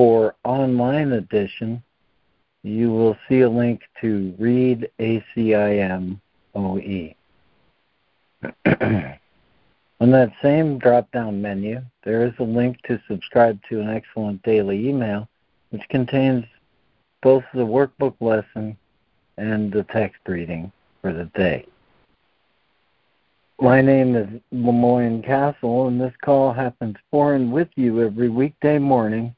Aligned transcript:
for 0.00 0.34
online 0.44 1.12
edition, 1.12 1.82
you 2.62 2.90
will 2.90 3.14
see 3.28 3.40
a 3.40 3.50
link 3.50 3.82
to 4.00 4.34
read 4.38 4.90
ACIM 4.98 6.18
OE. 6.54 7.14
On 10.00 10.10
that 10.10 10.32
same 10.40 10.78
drop 10.78 11.12
down 11.12 11.42
menu, 11.42 11.82
there 12.02 12.26
is 12.26 12.32
a 12.38 12.42
link 12.42 12.80
to 12.84 12.98
subscribe 13.06 13.60
to 13.68 13.80
an 13.80 13.90
excellent 13.90 14.42
daily 14.42 14.88
email, 14.88 15.28
which 15.68 15.86
contains 15.90 16.46
both 17.22 17.44
the 17.52 17.60
workbook 17.60 18.14
lesson 18.20 18.78
and 19.36 19.70
the 19.70 19.82
text 19.82 20.22
reading 20.26 20.72
for 21.02 21.12
the 21.12 21.26
day. 21.34 21.66
My 23.60 23.82
name 23.82 24.16
is 24.16 24.28
LeMoyne 24.50 25.22
Castle, 25.22 25.88
and 25.88 26.00
this 26.00 26.14
call 26.24 26.54
happens 26.54 26.96
for 27.10 27.34
and 27.34 27.52
with 27.52 27.68
you 27.76 28.00
every 28.00 28.30
weekday 28.30 28.78
morning, 28.78 29.36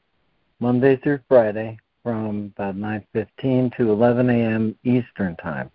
Monday 0.63 0.95
through 0.95 1.19
Friday, 1.27 1.77
from 2.03 2.53
about 2.55 2.77
9:15 2.77 3.75
to 3.75 3.91
11 3.91 4.29
a.m. 4.29 4.73
Eastern 4.85 5.35
Time. 5.35 5.69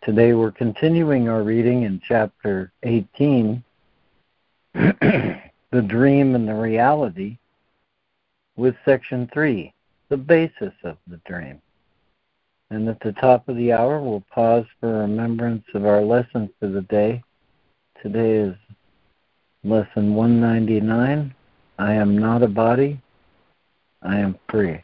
Today 0.00 0.32
we're 0.32 0.52
continuing 0.52 1.28
our 1.28 1.42
reading 1.42 1.82
in 1.82 2.00
chapter 2.06 2.70
18, 2.84 3.64
The 4.74 5.82
Dream 5.84 6.36
and 6.36 6.46
the 6.46 6.54
Reality, 6.54 7.36
with 8.54 8.76
section 8.84 9.28
3, 9.34 9.74
The 10.08 10.16
Basis 10.16 10.74
of 10.84 10.98
the 11.08 11.20
Dream. 11.26 11.60
And 12.70 12.88
at 12.88 13.00
the 13.00 13.12
top 13.12 13.48
of 13.48 13.56
the 13.56 13.72
hour, 13.72 14.00
we'll 14.00 14.22
pause 14.30 14.66
for 14.78 15.00
remembrance 15.00 15.64
of 15.74 15.84
our 15.84 16.02
lesson 16.02 16.48
for 16.60 16.68
the 16.68 16.82
day. 16.82 17.24
Today 18.00 18.36
is 18.36 18.54
lesson 19.64 20.14
199 20.14 21.34
I 21.80 21.92
am 21.92 22.16
not 22.16 22.44
a 22.44 22.48
body, 22.48 23.00
I 24.06 24.18
am 24.18 24.38
free. 24.48 24.80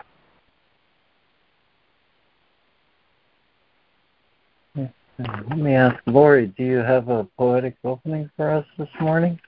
Let 4.76 5.58
me 5.58 5.74
ask 5.74 5.96
Lori, 6.06 6.48
do 6.48 6.64
you 6.64 6.78
have 6.78 7.08
a 7.08 7.24
poetic 7.38 7.76
opening 7.84 8.28
for 8.36 8.50
us 8.50 8.66
this 8.78 8.88
morning? 9.00 9.38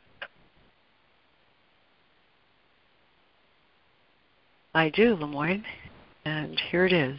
I 4.75 4.91
do, 4.91 5.17
LeMoyne, 5.17 5.65
and 6.25 6.61
here 6.71 6.87
it 6.87 6.93
is. 6.93 7.19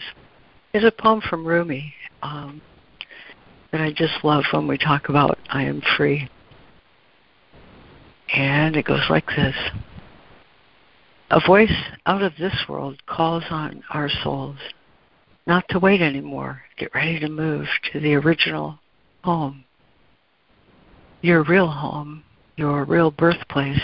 It's 0.73 0.85
a 0.85 0.91
poem 0.91 1.21
from 1.29 1.45
Rumi 1.45 1.93
um, 2.21 2.61
that 3.71 3.81
I 3.81 3.91
just 3.91 4.23
love 4.23 4.43
when 4.51 4.67
we 4.67 4.77
talk 4.77 5.09
about 5.09 5.37
I 5.49 5.63
am 5.63 5.81
free. 5.97 6.29
And 8.33 8.75
it 8.75 8.85
goes 8.85 9.03
like 9.09 9.27
this 9.27 9.55
A 11.31 11.41
voice 11.45 11.73
out 12.05 12.21
of 12.21 12.33
this 12.37 12.65
world 12.69 13.03
calls 13.07 13.43
on 13.49 13.83
our 13.89 14.09
souls 14.09 14.57
not 15.47 15.67
to 15.69 15.79
wait 15.79 16.01
anymore. 16.01 16.61
Get 16.77 16.93
ready 16.93 17.19
to 17.19 17.27
move 17.27 17.67
to 17.91 17.99
the 17.99 18.13
original 18.15 18.79
home. 19.23 19.63
Your 21.21 21.43
real 21.43 21.67
home, 21.67 22.23
your 22.57 22.85
real 22.85 23.09
birthplace, 23.09 23.81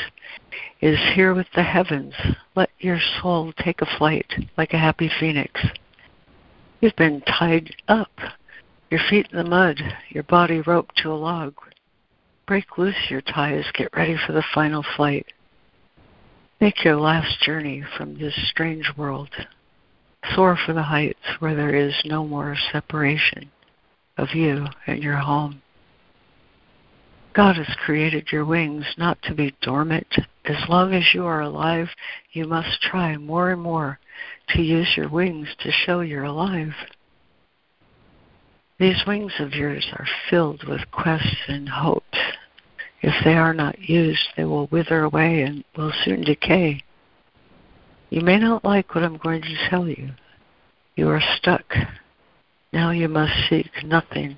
is 0.82 0.98
here 1.16 1.34
with 1.34 1.48
the 1.56 1.64
heavens. 1.64 2.14
Let 2.56 2.70
your 2.80 3.00
soul 3.22 3.54
take 3.58 3.82
a 3.82 3.98
flight 3.98 4.32
like 4.56 4.74
a 4.74 4.80
happy 4.80 5.10
phoenix. 5.20 5.60
You've 6.80 6.96
been 6.96 7.22
tied 7.22 7.76
up, 7.88 8.12
your 8.92 9.02
feet 9.10 9.28
in 9.32 9.38
the 9.38 9.44
mud, 9.44 9.80
your 10.10 10.24
body 10.24 10.62
roped 10.62 10.98
to 10.98 11.12
a 11.12 11.14
log. 11.14 11.56
Break 12.46 12.78
loose 12.78 13.10
your 13.10 13.22
ties, 13.22 13.66
get 13.74 13.96
ready 13.96 14.16
for 14.28 14.34
the 14.34 14.44
final 14.54 14.84
flight. 14.96 15.26
Make 16.62 16.86
your 16.86 16.98
last 16.98 17.42
journey 17.42 17.84
from 17.98 18.20
this 18.20 18.36
strange 18.52 18.88
world. 18.96 19.32
Soar 20.36 20.56
for 20.64 20.74
the 20.74 20.84
heights 20.84 21.18
where 21.40 21.56
there 21.56 21.76
is 21.76 21.96
no 22.06 22.24
more 22.24 22.56
separation 22.72 23.50
of 24.16 24.36
you 24.36 24.68
and 24.86 25.02
your 25.02 25.16
home. 25.16 25.64
God 27.34 27.56
has 27.56 27.76
created 27.84 28.28
your 28.32 28.46
wings 28.46 28.86
not 28.96 29.18
to 29.24 29.34
be 29.34 29.56
dormant. 29.64 30.06
As 30.46 30.70
long 30.70 30.94
as 30.94 31.16
you 31.16 31.26
are 31.26 31.42
alive, 31.42 31.88
you 32.32 32.46
must 32.46 32.80
try 32.84 33.18
more 33.18 33.50
and 33.50 33.62
more 33.62 33.98
to 34.50 34.62
use 34.62 34.94
your 34.96 35.10
wings 35.10 35.48
to 35.62 35.72
show 35.72 36.02
you're 36.02 36.26
alive. 36.26 36.76
These 38.80 39.02
wings 39.08 39.34
of 39.40 39.54
yours 39.54 39.88
are 39.94 40.06
filled 40.30 40.68
with 40.68 40.82
quests 40.92 41.42
and 41.48 41.68
hopes. 41.68 42.20
If 43.02 43.14
they 43.24 43.34
are 43.34 43.54
not 43.54 43.80
used, 43.80 44.22
they 44.38 44.46
will 44.46 44.68
wither 44.68 45.04
away 45.04 45.42
and 45.42 45.64
will 45.76 45.92
soon 46.04 46.22
decay. 46.22 46.84
You 48.10 48.22
may 48.22 48.38
not 48.38 48.64
like 48.64 48.94
what 48.94 49.04
I'm 49.04 49.18
going 49.18 49.42
to 49.42 49.70
tell 49.70 49.88
you. 49.88 50.12
You 50.96 51.10
are 51.10 51.22
stuck. 51.38 51.74
Now 52.74 52.92
you 52.92 53.08
must 53.08 53.34
seek 53.50 53.70
nothing 53.84 54.38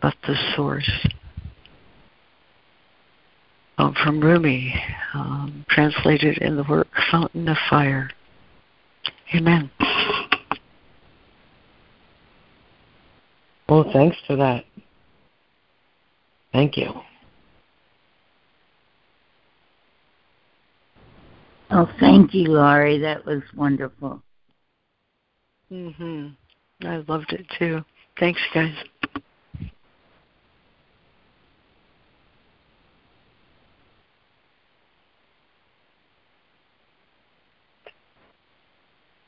but 0.00 0.14
the 0.26 0.36
source. 0.56 0.90
Um, 3.76 3.94
from 4.02 4.20
Rumi, 4.20 4.74
um, 5.14 5.64
translated 5.68 6.38
in 6.38 6.56
the 6.56 6.64
work 6.64 6.88
Fountain 7.10 7.48
of 7.48 7.56
Fire. 7.68 8.10
Amen. 9.34 9.70
Well, 13.68 13.88
thanks 13.92 14.16
for 14.26 14.36
that. 14.36 14.64
Thank 16.52 16.76
you. 16.76 16.92
Oh, 21.70 21.88
thank 22.00 22.34
you, 22.34 22.48
Laurie. 22.48 22.98
That 22.98 23.24
was 23.26 23.42
wonderful. 23.54 24.22
Mhm. 25.70 26.34
I 26.82 26.96
loved 27.08 27.32
it 27.32 27.46
too. 27.58 27.84
Thanks, 28.18 28.40
guys. 28.54 28.74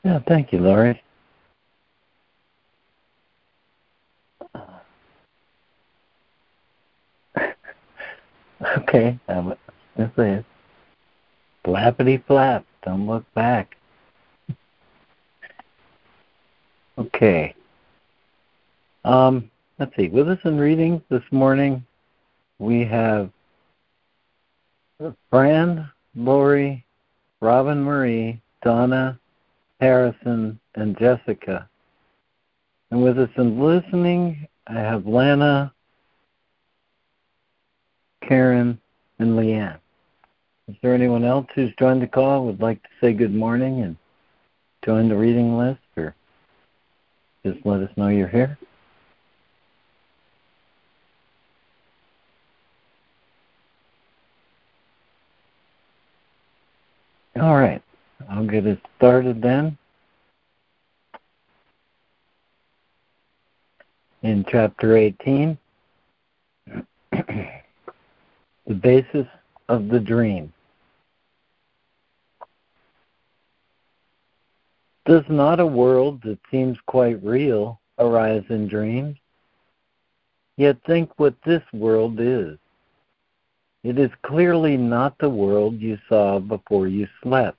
Yeah, 0.03 0.19
thank 0.27 0.51
you, 0.51 0.59
Laurie. 0.59 1.01
Okay, 8.77 9.19
um, 9.27 9.55
this 9.97 10.09
is 10.17 10.43
flappity 11.65 12.23
flap. 12.25 12.65
Don't 12.83 13.07
look 13.07 13.25
back. 13.33 13.75
Okay. 16.97 17.55
Um, 19.05 19.49
let's 19.79 19.95
see. 19.95 20.07
With 20.09 20.29
us 20.29 20.39
in 20.43 20.57
readings 20.57 21.01
this 21.09 21.23
morning, 21.31 21.85
we 22.59 22.85
have 22.85 23.31
Fran, 25.29 25.89
Lori, 26.15 26.85
Robin 27.39 27.81
Marie, 27.81 28.39
Donna, 28.63 29.19
Harrison, 29.79 30.59
and 30.75 30.97
Jessica. 30.97 31.67
And 32.91 33.01
with 33.01 33.17
us 33.17 33.29
in 33.37 33.59
listening, 33.59 34.47
I 34.67 34.73
have 34.73 35.07
Lana, 35.07 35.73
Karen, 38.27 38.79
and 39.17 39.31
Leanne. 39.31 39.80
Is 40.71 40.77
there 40.81 40.93
anyone 40.93 41.25
else 41.25 41.47
who's 41.53 41.73
joined 41.77 42.01
the 42.01 42.07
call 42.07 42.45
would 42.45 42.61
like 42.61 42.81
to 42.81 42.89
say 43.01 43.11
good 43.11 43.35
morning 43.35 43.81
and 43.81 43.97
join 44.85 45.09
the 45.09 45.17
reading 45.17 45.57
list 45.57 45.81
or 45.97 46.15
just 47.45 47.65
let 47.65 47.81
us 47.81 47.89
know 47.97 48.07
you're 48.07 48.29
here? 48.29 48.57
All 57.35 57.57
right. 57.57 57.81
I'll 58.29 58.47
get 58.47 58.65
it 58.65 58.79
started 58.95 59.41
then. 59.41 59.77
In 64.23 64.45
chapter 64.49 64.95
18, 64.95 65.57
the 67.11 67.53
basis 68.79 69.27
of 69.67 69.89
the 69.89 69.99
dream. 69.99 70.53
Does 75.05 75.23
not 75.29 75.59
a 75.59 75.65
world 75.65 76.21
that 76.23 76.37
seems 76.51 76.77
quite 76.85 77.23
real 77.23 77.81
arise 77.97 78.43
in 78.49 78.67
dreams? 78.67 79.17
Yet 80.57 80.77
think 80.85 81.11
what 81.17 81.33
this 81.43 81.63
world 81.73 82.19
is. 82.19 82.59
It 83.83 83.97
is 83.97 84.11
clearly 84.21 84.77
not 84.77 85.17
the 85.17 85.29
world 85.29 85.81
you 85.81 85.97
saw 86.07 86.37
before 86.37 86.87
you 86.87 87.07
slept. 87.23 87.57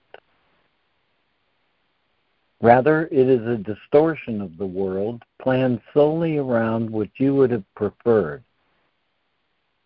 Rather, 2.61 3.09
it 3.11 3.29
is 3.29 3.45
a 3.45 3.57
distortion 3.57 4.41
of 4.41 4.57
the 4.57 4.67
world 4.67 5.25
planned 5.43 5.81
solely 5.93 6.37
around 6.37 6.89
what 6.89 7.09
you 7.17 7.35
would 7.35 7.51
have 7.51 7.75
preferred. 7.75 8.45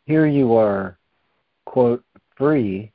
Here 0.05 0.27
you 0.27 0.55
are, 0.55 0.99
quote, 1.65 2.05
free 2.37 2.93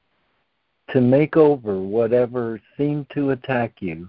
to 0.91 1.01
make 1.01 1.35
over 1.35 1.79
whatever 1.79 2.61
seemed 2.77 3.09
to 3.15 3.31
attack 3.31 3.81
you 3.81 4.07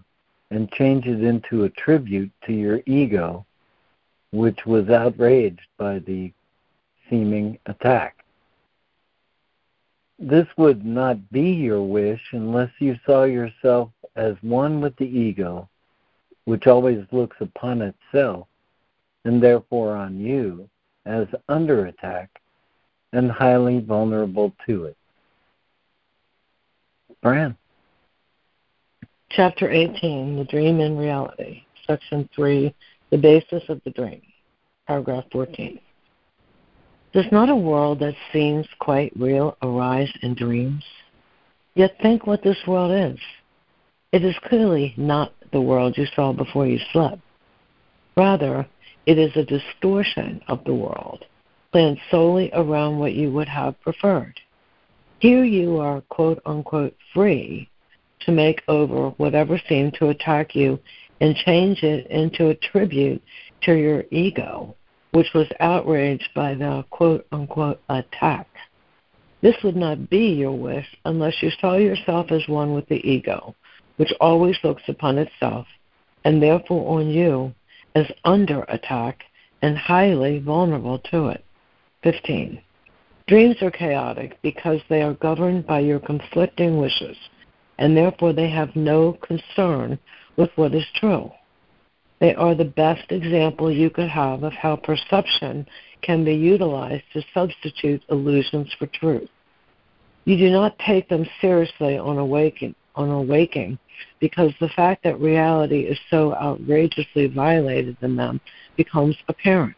and 0.52 0.70
change 0.72 1.06
it 1.06 1.22
into 1.22 1.64
a 1.64 1.70
tribute 1.70 2.30
to 2.44 2.52
your 2.52 2.82
ego, 2.84 3.46
which 4.32 4.66
was 4.66 4.90
outraged 4.90 5.66
by 5.78 5.98
the 6.00 6.30
seeming 7.08 7.58
attack. 7.66 8.22
This 10.18 10.46
would 10.58 10.84
not 10.84 11.32
be 11.32 11.50
your 11.52 11.82
wish 11.82 12.20
unless 12.32 12.70
you 12.78 12.98
saw 13.06 13.24
yourself 13.24 13.90
as 14.14 14.36
one 14.42 14.82
with 14.82 14.94
the 14.96 15.06
ego, 15.06 15.68
which 16.44 16.66
always 16.66 17.04
looks 17.12 17.38
upon 17.40 17.80
itself, 17.80 18.46
and 19.24 19.42
therefore 19.42 19.96
on 19.96 20.20
you, 20.20 20.68
as 21.06 21.26
under 21.48 21.86
attack 21.86 22.42
and 23.14 23.30
highly 23.30 23.80
vulnerable 23.80 24.52
to 24.66 24.84
it. 24.84 24.96
Fran. 27.22 27.56
Chapter 29.34 29.70
18 29.70 30.36
The 30.36 30.44
Dream 30.44 30.80
in 30.80 30.94
Reality, 30.94 31.62
Section 31.86 32.28
3 32.36 32.74
The 33.10 33.16
Basis 33.16 33.62
of 33.70 33.80
the 33.82 33.90
Dream, 33.90 34.20
Paragraph 34.86 35.24
14. 35.32 35.80
Does 37.14 37.24
not 37.32 37.48
a 37.48 37.56
world 37.56 38.00
that 38.00 38.14
seems 38.30 38.66
quite 38.78 39.10
real 39.16 39.56
arise 39.62 40.12
in 40.20 40.34
dreams? 40.34 40.84
Yet 41.74 41.96
think 42.02 42.26
what 42.26 42.42
this 42.42 42.58
world 42.66 42.92
is. 42.92 43.18
It 44.12 44.22
is 44.22 44.34
clearly 44.44 44.92
not 44.98 45.32
the 45.50 45.62
world 45.62 45.96
you 45.96 46.04
saw 46.14 46.34
before 46.34 46.66
you 46.66 46.78
slept. 46.92 47.22
Rather, 48.18 48.66
it 49.06 49.16
is 49.16 49.34
a 49.34 49.46
distortion 49.46 50.42
of 50.48 50.62
the 50.64 50.74
world, 50.74 51.24
planned 51.70 51.98
solely 52.10 52.50
around 52.52 52.98
what 52.98 53.14
you 53.14 53.32
would 53.32 53.48
have 53.48 53.80
preferred. 53.80 54.38
Here 55.20 55.44
you 55.44 55.78
are, 55.78 56.02
quote 56.02 56.42
unquote, 56.44 56.94
free 57.14 57.70
to 58.26 58.32
make 58.32 58.62
over 58.68 59.10
whatever 59.10 59.60
seemed 59.68 59.94
to 59.94 60.08
attack 60.08 60.54
you 60.54 60.78
and 61.20 61.36
change 61.36 61.82
it 61.82 62.06
into 62.08 62.48
a 62.48 62.54
tribute 62.54 63.22
to 63.62 63.74
your 63.74 64.04
ego, 64.10 64.74
which 65.12 65.28
was 65.34 65.46
outraged 65.60 66.28
by 66.34 66.54
the 66.54 66.84
quote 66.90 67.26
unquote 67.32 67.80
attack. 67.88 68.48
This 69.40 69.56
would 69.64 69.76
not 69.76 70.08
be 70.08 70.34
your 70.34 70.56
wish 70.56 70.86
unless 71.04 71.42
you 71.42 71.50
saw 71.60 71.76
yourself 71.76 72.30
as 72.30 72.46
one 72.48 72.74
with 72.74 72.88
the 72.88 73.06
ego, 73.08 73.54
which 73.96 74.12
always 74.20 74.56
looks 74.62 74.82
upon 74.88 75.18
itself, 75.18 75.66
and 76.24 76.42
therefore 76.42 76.98
on 76.98 77.08
you, 77.08 77.52
as 77.94 78.06
under 78.24 78.62
attack 78.68 79.24
and 79.60 79.76
highly 79.76 80.38
vulnerable 80.38 80.98
to 81.10 81.28
it. 81.28 81.44
15. 82.02 82.60
Dreams 83.28 83.56
are 83.62 83.70
chaotic 83.70 84.40
because 84.42 84.80
they 84.88 85.02
are 85.02 85.14
governed 85.14 85.66
by 85.66 85.80
your 85.80 86.00
conflicting 86.00 86.78
wishes, 86.78 87.16
and 87.78 87.96
therefore 87.96 88.32
they 88.32 88.48
have 88.48 88.74
no 88.76 89.18
concern 89.22 89.98
with 90.36 90.50
what 90.56 90.74
is 90.74 90.86
true. 90.94 91.30
They 92.20 92.34
are 92.34 92.54
the 92.54 92.64
best 92.64 93.10
example 93.10 93.70
you 93.70 93.90
could 93.90 94.08
have 94.08 94.44
of 94.44 94.52
how 94.52 94.76
perception 94.76 95.66
can 96.02 96.24
be 96.24 96.34
utilized 96.34 97.04
to 97.12 97.22
substitute 97.34 98.02
illusions 98.10 98.72
for 98.78 98.86
truth. 98.86 99.28
You 100.24 100.36
do 100.36 100.50
not 100.50 100.78
take 100.78 101.08
them 101.08 101.26
seriously 101.40 101.98
on 101.98 102.18
awaking, 102.18 102.76
on 102.94 103.10
awaking 103.10 103.78
because 104.20 104.52
the 104.60 104.68
fact 104.68 105.02
that 105.02 105.18
reality 105.18 105.80
is 105.80 105.98
so 106.10 106.34
outrageously 106.34 107.26
violated 107.26 107.96
in 108.02 108.14
them 108.14 108.40
becomes 108.76 109.16
apparent. 109.28 109.76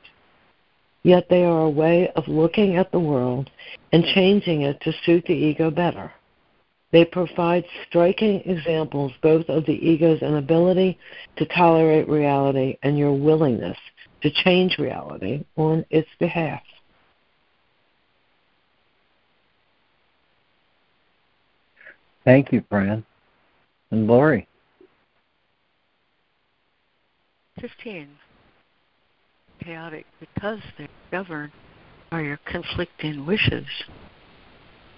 Yet 1.02 1.28
they 1.28 1.44
are 1.44 1.62
a 1.62 1.70
way 1.70 2.10
of 2.16 2.28
looking 2.28 2.76
at 2.76 2.90
the 2.90 3.00
world 3.00 3.50
and 3.92 4.04
changing 4.14 4.62
it 4.62 4.80
to 4.82 4.92
suit 5.04 5.24
the 5.26 5.34
ego 5.34 5.70
better. 5.70 6.12
They 6.94 7.04
provide 7.04 7.64
striking 7.88 8.40
examples 8.48 9.10
both 9.20 9.48
of 9.48 9.66
the 9.66 9.72
ego's 9.72 10.22
inability 10.22 10.96
to 11.34 11.44
tolerate 11.46 12.08
reality 12.08 12.78
and 12.84 12.96
your 12.96 13.12
willingness 13.12 13.76
to 14.22 14.30
change 14.30 14.78
reality 14.78 15.44
on 15.56 15.84
its 15.90 16.08
behalf. 16.20 16.62
Thank 22.24 22.52
you, 22.52 22.62
Fran. 22.70 23.04
And 23.90 24.06
Lori? 24.06 24.46
15. 27.60 28.08
Chaotic 29.64 30.06
because 30.20 30.60
they're 30.78 30.86
governed 31.10 31.50
by 32.12 32.20
your 32.20 32.38
conflicting 32.46 33.26
wishes 33.26 33.66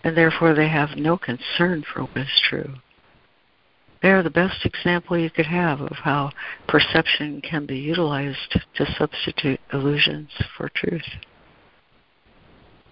and 0.06 0.16
therefore 0.16 0.54
they 0.54 0.68
have 0.68 0.90
no 0.96 1.18
concern 1.18 1.82
for 1.92 2.02
what 2.02 2.16
is 2.16 2.42
true. 2.48 2.72
They 4.00 4.10
are 4.10 4.22
the 4.22 4.30
best 4.30 4.64
example 4.64 5.18
you 5.18 5.30
could 5.30 5.46
have 5.46 5.80
of 5.80 5.96
how 5.96 6.30
perception 6.68 7.40
can 7.40 7.66
be 7.66 7.78
utilized 7.78 8.56
to 8.76 8.94
substitute 8.96 9.58
illusions 9.72 10.30
for 10.56 10.68
truth. 10.68 11.02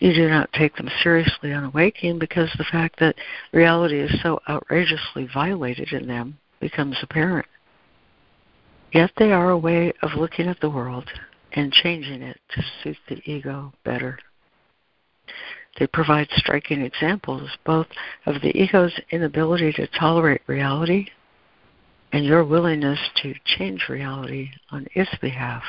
You 0.00 0.12
do 0.12 0.28
not 0.28 0.52
take 0.55 0.75
them 0.75 0.90
seriously 1.05 1.52
on 1.52 1.62
awakening 1.62 2.19
because 2.19 2.50
the 2.58 2.64
fact 2.64 2.99
that 2.99 3.14
reality 3.52 4.00
is 4.00 4.20
so 4.20 4.40
outrageously 4.49 5.28
violated 5.32 5.93
in 5.93 6.08
them 6.08 6.37
becomes 6.58 6.96
apparent. 7.00 7.46
Yet 8.93 9.12
they 9.19 9.31
are 9.31 9.50
a 9.50 9.58
way 9.58 9.93
of 10.02 10.19
looking 10.19 10.49
at 10.49 10.58
the 10.60 10.69
world 10.69 11.08
and 11.52 11.72
changing 11.72 12.22
it 12.22 12.40
to 12.56 12.62
suit 12.82 12.99
the 13.08 13.22
ego 13.25 13.72
better. 13.84 14.19
They 15.79 15.87
provide 15.88 16.29
striking 16.37 16.82
examples 16.82 17.50
both 17.65 17.88
of 18.26 18.41
the 18.43 18.56
ego's 18.56 18.99
inability 19.11 19.73
to 19.73 19.88
tolerate 19.88 20.43
reality 20.46 21.08
and 22.13 22.25
your 22.25 22.44
willingness 22.44 23.01
to 23.22 23.34
change 23.44 23.89
reality 23.89 24.51
on 24.70 24.87
its 24.94 25.10
behalf. 25.20 25.65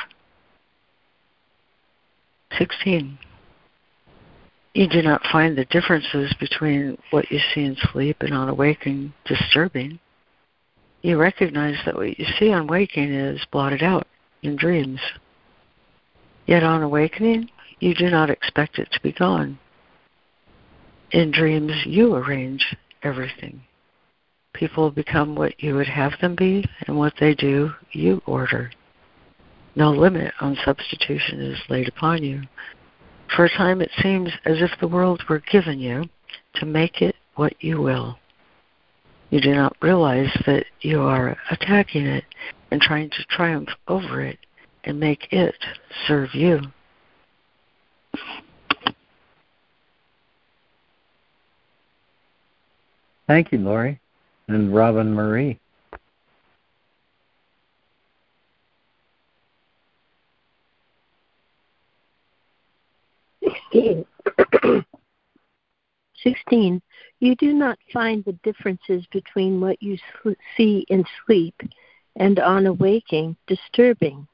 16. 2.58 3.18
You 4.76 4.88
do 4.88 5.02
not 5.02 5.26
find 5.32 5.58
the 5.58 5.66
differences 5.66 6.36
between 6.40 6.98
what 7.10 7.32
you 7.32 7.40
see 7.54 7.64
in 7.64 7.76
sleep 7.92 8.18
and 8.20 8.34
on 8.34 8.50
awaking 8.50 9.14
disturbing. 9.26 10.00
You 11.02 11.18
recognize 11.18 11.78
that 11.86 11.96
what 11.96 12.20
you 12.20 12.26
see 12.38 12.52
on 12.52 12.68
waking 12.68 13.12
is 13.12 13.42
blotted 13.52 13.82
out 13.82 14.06
in 14.44 14.56
dreams. 14.56 15.00
Yet 16.46 16.64
on 16.64 16.84
awakening, 16.84 17.50
you 17.80 17.96
do 17.96 18.10
not 18.10 18.30
expect 18.30 18.78
it 18.78 18.92
to 18.92 19.02
be 19.02 19.12
gone. 19.12 19.58
In 21.12 21.32
dreams, 21.32 21.72
you 21.86 22.16
arrange 22.16 22.76
everything. 23.04 23.62
People 24.54 24.90
become 24.90 25.36
what 25.36 25.62
you 25.62 25.76
would 25.76 25.88
have 25.88 26.14
them 26.22 26.36
be, 26.36 26.66
and 26.88 26.98
what 26.98 27.14
they 27.20 27.34
do, 27.36 27.72
you 27.92 28.22
order. 28.26 28.72
No 29.76 29.92
limit 29.92 30.34
on 30.40 30.58
substitution 30.64 31.42
is 31.42 31.60
laid 31.70 31.90
upon 31.90 32.24
you. 32.24 32.42
For 33.36 33.46
a 33.46 33.50
time, 33.50 33.82
it 33.82 33.92
seems 34.02 34.30
as 34.46 34.62
if 34.62 34.72
the 34.80 34.88
world 34.88 35.22
were 35.28 35.44
given 35.52 35.80
you 35.80 36.06
to 36.56 36.66
make 36.66 37.02
it 37.02 37.16
what 37.36 37.54
you 37.60 37.82
will. 37.82 38.18
You 39.30 39.42
do 39.42 39.54
not 39.54 39.76
realize 39.82 40.32
that 40.46 40.66
you 40.82 41.02
are 41.02 41.38
attacking 41.52 42.06
it 42.06 42.24
and 42.72 42.82
trying 42.82 43.10
to 43.10 43.26
triumph 43.30 43.70
over 43.88 44.22
it 44.22 44.40
and 44.86 45.00
make 45.00 45.28
it 45.32 45.56
serve 46.08 46.34
you. 46.34 46.62
Thank 53.28 53.52
you, 53.52 53.58
Lori. 53.60 54.00
And 54.48 54.74
Robin 54.74 55.14
Marie. 55.14 55.60
Sixteen. 63.44 64.06
Sixteen. 66.24 66.82
You 67.20 67.36
do 67.36 67.54
not 67.54 67.80
find 67.92 68.24
the 68.24 68.34
differences 68.44 69.06
between 69.12 69.60
what 69.62 69.82
you 69.82 69.98
see 70.56 70.86
in 70.90 71.04
sleep 71.26 71.56
and 72.18 72.40
on 72.40 72.66
awaking 72.66 73.36
disturbing. 73.48 74.28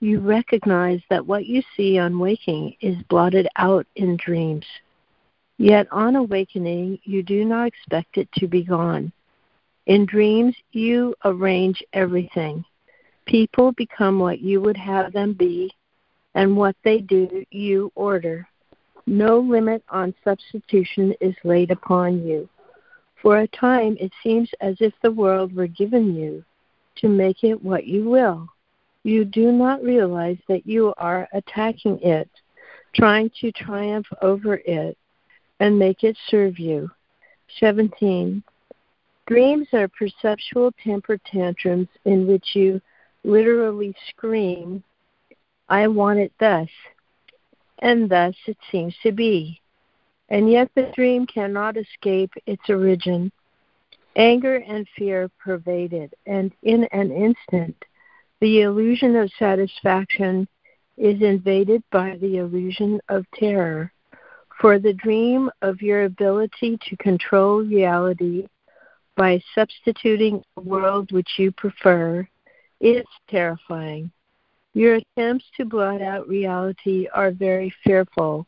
You 0.00 0.20
recognize 0.20 1.00
that 1.10 1.26
what 1.26 1.46
you 1.46 1.62
see 1.76 1.98
on 1.98 2.18
waking 2.18 2.76
is 2.80 2.96
blotted 3.08 3.48
out 3.56 3.86
in 3.96 4.16
dreams. 4.16 4.66
Yet 5.58 5.86
on 5.92 6.16
awakening, 6.16 6.98
you 7.04 7.22
do 7.22 7.44
not 7.44 7.68
expect 7.68 8.18
it 8.18 8.28
to 8.38 8.48
be 8.48 8.62
gone. 8.62 9.12
In 9.86 10.06
dreams, 10.06 10.56
you 10.72 11.14
arrange 11.24 11.82
everything. 11.92 12.64
People 13.26 13.72
become 13.72 14.18
what 14.18 14.40
you 14.40 14.60
would 14.60 14.76
have 14.76 15.12
them 15.12 15.32
be, 15.32 15.70
and 16.34 16.56
what 16.56 16.76
they 16.82 16.98
do, 16.98 17.44
you 17.50 17.92
order. 17.94 18.48
No 19.06 19.38
limit 19.38 19.82
on 19.90 20.14
substitution 20.24 21.14
is 21.20 21.34
laid 21.44 21.70
upon 21.70 22.26
you. 22.26 22.48
For 23.22 23.38
a 23.38 23.48
time, 23.48 23.96
it 24.00 24.12
seems 24.22 24.50
as 24.60 24.76
if 24.80 24.92
the 25.02 25.12
world 25.12 25.54
were 25.54 25.66
given 25.66 26.14
you 26.14 26.44
to 26.96 27.08
make 27.08 27.44
it 27.44 27.62
what 27.62 27.86
you 27.86 28.04
will. 28.04 28.48
You 29.02 29.24
do 29.24 29.52
not 29.52 29.82
realize 29.82 30.38
that 30.48 30.66
you 30.66 30.94
are 30.96 31.28
attacking 31.32 32.00
it, 32.02 32.28
trying 32.94 33.30
to 33.40 33.52
triumph 33.52 34.06
over 34.22 34.56
it, 34.64 34.96
and 35.60 35.78
make 35.78 36.04
it 36.04 36.16
serve 36.28 36.58
you. 36.58 36.90
17. 37.60 38.42
Dreams 39.26 39.68
are 39.72 39.88
perceptual 39.88 40.72
temper 40.82 41.18
tantrums 41.26 41.88
in 42.04 42.26
which 42.26 42.54
you 42.54 42.80
literally 43.24 43.94
scream, 44.10 44.82
I 45.68 45.86
want 45.88 46.18
it 46.18 46.32
thus, 46.38 46.68
and 47.78 48.10
thus 48.10 48.34
it 48.46 48.58
seems 48.70 48.94
to 49.02 49.12
be. 49.12 49.60
And 50.28 50.50
yet 50.50 50.70
the 50.74 50.92
dream 50.94 51.26
cannot 51.26 51.76
escape 51.76 52.32
its 52.46 52.62
origin. 52.68 53.32
Anger 54.16 54.56
and 54.56 54.86
fear 54.96 55.30
pervade 55.42 55.92
it, 55.92 56.12
and 56.26 56.52
in 56.62 56.84
an 56.92 57.10
instant, 57.10 57.76
the 58.40 58.60
illusion 58.60 59.16
of 59.16 59.30
satisfaction 59.38 60.46
is 60.96 61.20
invaded 61.22 61.82
by 61.90 62.16
the 62.20 62.36
illusion 62.36 63.00
of 63.08 63.24
terror. 63.34 63.90
For 64.60 64.78
the 64.78 64.92
dream 64.92 65.50
of 65.62 65.82
your 65.82 66.04
ability 66.04 66.78
to 66.88 66.96
control 66.96 67.62
reality 67.62 68.46
by 69.16 69.42
substituting 69.54 70.42
a 70.56 70.60
world 70.60 71.12
which 71.12 71.38
you 71.38 71.52
prefer 71.52 72.26
is 72.80 73.04
terrifying. 73.28 74.10
Your 74.74 74.96
attempts 74.96 75.44
to 75.56 75.64
blot 75.64 76.02
out 76.02 76.28
reality 76.28 77.06
are 77.12 77.30
very 77.30 77.72
fearful, 77.84 78.46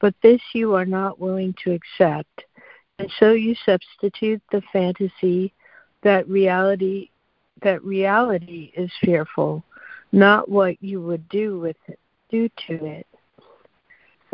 but 0.00 0.14
this 0.22 0.40
you 0.52 0.74
are 0.74 0.86
not 0.86 1.18
willing 1.18 1.54
to 1.64 1.72
accept, 1.72 2.44
and 2.98 3.10
so 3.18 3.32
you 3.32 3.56
substitute 3.66 4.42
the 4.52 4.62
fantasy 4.72 5.52
that 6.02 6.28
reality 6.28 7.08
that 7.62 7.82
reality 7.82 8.72
is 8.76 8.90
fearful, 9.00 9.64
not 10.12 10.48
what 10.48 10.80
you 10.82 11.00
would 11.00 11.28
do 11.28 11.58
with 11.58 11.76
it, 11.88 11.98
do 12.30 12.48
to 12.66 12.84
it. 12.84 13.06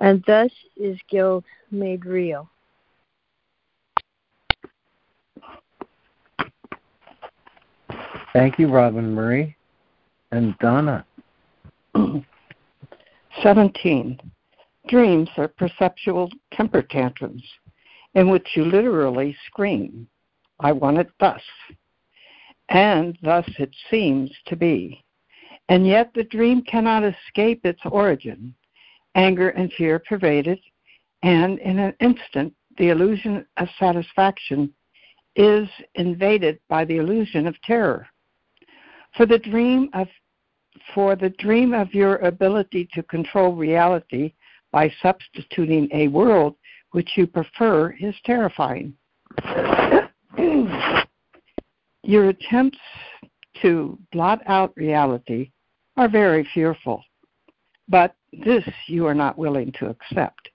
And 0.00 0.25
thus 0.26 0.50
is 0.76 0.99
guilt 1.09 1.45
made 1.71 2.04
real. 2.04 2.50
Thank 8.33 8.59
you, 8.59 8.69
Robin 8.69 9.14
Marie. 9.14 9.57
And 10.33 10.57
Donna. 10.59 11.04
17. 13.42 14.19
Dreams 14.88 15.28
are 15.37 15.49
perceptual 15.49 16.30
temper 16.52 16.83
tantrums 16.83 17.42
in 18.14 18.30
which 18.30 18.49
you 18.54 18.64
literally 18.64 19.37
scream, 19.47 20.09
I 20.59 20.73
want 20.73 20.99
it 20.99 21.11
thus. 21.21 21.42
And 22.69 23.16
thus 23.23 23.49
it 23.59 23.75
seems 23.90 24.30
to 24.47 24.57
be. 24.57 25.04
And 25.69 25.87
yet 25.87 26.11
the 26.14 26.25
dream 26.25 26.62
cannot 26.62 27.04
escape 27.04 27.64
its 27.64 27.80
origin. 27.85 28.54
Anger 29.14 29.50
and 29.50 29.73
fear 29.73 29.99
pervade 29.99 30.47
it, 30.47 30.61
and 31.23 31.59
in 31.59 31.79
an 31.79 31.95
instant 32.00 32.55
the 32.79 32.88
illusion 32.88 33.45
of 33.57 33.69
satisfaction 33.79 34.73
is 35.37 35.69
invaded 35.95 36.59
by 36.69 36.85
the 36.85 36.97
illusion 36.97 37.47
of 37.47 37.61
terror. 37.62 38.07
For 39.17 39.26
the 39.26 39.38
dream 39.38 39.90
of 39.93 40.09
for 40.95 41.17
the 41.17 41.31
dream 41.31 41.75
of 41.75 41.93
your 41.93 42.17
ability 42.19 42.88
to 42.95 43.02
control 43.02 43.55
reality 43.55 44.33
by 44.73 44.93
substituting 45.02 45.88
a 45.93 46.09
world 46.09 46.55
which 46.93 47.11
you 47.17 47.26
prefer 47.26 47.90
is 48.00 48.14
terrifying. 48.25 48.95
your 52.02 52.29
attempts 52.29 52.79
to 53.62 53.99
blot 54.12 54.40
out 54.47 54.73
reality 54.76 55.50
are 55.97 56.09
very 56.09 56.49
fearful, 56.55 57.02
but 57.88 58.14
this 58.32 58.64
you 58.87 59.06
are 59.06 59.14
not 59.14 59.38
willing 59.38 59.72
to 59.78 59.88
accept. 59.88 60.49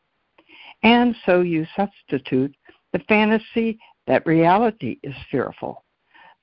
And 0.84 1.16
so 1.26 1.42
you 1.42 1.66
substitute 1.76 2.56
the 2.94 3.00
fantasy 3.08 3.80
that 4.08 4.26
reality 4.26 5.00
is 5.04 5.16
fearful, 5.32 5.84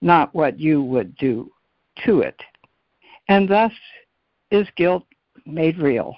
not 0.01 0.35
what 0.35 0.59
you 0.59 0.83
would 0.83 1.17
do 1.17 1.51
to 2.05 2.21
it. 2.21 2.41
And 3.29 3.49
thus 3.49 3.73
is 4.51 4.67
guilt 4.77 5.05
made 5.47 5.79
real. 5.79 6.15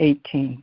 18. 0.00 0.62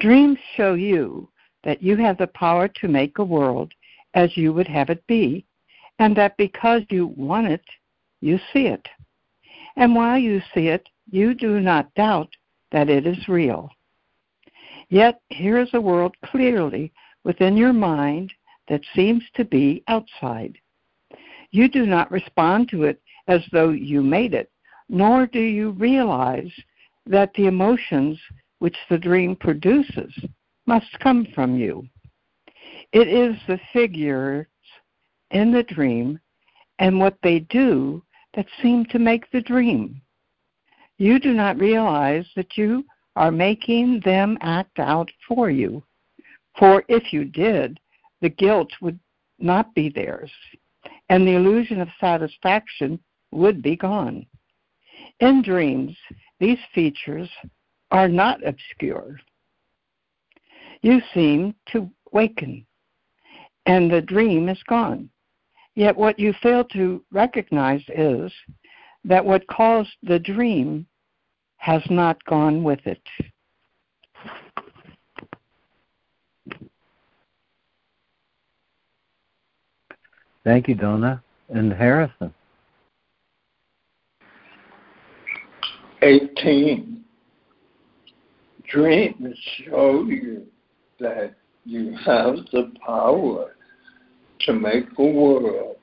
Dreams 0.00 0.38
show 0.56 0.74
you 0.74 1.28
that 1.62 1.82
you 1.82 1.96
have 1.96 2.18
the 2.18 2.26
power 2.26 2.68
to 2.68 2.88
make 2.88 3.18
a 3.18 3.24
world 3.24 3.72
as 4.14 4.36
you 4.36 4.52
would 4.52 4.68
have 4.68 4.90
it 4.90 5.04
be, 5.06 5.46
and 5.98 6.16
that 6.16 6.36
because 6.36 6.82
you 6.90 7.06
want 7.16 7.46
it, 7.46 7.64
you 8.20 8.38
see 8.52 8.66
it. 8.66 8.86
And 9.76 9.94
while 9.94 10.18
you 10.18 10.40
see 10.54 10.68
it, 10.68 10.88
you 11.10 11.34
do 11.34 11.60
not 11.60 11.92
doubt 11.94 12.28
that 12.74 12.90
it 12.90 13.06
is 13.06 13.28
real. 13.28 13.70
Yet 14.88 15.20
here 15.28 15.58
is 15.58 15.72
a 15.74 15.80
world 15.80 16.16
clearly 16.24 16.92
within 17.22 17.56
your 17.56 17.72
mind 17.72 18.32
that 18.68 18.80
seems 18.96 19.22
to 19.34 19.44
be 19.44 19.84
outside. 19.86 20.58
You 21.52 21.68
do 21.68 21.86
not 21.86 22.10
respond 22.10 22.68
to 22.70 22.82
it 22.82 23.00
as 23.28 23.42
though 23.52 23.68
you 23.68 24.02
made 24.02 24.34
it, 24.34 24.50
nor 24.88 25.24
do 25.24 25.38
you 25.38 25.70
realize 25.70 26.50
that 27.06 27.32
the 27.34 27.46
emotions 27.46 28.18
which 28.58 28.76
the 28.90 28.98
dream 28.98 29.36
produces 29.36 30.12
must 30.66 30.98
come 30.98 31.28
from 31.32 31.56
you. 31.56 31.86
It 32.92 33.06
is 33.06 33.36
the 33.46 33.60
figures 33.72 34.46
in 35.30 35.52
the 35.52 35.62
dream 35.62 36.18
and 36.80 36.98
what 36.98 37.18
they 37.22 37.38
do 37.38 38.02
that 38.34 38.46
seem 38.60 38.84
to 38.86 38.98
make 38.98 39.30
the 39.30 39.42
dream. 39.42 40.02
You 40.98 41.18
do 41.18 41.32
not 41.32 41.58
realize 41.58 42.26
that 42.36 42.56
you 42.56 42.84
are 43.16 43.30
making 43.30 44.00
them 44.04 44.38
act 44.40 44.78
out 44.78 45.10
for 45.26 45.50
you. 45.50 45.82
For 46.58 46.84
if 46.88 47.12
you 47.12 47.24
did, 47.24 47.80
the 48.20 48.28
guilt 48.28 48.70
would 48.80 48.98
not 49.38 49.74
be 49.74 49.88
theirs, 49.88 50.30
and 51.08 51.26
the 51.26 51.34
illusion 51.34 51.80
of 51.80 51.88
satisfaction 52.00 53.00
would 53.32 53.60
be 53.60 53.76
gone. 53.76 54.26
In 55.20 55.42
dreams, 55.42 55.96
these 56.38 56.58
features 56.74 57.28
are 57.90 58.08
not 58.08 58.46
obscure. 58.46 59.18
You 60.82 61.00
seem 61.12 61.54
to 61.72 61.90
waken, 62.12 62.66
and 63.66 63.90
the 63.90 64.02
dream 64.02 64.48
is 64.48 64.62
gone. 64.68 65.10
Yet 65.74 65.96
what 65.96 66.18
you 66.18 66.32
fail 66.42 66.64
to 66.66 67.04
recognize 67.10 67.82
is 67.88 68.32
that 69.04 69.24
what 69.24 69.46
caused 69.46 69.90
the 70.02 70.18
dream 70.18 70.86
has 71.56 71.82
not 71.90 72.22
gone 72.24 72.62
with 72.62 72.80
it. 72.86 73.02
Thank 80.44 80.68
you, 80.68 80.74
Donna. 80.74 81.22
And 81.48 81.72
Harrison. 81.72 82.34
18. 86.02 87.02
Dreams 88.70 89.38
show 89.64 90.04
you 90.04 90.46
that 91.00 91.34
you 91.64 91.96
have 92.04 92.36
the 92.52 92.72
power 92.84 93.56
to 94.40 94.52
make 94.52 94.84
a 94.98 95.02
world 95.02 95.76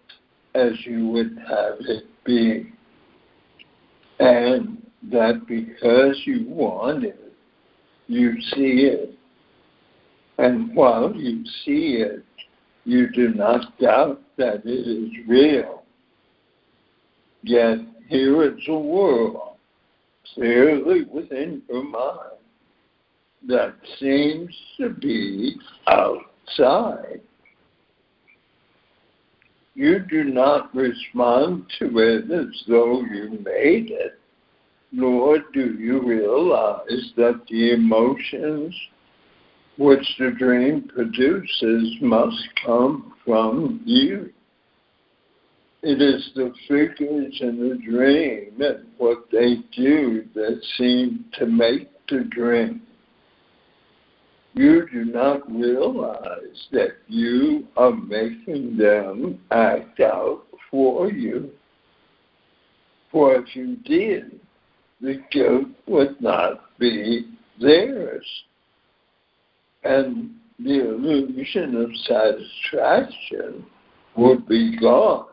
as 0.54 0.74
you 0.86 1.08
would 1.08 1.38
have 1.48 1.76
it 1.80 2.06
be. 2.24 2.71
And 4.22 4.86
that 5.12 5.48
because 5.48 6.22
you 6.26 6.46
want 6.48 7.04
it, 7.04 7.34
you 8.08 8.40
see 8.54 8.88
it. 8.92 9.16
And 10.38 10.76
while 10.76 11.12
you 11.16 11.44
see 11.66 12.04
it, 12.04 12.24
you 12.86 13.10
do 13.12 13.30
not 13.34 13.80
doubt 13.80 14.22
that 14.38 14.62
it 14.66 14.88
is 14.88 15.12
real. 15.28 15.84
Yet 17.42 17.80
here 18.10 18.44
is 18.44 18.64
a 18.68 18.78
world 18.78 19.56
clearly 20.36 21.06
within 21.12 21.64
your 21.68 21.84
mind 21.84 22.38
that 23.48 23.74
seems 24.00 24.56
to 24.78 24.90
be 24.90 25.56
outside. 25.88 27.22
You 29.74 30.00
do 30.00 30.26
not 30.26 30.74
respond 30.76 31.66
to 31.80 31.98
it 32.00 32.30
as 32.30 32.64
though 32.68 33.02
you 33.02 33.40
made 33.44 33.90
it, 33.90 34.20
nor 34.92 35.40
do 35.54 35.76
you 35.80 36.02
realize 36.02 37.14
that 37.16 37.42
the 37.50 37.74
emotions 37.74 38.76
which 39.78 40.06
the 40.20 40.32
dream 40.32 40.90
produces 40.94 41.96
must 42.02 42.48
come 42.66 43.14
from 43.26 43.82
you. 43.86 44.32
it 45.84 46.02
is 46.02 46.32
the 46.36 46.54
figures 46.68 47.36
in 47.42 47.70
the 47.70 47.76
dream 47.90 48.54
and 48.60 48.86
what 48.98 49.26
they 49.32 49.56
do 49.76 50.24
that 50.36 50.62
seem 50.78 51.26
to 51.34 51.46
make 51.48 51.90
the 52.10 52.24
dream. 52.26 52.82
You 54.54 54.86
do 54.92 55.06
not 55.06 55.50
realize 55.50 56.68
that 56.72 56.98
you 57.08 57.68
are 57.78 57.92
making 57.92 58.78
them 58.78 59.40
act 59.52 60.02
out 60.02 60.44
for 60.70 61.10
you. 61.10 61.52
For 63.12 63.36
if 63.36 63.56
you 63.56 63.78
did, 63.78 64.40
the 65.00 65.22
guilt 65.32 65.68
would 65.88 66.20
not 66.22 66.78
be 66.80 67.28
theirs. 67.60 68.26
And 69.84 70.36
the 70.60 70.90
illusion 70.90 71.76
of 71.78 71.90
satisfaction 72.06 73.66
would 74.16 74.48
be 74.48 74.78
gone. 74.78 75.28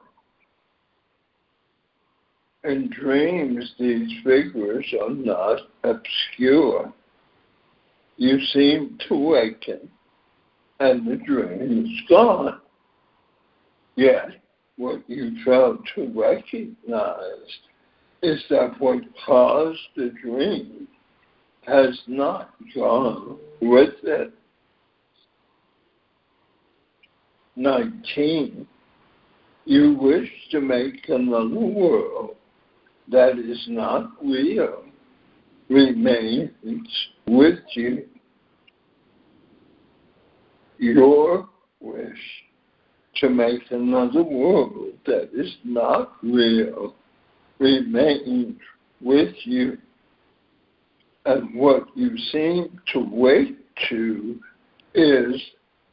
In 2.64 2.90
dreams, 2.90 3.72
these 3.78 4.10
figures 4.24 4.86
are 5.00 5.10
not 5.10 5.60
obscure. 5.84 6.92
You 8.18 8.40
seem 8.52 8.98
to 9.08 9.16
waken, 9.16 9.88
and 10.80 11.06
the 11.06 11.16
dream 11.24 11.86
is 11.86 12.08
gone. 12.08 12.60
Yet, 13.94 14.30
what 14.76 15.08
you 15.08 15.36
fail 15.44 15.78
to 15.94 16.12
recognize 16.14 17.58
is 18.22 18.42
that 18.50 18.74
what 18.80 18.98
caused 19.24 19.78
the 19.96 20.12
dream 20.20 20.88
has 21.64 21.96
not 22.08 22.50
gone 22.74 23.38
with 23.62 23.94
it. 24.02 24.32
19. 27.54 28.66
You 29.64 29.94
wish 29.94 30.28
to 30.50 30.60
make 30.60 31.08
another 31.08 31.54
world 31.54 32.34
that 33.10 33.38
is 33.38 33.64
not 33.68 34.10
real 34.24 34.87
remains 35.68 36.50
with 37.26 37.58
you. 37.74 38.06
Your 40.78 41.48
wish 41.80 42.18
to 43.16 43.28
make 43.28 43.62
another 43.70 44.22
world 44.22 44.92
that 45.06 45.30
is 45.34 45.56
not 45.64 46.12
real 46.22 46.94
remains 47.58 48.56
with 49.00 49.34
you. 49.44 49.78
And 51.26 51.54
what 51.54 51.84
you 51.96 52.16
seem 52.32 52.80
to 52.92 53.00
wait 53.10 53.58
to 53.88 54.40
is 54.94 55.40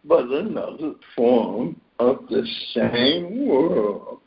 but 0.05 0.25
another 0.25 0.93
form 1.15 1.81
of 1.99 2.19
the 2.29 2.45
same 2.73 3.47
world 3.47 4.19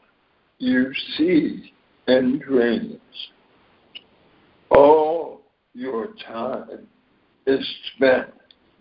you 0.59 0.93
see 1.17 1.73
in 2.09 2.41
dreams. 2.41 2.99
All 4.71 4.79
oh, 4.81 5.08
your 5.75 6.09
time 6.27 6.87
is 7.47 7.65
spent 7.95 8.29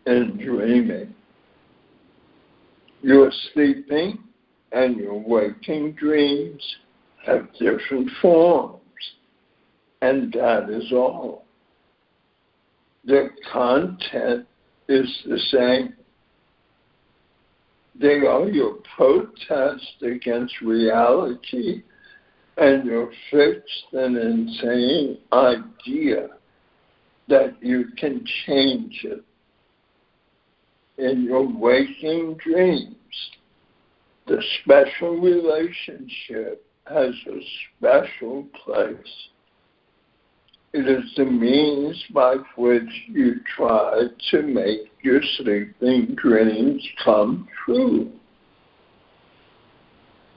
in 0.05 0.37
dreaming. 0.37 1.13
Your 3.01 3.31
sleeping 3.53 4.19
and 4.71 4.97
your 4.97 5.19
waking 5.19 5.93
dreams 5.93 6.63
have 7.25 7.47
different 7.59 8.09
forms, 8.21 8.81
and 10.01 10.31
that 10.33 10.69
is 10.69 10.91
all. 10.91 11.45
The 13.05 13.29
content 13.51 14.45
is 14.89 15.23
the 15.25 15.39
same. 15.51 15.93
They 17.99 18.25
are 18.27 18.47
your 18.47 18.77
protest 18.95 20.01
against 20.01 20.61
reality 20.61 21.83
and 22.57 22.85
your 22.85 23.11
fixed 23.31 23.93
and 23.93 24.17
insane 24.17 25.17
idea 25.31 26.36
that 27.27 27.55
you 27.61 27.85
can 27.97 28.25
change 28.45 29.03
it 29.03 29.23
in 30.97 31.23
your 31.23 31.47
waking 31.47 32.37
dreams. 32.43 32.95
The 34.27 34.41
special 34.61 35.19
relationship 35.19 36.65
has 36.85 37.13
a 37.27 37.39
special 37.77 38.45
place. 38.63 38.95
It 40.73 40.87
is 40.87 41.03
the 41.15 41.25
means 41.25 42.03
by 42.13 42.35
which 42.55 42.89
you 43.07 43.35
try 43.55 44.03
to 44.31 44.41
make 44.41 44.91
your 45.01 45.21
sleeping 45.37 46.15
dreams 46.15 46.85
come 47.03 47.47
true. 47.65 48.11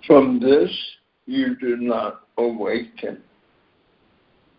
From 0.07 0.41
this, 0.41 0.71
you 1.27 1.57
do 1.57 1.77
not 1.77 2.23
awaken. 2.39 3.23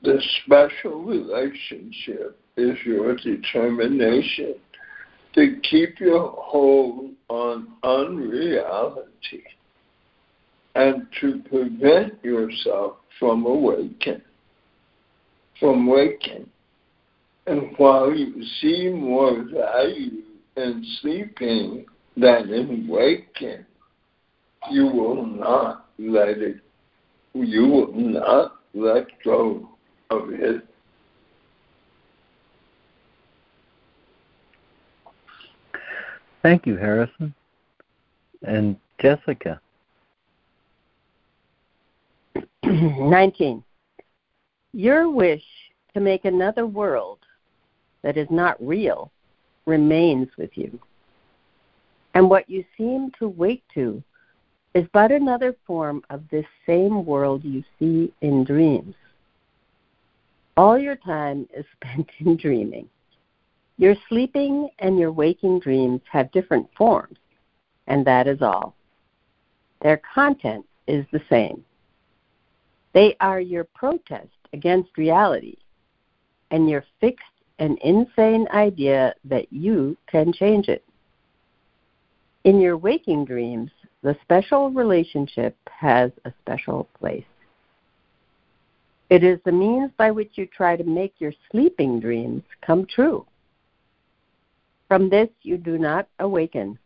The 0.03 0.21
special 0.43 1.03
relationship 1.03 2.39
is 2.57 2.77
your 2.85 3.15
determination 3.15 4.55
to 5.35 5.59
keep 5.69 5.99
your 5.99 6.31
hold 6.37 7.11
on 7.29 7.67
unreality 7.83 9.43
and 10.75 11.07
to 11.21 11.41
prevent 11.49 12.23
yourself 12.23 12.97
from 13.19 13.45
awakening 13.45 14.21
from 15.61 15.85
waking. 15.85 16.49
And 17.47 17.73
while 17.77 18.13
you 18.13 18.43
see 18.59 18.89
more 18.89 19.43
value 19.43 20.23
in 20.57 20.85
sleeping 20.99 21.85
than 22.17 22.51
in 22.51 22.87
waking, 22.89 23.65
you 24.69 24.87
will 24.87 25.25
not 25.25 25.85
let 25.97 26.29
it, 26.29 26.57
you 27.33 27.67
will 27.67 27.93
not 27.93 28.55
let 28.73 29.05
go 29.23 29.69
of 30.11 30.29
it. 30.31 30.67
Thank 36.41 36.65
you, 36.65 36.75
Harrison. 36.75 37.33
And 38.45 38.77
Jessica. 38.99 39.61
19. 42.63 43.63
Your 44.73 45.09
wish 45.09 45.43
to 45.93 45.99
make 45.99 46.25
another 46.25 46.65
world 46.65 47.19
that 48.01 48.17
is 48.17 48.27
not 48.31 48.55
real 48.65 49.11
remains 49.65 50.29
with 50.37 50.51
you. 50.55 50.79
And 52.13 52.29
what 52.29 52.49
you 52.49 52.65
seem 52.77 53.11
to 53.19 53.27
wake 53.27 53.63
to 53.75 54.03
is 54.73 54.87
but 54.93 55.11
another 55.11 55.55
form 55.67 56.01
of 56.09 56.23
this 56.29 56.45
same 56.65 57.05
world 57.05 57.43
you 57.43 57.63
see 57.77 58.11
in 58.21 58.43
dreams. 58.43 58.95
All 60.57 60.77
your 60.77 60.95
time 60.95 61.47
is 61.55 61.65
spent 61.81 62.09
in 62.19 62.37
dreaming. 62.37 62.89
Your 63.77 63.95
sleeping 64.09 64.69
and 64.79 64.99
your 64.99 65.11
waking 65.11 65.59
dreams 65.59 66.01
have 66.11 66.31
different 66.31 66.67
forms, 66.77 67.17
and 67.87 68.05
that 68.05 68.27
is 68.27 68.41
all. 68.41 68.75
Their 69.81 70.01
content 70.13 70.65
is 70.87 71.05
the 71.11 71.21
same. 71.29 71.63
They 72.93 73.15
are 73.19 73.39
your 73.39 73.63
protest 73.63 74.27
against 74.53 74.97
reality 74.97 75.55
and 76.51 76.69
your 76.69 76.83
fixed 76.99 77.25
and 77.59 77.77
insane 77.79 78.47
idea 78.53 79.13
that 79.25 79.51
you 79.51 79.97
can 80.07 80.33
change 80.33 80.67
it. 80.67 80.83
In 82.43 82.59
your 82.59 82.77
waking 82.77 83.25
dreams, 83.25 83.71
the 84.01 84.17
special 84.21 84.71
relationship 84.71 85.55
has 85.69 86.11
a 86.25 86.33
special 86.41 86.89
place. 86.99 87.30
It 89.11 89.25
is 89.25 89.39
the 89.43 89.51
means 89.51 89.91
by 89.97 90.09
which 90.09 90.31
you 90.35 90.45
try 90.45 90.77
to 90.77 90.85
make 90.85 91.15
your 91.19 91.33
sleeping 91.51 91.99
dreams 91.99 92.43
come 92.65 92.85
true. 92.85 93.25
From 94.87 95.09
this, 95.09 95.27
you 95.41 95.57
do 95.57 95.77
not 95.77 96.07
awaken. 96.19 96.79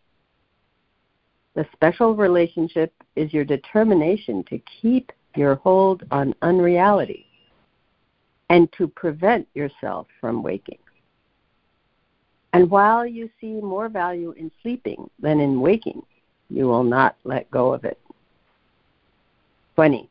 The 1.53 1.67
special 1.71 2.15
relationship 2.15 2.91
is 3.15 3.31
your 3.31 3.45
determination 3.45 4.43
to 4.49 4.59
keep 4.81 5.11
your 5.35 5.55
hold 5.57 6.03
on 6.09 6.33
unreality 6.41 7.27
and 8.49 8.73
to 8.73 8.87
prevent 8.87 9.47
yourself 9.53 10.07
from 10.19 10.41
waking. 10.41 10.79
And 12.53 12.71
while 12.71 13.05
you 13.05 13.29
see 13.39 13.61
more 13.61 13.87
value 13.87 14.31
in 14.31 14.49
sleeping 14.63 15.11
than 15.19 15.39
in 15.39 15.61
waking, 15.61 16.01
you 16.49 16.65
will 16.65 16.83
not 16.83 17.17
let 17.23 17.51
go 17.51 17.71
of 17.71 17.85
it. 17.85 17.99
20. 19.75 20.09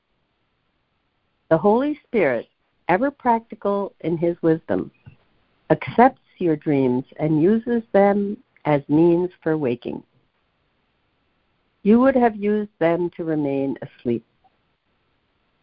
The 1.54 1.58
Holy 1.58 2.00
Spirit, 2.04 2.48
ever 2.88 3.12
practical 3.12 3.94
in 4.00 4.16
his 4.16 4.36
wisdom, 4.42 4.90
accepts 5.70 6.18
your 6.38 6.56
dreams 6.56 7.04
and 7.20 7.40
uses 7.40 7.84
them 7.92 8.38
as 8.64 8.82
means 8.88 9.30
for 9.40 9.56
waking. 9.56 10.02
You 11.84 12.00
would 12.00 12.16
have 12.16 12.34
used 12.34 12.72
them 12.80 13.08
to 13.16 13.22
remain 13.22 13.76
asleep. 13.82 14.26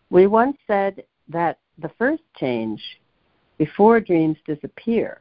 We 0.09 0.27
once 0.27 0.55
said 0.65 1.03
that 1.27 1.59
the 1.77 1.91
first 1.99 2.23
change 2.37 2.81
before 3.57 3.99
dreams 3.99 4.37
disappear 4.47 5.19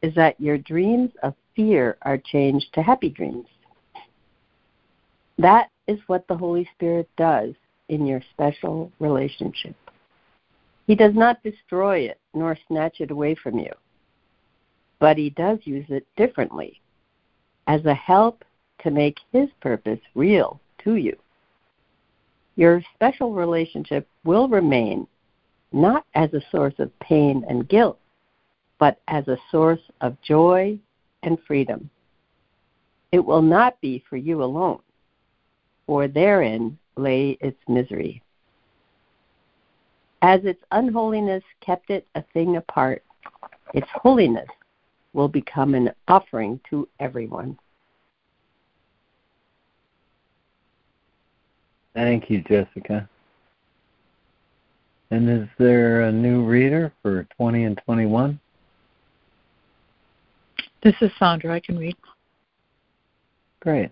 is 0.00 0.14
that 0.14 0.40
your 0.40 0.56
dreams 0.56 1.10
of 1.22 1.34
fear 1.54 1.98
are 2.00 2.16
changed 2.16 2.72
to 2.72 2.82
happy 2.82 3.10
dreams. 3.10 3.48
That 5.36 5.68
is 5.86 5.98
what 6.06 6.26
the 6.28 6.36
Holy 6.38 6.66
Spirit 6.74 7.10
does 7.18 7.52
in 7.90 8.06
your 8.06 8.22
special 8.32 8.90
relationship. 8.98 9.76
He 10.86 10.94
does 10.94 11.14
not 11.14 11.42
destroy 11.42 11.98
it 12.00 12.20
nor 12.34 12.56
snatch 12.68 13.00
it 13.00 13.10
away 13.10 13.34
from 13.34 13.58
you, 13.58 13.72
but 14.98 15.16
he 15.16 15.30
does 15.30 15.58
use 15.64 15.86
it 15.88 16.06
differently 16.16 16.80
as 17.66 17.84
a 17.84 17.94
help 17.94 18.44
to 18.80 18.90
make 18.90 19.18
his 19.32 19.48
purpose 19.60 20.00
real 20.14 20.60
to 20.84 20.96
you. 20.96 21.16
Your 22.56 22.82
special 22.94 23.32
relationship 23.32 24.08
will 24.24 24.48
remain 24.48 25.06
not 25.72 26.04
as 26.14 26.32
a 26.34 26.42
source 26.50 26.74
of 26.78 26.98
pain 27.00 27.44
and 27.48 27.68
guilt, 27.68 27.98
but 28.78 29.00
as 29.08 29.26
a 29.28 29.38
source 29.50 29.80
of 30.00 30.20
joy 30.20 30.78
and 31.22 31.38
freedom. 31.46 31.88
It 33.12 33.24
will 33.24 33.42
not 33.42 33.80
be 33.80 34.02
for 34.08 34.16
you 34.16 34.42
alone, 34.42 34.80
for 35.86 36.08
therein 36.08 36.78
lay 36.96 37.38
its 37.40 37.58
misery. 37.68 38.22
As 40.22 40.44
its 40.44 40.62
unholiness 40.70 41.42
kept 41.60 41.90
it 41.90 42.06
a 42.14 42.22
thing 42.32 42.56
apart, 42.56 43.02
its 43.74 43.88
holiness 43.92 44.48
will 45.12 45.28
become 45.28 45.74
an 45.74 45.90
offering 46.06 46.60
to 46.70 46.88
everyone. 47.00 47.58
Thank 51.94 52.30
you, 52.30 52.40
Jessica. 52.42 53.08
And 55.10 55.28
is 55.28 55.48
there 55.58 56.02
a 56.02 56.12
new 56.12 56.44
reader 56.44 56.92
for 57.02 57.26
20 57.36 57.64
and 57.64 57.80
21? 57.84 58.40
This 60.82 60.94
is 61.02 61.10
Sandra. 61.18 61.52
I 61.52 61.60
can 61.60 61.76
read. 61.76 61.96
Great. 63.60 63.90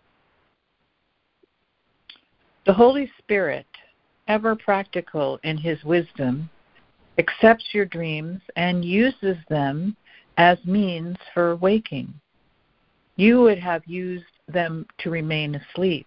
The 2.67 2.73
Holy 2.73 3.11
Spirit, 3.19 3.67
ever 4.31 4.55
practical 4.55 5.41
in 5.43 5.59
his 5.59 5.83
wisdom, 5.83 6.49
accepts 7.19 7.65
your 7.73 7.85
dreams 7.85 8.41
and 8.55 8.85
uses 8.85 9.37
them 9.49 9.97
as 10.37 10.57
means 10.65 11.17
for 11.35 11.57
waking. 11.57 12.15
You 13.17 13.41
would 13.41 13.59
have 13.59 13.83
used 13.87 14.25
them 14.47 14.87
to 14.99 15.11
remain 15.11 15.57
asleep. 15.57 16.07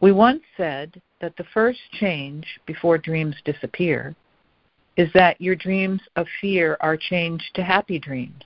We 0.00 0.12
once 0.12 0.42
said 0.58 1.00
that 1.22 1.34
the 1.38 1.46
first 1.54 1.80
change 1.92 2.46
before 2.66 2.98
dreams 2.98 3.36
disappear 3.42 4.14
is 4.98 5.08
that 5.14 5.40
your 5.40 5.56
dreams 5.56 6.02
of 6.16 6.26
fear 6.42 6.76
are 6.80 6.96
changed 6.98 7.50
to 7.54 7.62
happy 7.62 7.98
dreams. 7.98 8.44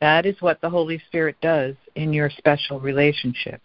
That 0.00 0.24
is 0.24 0.40
what 0.40 0.62
the 0.62 0.70
Holy 0.70 0.98
Spirit 1.08 1.36
does 1.42 1.74
in 1.94 2.14
your 2.14 2.30
special 2.30 2.80
relationship. 2.80 3.60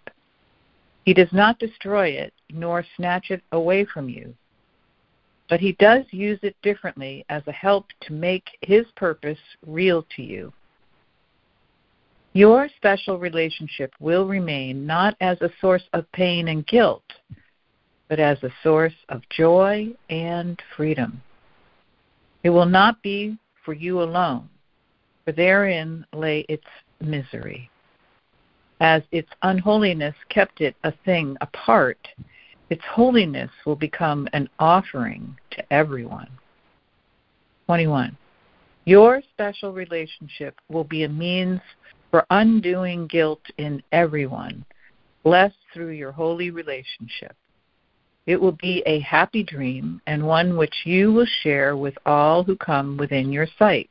He 1.05 1.13
does 1.13 1.31
not 1.31 1.59
destroy 1.59 2.09
it 2.09 2.33
nor 2.51 2.85
snatch 2.95 3.31
it 3.31 3.41
away 3.51 3.85
from 3.85 4.09
you, 4.09 4.35
but 5.49 5.59
He 5.59 5.73
does 5.73 6.05
use 6.11 6.39
it 6.43 6.55
differently 6.61 7.25
as 7.29 7.43
a 7.47 7.51
help 7.51 7.87
to 8.01 8.13
make 8.13 8.57
His 8.61 8.85
purpose 8.95 9.39
real 9.65 10.05
to 10.15 10.21
you. 10.21 10.53
Your 12.33 12.69
special 12.77 13.17
relationship 13.17 13.93
will 13.99 14.27
remain 14.27 14.85
not 14.85 15.15
as 15.19 15.41
a 15.41 15.51
source 15.59 15.83
of 15.93 16.11
pain 16.11 16.49
and 16.49 16.65
guilt, 16.67 17.03
but 18.07 18.19
as 18.19 18.41
a 18.43 18.53
source 18.61 18.93
of 19.09 19.27
joy 19.29 19.89
and 20.09 20.61
freedom. 20.75 21.21
It 22.43 22.51
will 22.51 22.67
not 22.67 23.01
be 23.01 23.37
for 23.65 23.73
you 23.73 24.01
alone, 24.01 24.47
for 25.25 25.31
therein 25.31 26.05
lay 26.13 26.45
its 26.49 26.65
misery. 27.01 27.69
As 28.79 29.03
its 29.11 29.29
unholiness 29.43 30.15
kept 30.29 30.61
it 30.61 30.75
a 30.83 30.93
thing 31.03 31.35
apart, 31.41 32.07
its 32.69 32.83
holiness 32.89 33.51
will 33.65 33.75
become 33.75 34.27
an 34.33 34.47
offering 34.59 35.35
to 35.51 35.73
everyone. 35.73 36.29
21. 37.65 38.17
Your 38.85 39.21
special 39.33 39.73
relationship 39.73 40.55
will 40.69 40.83
be 40.83 41.03
a 41.03 41.09
means 41.09 41.59
for 42.09 42.25
undoing 42.29 43.05
guilt 43.07 43.41
in 43.57 43.83
everyone, 43.91 44.65
blessed 45.23 45.55
through 45.73 45.91
your 45.91 46.11
holy 46.11 46.49
relationship. 46.49 47.35
It 48.25 48.39
will 48.39 48.53
be 48.53 48.81
a 48.85 48.99
happy 49.01 49.43
dream 49.43 50.01
and 50.07 50.25
one 50.25 50.55
which 50.55 50.85
you 50.85 51.11
will 51.11 51.27
share 51.43 51.75
with 51.75 51.95
all 52.05 52.43
who 52.43 52.55
come 52.55 52.95
within 52.97 53.31
your 53.31 53.47
sight. 53.57 53.89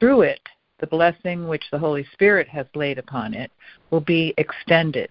Through 0.00 0.22
it, 0.22 0.40
the 0.78 0.86
blessing 0.86 1.48
which 1.48 1.64
the 1.70 1.78
Holy 1.78 2.06
Spirit 2.12 2.48
has 2.48 2.66
laid 2.74 2.98
upon 2.98 3.34
it 3.34 3.50
will 3.90 4.00
be 4.00 4.34
extended. 4.38 5.10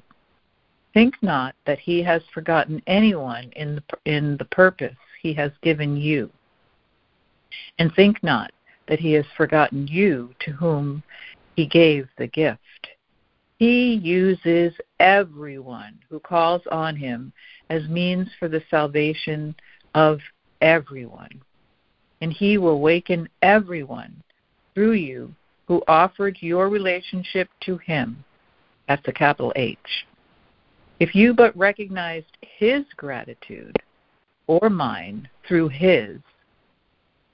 Think 0.94 1.16
not 1.22 1.56
that 1.66 1.80
He 1.80 2.04
has 2.04 2.22
forgotten 2.34 2.82
anyone 2.88 3.52
in 3.56 3.76
the, 3.76 3.84
in 4.06 4.38
the 4.38 4.46
purpose 4.46 4.96
He 5.22 5.34
has 5.34 5.52
given 5.62 5.98
you. 5.98 6.30
And 7.80 7.94
think 7.94 8.24
not 8.24 8.52
that 8.88 9.00
He 9.00 9.14
has 9.14 9.26
forgotten 9.38 9.88
you 9.88 10.34
to 10.42 10.52
whom 10.52 11.04
he 11.56 11.66
gave 11.68 12.08
the 12.18 12.28
gift. 12.28 12.60
He 13.58 13.96
uses 13.96 14.74
everyone 15.00 16.00
who 16.10 16.20
calls 16.20 16.62
on 16.72 16.96
him 16.96 17.32
as 17.70 17.88
means 17.88 18.28
for 18.40 18.48
the 18.48 18.64
salvation 18.70 19.56
of 19.94 20.20
everyone. 20.62 21.42
And 22.22 22.34
he 22.34 22.58
will 22.58 22.82
waken 22.82 23.30
everyone 23.42 24.22
through 24.74 24.94
you 24.94 25.34
who 25.68 25.82
offered 25.88 26.38
your 26.42 26.70
relationship 26.70 27.50
to 27.62 27.78
him. 27.78 28.24
That's 28.88 29.08
a 29.08 29.14
capital 29.14 29.54
H. 29.56 29.78
If 31.00 31.16
you 31.16 31.34
but 31.34 31.58
recognized 31.58 32.38
his 32.42 32.84
gratitude 32.98 33.76
or 34.48 34.70
mine 34.70 35.28
through 35.48 35.70
his, 35.70 36.20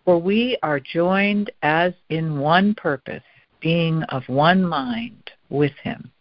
for 0.06 0.20
we 0.20 0.58
are 0.63 0.80
joined 0.80 1.52
as 1.62 1.94
in 2.10 2.39
one 2.39 2.74
purpose 2.76 3.24
being 3.60 4.04
of 4.04 4.24
one 4.28 4.63
mind 4.63 5.32
with 5.50 5.74
him. 5.84 6.12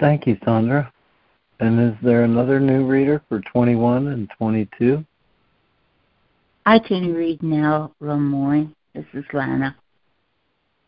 Thank 0.00 0.26
you, 0.26 0.36
Sandra. 0.44 0.92
And 1.60 1.80
is 1.80 1.96
there 2.02 2.22
another 2.22 2.60
new 2.60 2.86
reader 2.86 3.22
for 3.28 3.40
21 3.40 4.08
and 4.08 4.30
22? 4.38 5.04
I 6.66 6.78
can 6.78 7.14
read 7.14 7.42
now, 7.42 7.92
Ramoy. 8.00 8.72
This 8.94 9.06
is 9.14 9.24
Lana. 9.32 9.74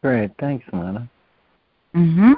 Great. 0.02 0.30
Thanks, 0.38 0.64
Lana. 0.72 1.10
Mm-hmm. 1.94 2.32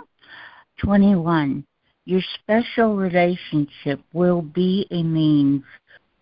21. 0.78 1.64
Your 2.04 2.20
special 2.42 2.96
relationship 2.96 4.00
will 4.12 4.42
be 4.42 4.86
a 4.90 5.02
means 5.02 5.62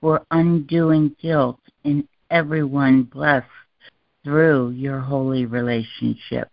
for 0.01 0.23
undoing 0.31 1.15
guilt 1.21 1.61
in 1.85 2.07
everyone 2.31 3.05
blessed 3.05 3.47
through 4.25 4.71
your 4.71 5.01
holy 5.01 5.47
relationship. 5.47 6.51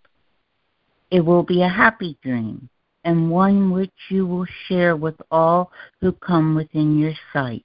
It 1.12 1.22
will 1.22 1.44
be 1.44 1.64
a 1.64 1.70
happy 1.70 2.18
dream 2.22 2.70
and 3.08 3.32
one 3.32 3.72
which 3.72 3.94
you 4.10 4.28
will 4.28 4.46
share 4.68 4.98
with 4.98 5.16
all 5.32 5.72
who 6.02 6.12
come 6.12 6.56
within 6.56 7.00
your 7.00 7.14
sight. 7.32 7.64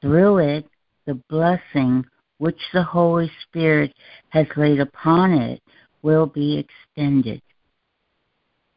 Through 0.00 0.38
it, 0.38 0.66
the 1.04 1.20
blessing 1.28 2.06
which 2.38 2.58
the 2.72 2.82
Holy 2.82 3.30
Spirit 3.42 3.92
has 4.30 4.46
laid 4.56 4.80
upon 4.80 5.34
it 5.34 5.60
will 6.00 6.24
be 6.24 6.64
extended. 6.64 7.42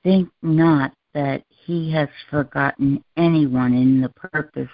Think 0.04 0.28
not 0.42 0.92
that 1.14 1.42
he 1.48 1.90
has 1.94 2.10
forgotten 2.30 3.02
anyone 3.16 3.74
in 3.74 4.02
the 4.02 4.10
purpose 4.10 4.70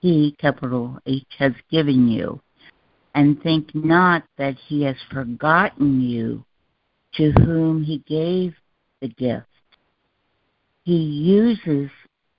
he, 0.00 0.36
capital 0.38 0.98
H, 1.06 1.24
has 1.38 1.54
given 1.70 2.06
you, 2.06 2.38
and 3.14 3.42
think 3.42 3.74
not 3.74 4.24
that 4.36 4.56
he 4.66 4.82
has 4.82 4.96
forgotten 5.10 6.02
you 6.02 6.44
to 7.14 7.32
whom 7.32 7.82
he 7.82 8.04
gave 8.06 8.54
the 9.00 9.08
gift. 9.08 9.47
He 10.88 10.96
uses 10.96 11.90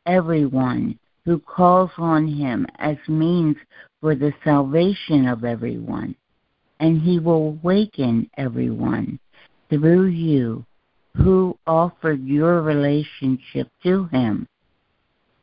everyone 0.07 0.97
who 1.23 1.37
calls 1.37 1.91
on 1.99 2.27
him 2.27 2.65
as 2.79 2.97
means 3.07 3.57
for 4.01 4.15
the 4.15 4.33
salvation 4.43 5.27
of 5.27 5.43
everyone, 5.43 6.15
and 6.79 6.99
he 6.99 7.19
will 7.19 7.59
waken 7.61 8.27
everyone 8.37 9.19
through 9.69 10.05
you 10.05 10.65
who 11.15 11.59
offered 11.67 12.25
your 12.25 12.63
relationship 12.63 13.67
to 13.83 14.05
him. 14.05 14.47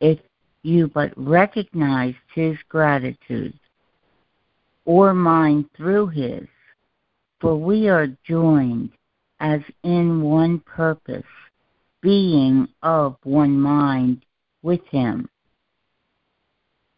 If 0.01 0.19
you 0.63 0.89
but 0.89 1.13
recognized 1.15 2.17
his 2.35 2.57
gratitude 2.67 3.57
or 4.83 5.13
mine 5.13 5.69
through 5.77 6.07
his, 6.07 6.45
for 7.39 7.55
we 7.55 7.87
are 7.87 8.09
joined 8.25 8.89
as 9.39 9.61
in 9.83 10.21
one 10.21 10.59
purpose, 10.59 11.23
being 12.07 12.65
of 12.83 13.17
one 13.25 13.59
mind 13.59 14.23
with 14.61 14.79
him. 14.91 15.27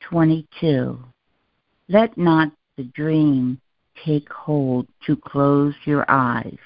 22. 0.02 1.04
Let 1.88 2.16
not 2.16 2.52
the 2.78 2.84
dream 2.84 3.60
take 4.06 4.32
hold 4.32 4.86
to 5.08 5.16
close 5.16 5.74
your 5.86 6.06
eyes. 6.08 6.60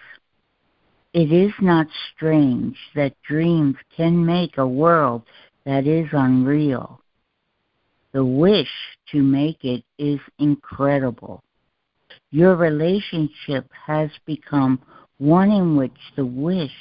It 1.13 1.31
is 1.31 1.53
not 1.61 1.87
strange 2.13 2.75
that 2.95 3.15
dreams 3.21 3.77
can 3.95 4.25
make 4.25 4.57
a 4.57 4.67
world 4.67 5.21
that 5.65 5.87
is 5.87 6.09
unreal. 6.11 6.99
The 8.11 8.25
wish 8.25 8.73
to 9.13 9.23
make 9.23 9.63
it 9.63 9.85
is 9.97 10.19
incredible. 10.37 11.41
Your 12.31 12.57
relationship 12.57 13.71
has 13.87 14.09
become 14.25 14.81
one 15.17 15.49
in 15.49 15.77
which 15.77 15.97
the 16.17 16.25
wish 16.25 16.75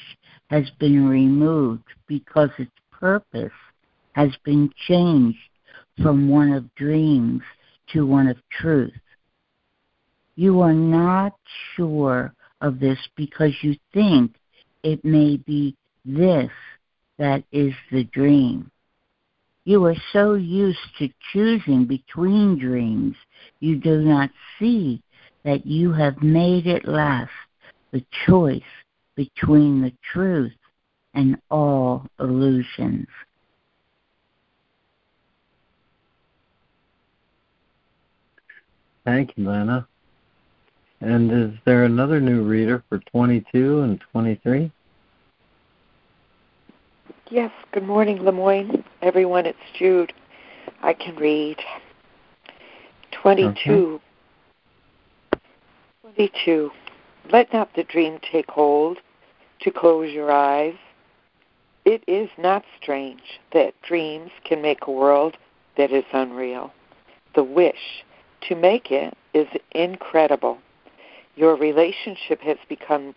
has 0.53 0.69
been 0.79 1.09
removed 1.09 1.83
because 2.07 2.51
its 2.59 2.71
purpose 2.91 3.51
has 4.13 4.31
been 4.45 4.71
changed 4.87 5.39
from 6.03 6.29
one 6.29 6.53
of 6.53 6.75
dreams 6.75 7.41
to 7.91 8.07
one 8.07 8.29
of 8.29 8.37
truth. 8.61 8.93
You 10.37 10.61
are 10.61 10.75
not 10.75 11.33
sure 11.75 12.35
of 12.61 12.81
this 12.81 12.99
because 13.17 13.53
you 13.63 13.77
think 13.95 14.35
it 14.83 15.03
may 15.03 15.39
be 15.39 15.75
this 16.05 16.51
that 17.19 17.45
is 17.51 17.73
the 17.91 18.05
dream. 18.05 18.71
You 19.65 19.87
are 19.87 19.97
so 20.13 20.35
used 20.35 20.79
to 20.99 21.09
choosing 21.33 21.87
between 21.87 22.59
dreams, 22.59 23.17
you 23.61 23.77
do 23.77 24.03
not 24.03 24.29
see 24.59 25.03
that 25.45 25.65
you 25.65 25.93
have 25.93 26.23
made 26.23 26.67
at 26.67 26.87
last 26.87 27.31
the 27.93 28.05
choice 28.27 28.61
between 29.15 29.83
the 29.83 29.93
truth 30.13 30.53
and 31.15 31.37
all 31.51 32.07
illusions. 32.19 33.07
Thank 39.05 39.33
you, 39.37 39.49
Lana. 39.49 39.87
And 41.01 41.33
is 41.33 41.59
there 41.65 41.85
another 41.85 42.21
new 42.21 42.45
reader 42.45 42.85
for 42.89 42.99
22 42.99 43.81
and 43.81 44.01
23? 44.13 44.71
Yes, 47.29 47.51
good 47.73 47.83
morning, 47.83 48.19
LeMoyne. 48.19 48.85
Everyone, 49.01 49.47
it's 49.47 49.59
Jude. 49.77 50.13
I 50.83 50.93
can 50.93 51.17
read. 51.17 51.57
22. 53.23 54.01
Okay. 55.33 55.41
22. 56.15 56.71
Let 57.33 57.51
not 57.51 57.75
the 57.75 57.83
dream 57.83 58.19
take 58.31 58.51
hold 58.51 58.99
to 59.63 59.71
close 59.71 60.13
your 60.13 60.31
eyes. 60.31 60.75
It 61.87 62.05
is 62.07 62.29
not 62.37 62.63
strange 62.81 63.41
that 63.55 63.81
dreams 63.81 64.31
can 64.45 64.61
make 64.61 64.87
a 64.87 64.91
world 64.91 65.39
that 65.79 65.91
is 65.91 66.05
unreal. 66.13 66.75
The 67.35 67.43
wish 67.43 68.05
to 68.49 68.55
make 68.55 68.91
it 68.91 69.17
is 69.33 69.49
incredible. 69.71 70.59
Your 71.35 71.57
relationship 71.57 72.43
has 72.43 72.59
become 72.69 73.15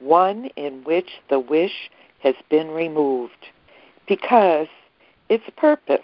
one 0.00 0.46
in 0.56 0.82
which 0.82 1.20
the 1.30 1.38
wish 1.38 1.88
has 2.18 2.34
been 2.50 2.72
removed 2.72 3.46
because 4.08 4.66
its 5.28 5.44
purpose 5.56 6.00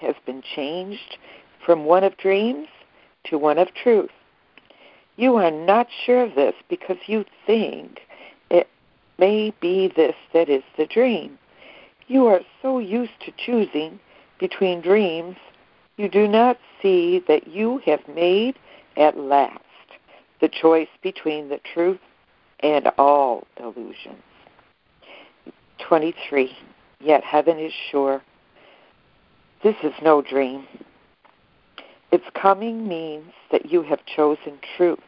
has 0.00 0.14
been 0.24 0.42
changed 0.42 1.18
from 1.64 1.84
one 1.84 2.04
of 2.04 2.16
dreams 2.16 2.68
to 3.24 3.36
one 3.36 3.58
of 3.58 3.68
truth. 3.74 4.10
You 5.16 5.36
are 5.36 5.50
not 5.50 5.88
sure 6.04 6.22
of 6.22 6.34
this 6.34 6.54
because 6.68 6.96
you 7.06 7.24
think 7.46 8.00
it 8.50 8.68
may 9.18 9.52
be 9.60 9.92
this 9.94 10.16
that 10.32 10.48
is 10.48 10.62
the 10.76 10.86
dream. 10.86 11.38
You 12.08 12.26
are 12.26 12.40
so 12.60 12.78
used 12.78 13.20
to 13.24 13.32
choosing 13.36 14.00
between 14.42 14.80
dreams, 14.80 15.36
you 15.96 16.08
do 16.08 16.26
not 16.26 16.58
see 16.82 17.22
that 17.28 17.46
you 17.46 17.80
have 17.86 18.00
made 18.08 18.58
at 18.96 19.16
last 19.16 19.60
the 20.40 20.48
choice 20.48 20.88
between 21.00 21.48
the 21.48 21.60
truth 21.72 22.00
and 22.60 22.88
all 22.98 23.46
illusions. 23.58 24.22
23. 25.78 26.50
Yet 27.00 27.22
heaven 27.22 27.58
is 27.58 27.72
sure. 27.90 28.20
This 29.62 29.76
is 29.84 29.92
no 30.02 30.22
dream. 30.22 30.66
Its 32.12 32.24
coming 32.34 32.86
means 32.86 33.32
that 33.50 33.72
you 33.72 33.82
have 33.82 34.04
chosen 34.04 34.58
truth, 34.76 35.00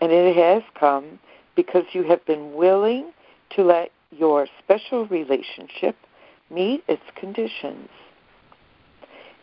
and 0.00 0.10
it 0.10 0.34
has 0.34 0.62
come 0.78 1.18
because 1.54 1.84
you 1.92 2.02
have 2.02 2.24
been 2.24 2.54
willing 2.54 3.12
to 3.50 3.62
let 3.62 3.90
your 4.10 4.46
special 4.58 5.06
relationship 5.06 5.96
meet 6.50 6.82
its 6.88 7.02
conditions. 7.14 7.88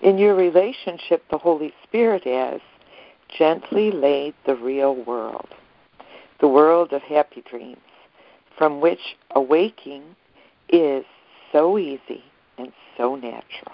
In 0.02 0.18
your 0.18 0.36
relationship, 0.36 1.24
the 1.30 1.38
Holy 1.38 1.72
Spirit 1.84 2.24
has 2.24 2.62
gently 3.38 3.92
laid 3.92 4.34
the 4.46 4.56
real 4.56 4.96
world, 4.96 5.48
the 6.42 6.48
world 6.48 6.94
of 6.94 7.04
happy 7.04 7.44
dreams, 7.48 7.78
from 8.58 8.82
which 8.82 9.16
awaking 9.36 10.04
is 10.70 11.06
so 11.52 11.78
easy 11.78 12.24
and 12.58 12.72
so 12.98 13.16
natural. 13.16 13.72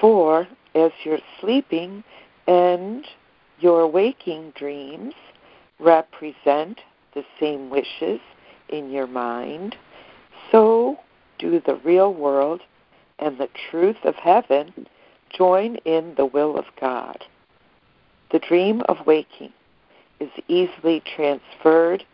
For 0.00 0.46
as 0.78 0.92
you're 1.04 1.18
sleeping 1.40 2.04
and 2.46 3.04
your 3.60 3.86
waking 3.86 4.52
dreams 4.56 5.14
represent 5.78 6.80
the 7.14 7.24
same 7.40 7.70
wishes 7.70 8.20
in 8.68 8.90
your 8.90 9.06
mind, 9.06 9.76
so 10.50 10.98
do 11.38 11.60
the 11.64 11.76
real 11.84 12.12
world 12.12 12.60
and 13.18 13.38
the 13.38 13.48
truth 13.70 13.96
of 14.04 14.14
heaven 14.16 14.86
join 15.36 15.76
in 15.84 16.14
the 16.16 16.26
will 16.26 16.58
of 16.58 16.64
God. 16.80 17.24
The 18.30 18.38
dream 18.38 18.82
of 18.88 19.06
waking 19.06 19.52
is 20.20 20.30
easily 20.48 21.02
transferred 21.16 22.04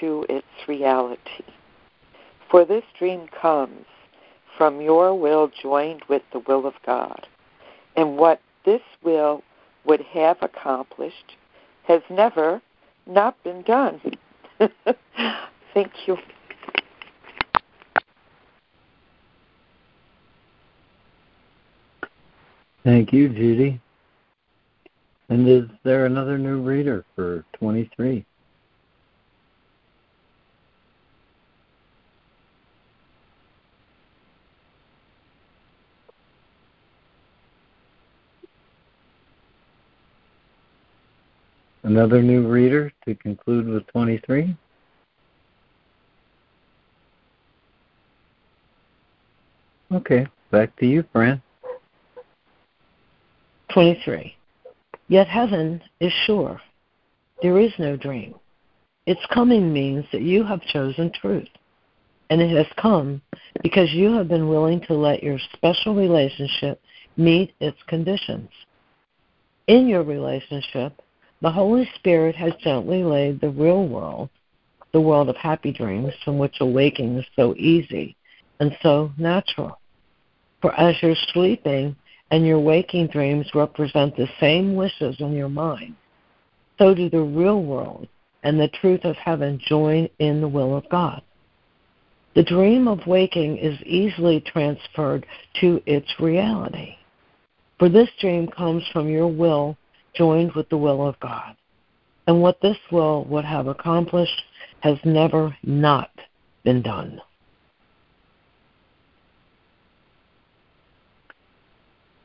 to 0.00 0.26
its 0.28 0.46
reality. 0.68 1.44
For 2.50 2.64
this 2.64 2.84
dream 2.98 3.28
comes 3.40 3.86
from 4.56 4.80
your 4.80 5.14
will 5.14 5.50
joined 5.62 6.02
with 6.08 6.22
the 6.32 6.40
will 6.40 6.66
of 6.66 6.74
God. 6.84 7.26
And 7.96 8.16
what 8.16 8.40
this 8.64 8.80
will 9.02 9.42
would 9.84 10.00
have 10.02 10.36
accomplished 10.42 11.36
has 11.84 12.02
never 12.10 12.60
not 13.06 13.42
been 13.42 13.62
done. 13.62 14.00
Thank 15.74 15.92
you. 16.06 16.16
Thank 22.84 23.12
you, 23.12 23.28
Judy. 23.28 23.80
And 25.28 25.48
is 25.48 25.64
there 25.84 26.06
another 26.06 26.38
new 26.38 26.60
reader 26.60 27.04
for 27.14 27.44
23? 27.54 28.24
Another 41.90 42.22
new 42.22 42.46
reader 42.46 42.92
to 43.04 43.16
conclude 43.16 43.66
with 43.66 43.84
23? 43.88 44.56
Okay, 49.92 50.24
back 50.52 50.76
to 50.76 50.86
you, 50.86 51.04
Fran. 51.10 51.42
23. 53.74 54.36
Yet 55.08 55.26
heaven 55.26 55.82
is 55.98 56.12
sure. 56.26 56.60
There 57.42 57.58
is 57.58 57.72
no 57.76 57.96
dream. 57.96 58.36
Its 59.06 59.20
coming 59.34 59.72
means 59.72 60.04
that 60.12 60.22
you 60.22 60.44
have 60.44 60.62
chosen 60.62 61.10
truth. 61.10 61.48
And 62.30 62.40
it 62.40 62.56
has 62.56 62.72
come 62.80 63.20
because 63.64 63.90
you 63.90 64.12
have 64.12 64.28
been 64.28 64.48
willing 64.48 64.80
to 64.82 64.94
let 64.94 65.24
your 65.24 65.40
special 65.54 65.96
relationship 65.96 66.80
meet 67.16 67.52
its 67.58 67.78
conditions. 67.88 68.48
In 69.66 69.88
your 69.88 70.04
relationship, 70.04 70.92
the 71.42 71.50
Holy 71.50 71.88
Spirit 71.94 72.36
has 72.36 72.52
gently 72.62 73.02
laid 73.02 73.40
the 73.40 73.48
real 73.48 73.86
world, 73.86 74.28
the 74.92 75.00
world 75.00 75.28
of 75.28 75.36
happy 75.36 75.72
dreams 75.72 76.12
from 76.24 76.38
which 76.38 76.56
awaking 76.60 77.16
is 77.16 77.24
so 77.36 77.54
easy 77.56 78.16
and 78.58 78.76
so 78.82 79.10
natural. 79.16 79.78
For 80.60 80.78
as 80.78 80.96
you're 81.00 81.14
sleeping 81.32 81.96
and 82.30 82.46
your 82.46 82.60
waking 82.60 83.08
dreams 83.08 83.50
represent 83.54 84.16
the 84.16 84.28
same 84.38 84.74
wishes 84.74 85.16
in 85.20 85.32
your 85.32 85.48
mind, 85.48 85.96
so 86.78 86.94
do 86.94 87.08
the 87.08 87.22
real 87.22 87.62
world 87.62 88.08
and 88.42 88.58
the 88.58 88.68
truth 88.68 89.04
of 89.04 89.16
heaven 89.16 89.60
join 89.66 90.08
in 90.18 90.40
the 90.40 90.48
will 90.48 90.76
of 90.76 90.88
God. 90.90 91.22
The 92.34 92.42
dream 92.42 92.86
of 92.86 93.06
waking 93.06 93.58
is 93.58 93.80
easily 93.82 94.40
transferred 94.40 95.26
to 95.60 95.82
its 95.86 96.08
reality. 96.20 96.96
For 97.78 97.88
this 97.88 98.08
dream 98.20 98.46
comes 98.46 98.84
from 98.92 99.08
your 99.08 99.26
will 99.26 99.76
joined 100.14 100.52
with 100.52 100.68
the 100.68 100.76
will 100.76 101.06
of 101.06 101.18
God. 101.20 101.56
And 102.26 102.42
what 102.42 102.60
this 102.60 102.76
will 102.90 103.24
would 103.24 103.44
have 103.44 103.66
accomplished 103.66 104.42
has 104.80 104.98
never 105.04 105.56
not 105.62 106.10
been 106.64 106.82
done. 106.82 107.20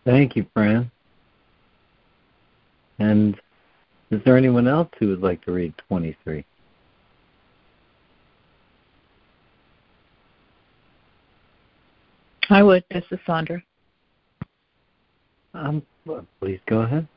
Thank 0.06 0.36
you, 0.36 0.46
Fran. 0.54 0.92
And 3.00 3.36
is 4.12 4.22
there 4.24 4.38
anyone 4.38 4.68
else 4.68 4.90
who 5.00 5.08
would 5.10 5.22
like 5.22 5.44
to 5.46 5.52
read 5.52 5.74
23? 5.88 6.46
I 12.50 12.62
would. 12.62 12.84
This 12.92 13.04
is 13.10 13.20
Sandra. 13.26 13.62
Um, 15.56 15.82
please 16.40 16.60
go 16.68 16.82
ahead. 16.82 17.08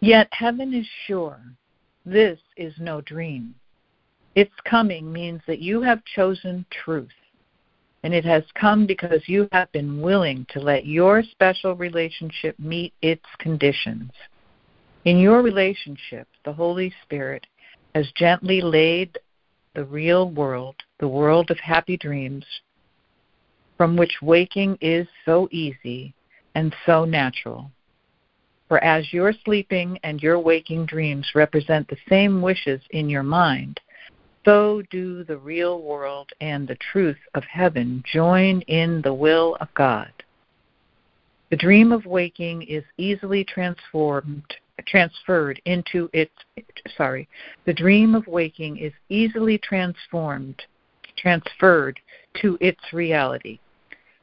Yet 0.00 0.28
heaven 0.30 0.74
is 0.74 0.86
sure. 1.06 1.40
This 2.06 2.38
is 2.56 2.72
no 2.78 3.00
dream. 3.00 3.54
Its 4.34 4.52
coming 4.64 5.12
means 5.12 5.40
that 5.46 5.58
you 5.58 5.82
have 5.82 6.04
chosen 6.04 6.64
truth. 6.70 7.08
And 8.04 8.14
it 8.14 8.24
has 8.24 8.44
come 8.54 8.86
because 8.86 9.28
you 9.28 9.48
have 9.50 9.72
been 9.72 10.00
willing 10.00 10.46
to 10.50 10.60
let 10.60 10.86
your 10.86 11.24
special 11.24 11.74
relationship 11.74 12.56
meet 12.58 12.92
its 13.02 13.24
conditions. 13.38 14.12
In 15.04 15.18
your 15.18 15.42
relationship, 15.42 16.28
the 16.44 16.52
Holy 16.52 16.92
Spirit 17.02 17.44
has 17.96 18.06
gently 18.16 18.60
laid 18.60 19.18
the 19.74 19.84
real 19.84 20.30
world, 20.30 20.76
the 21.00 21.08
world 21.08 21.50
of 21.50 21.58
happy 21.58 21.96
dreams, 21.96 22.44
from 23.76 23.96
which 23.96 24.22
waking 24.22 24.78
is 24.80 25.08
so 25.24 25.48
easy 25.50 26.14
and 26.54 26.74
so 26.86 27.04
natural. 27.04 27.70
For 28.68 28.82
as 28.84 29.12
your 29.12 29.32
sleeping 29.44 29.98
and 30.02 30.22
your 30.22 30.38
waking 30.38 30.86
dreams 30.86 31.30
represent 31.34 31.88
the 31.88 31.96
same 32.08 32.42
wishes 32.42 32.82
in 32.90 33.08
your 33.08 33.22
mind, 33.22 33.80
so 34.44 34.82
do 34.90 35.24
the 35.24 35.38
real 35.38 35.80
world 35.80 36.30
and 36.40 36.68
the 36.68 36.76
truth 36.92 37.18
of 37.34 37.44
heaven 37.44 38.02
join 38.12 38.60
in 38.62 39.00
the 39.02 39.14
will 39.14 39.56
of 39.60 39.68
God. 39.74 40.12
The 41.50 41.56
dream 41.56 41.92
of 41.92 42.04
waking 42.04 42.62
is 42.62 42.84
easily 42.98 43.42
transformed 43.44 44.44
transferred 44.86 45.60
into 45.64 46.08
its 46.12 46.32
sorry 46.96 47.28
the 47.66 47.72
dream 47.72 48.14
of 48.14 48.26
waking 48.26 48.78
is 48.78 48.92
easily 49.08 49.58
transformed 49.58 50.62
transferred 51.16 51.98
to 52.40 52.56
its 52.60 52.80
reality 52.92 53.58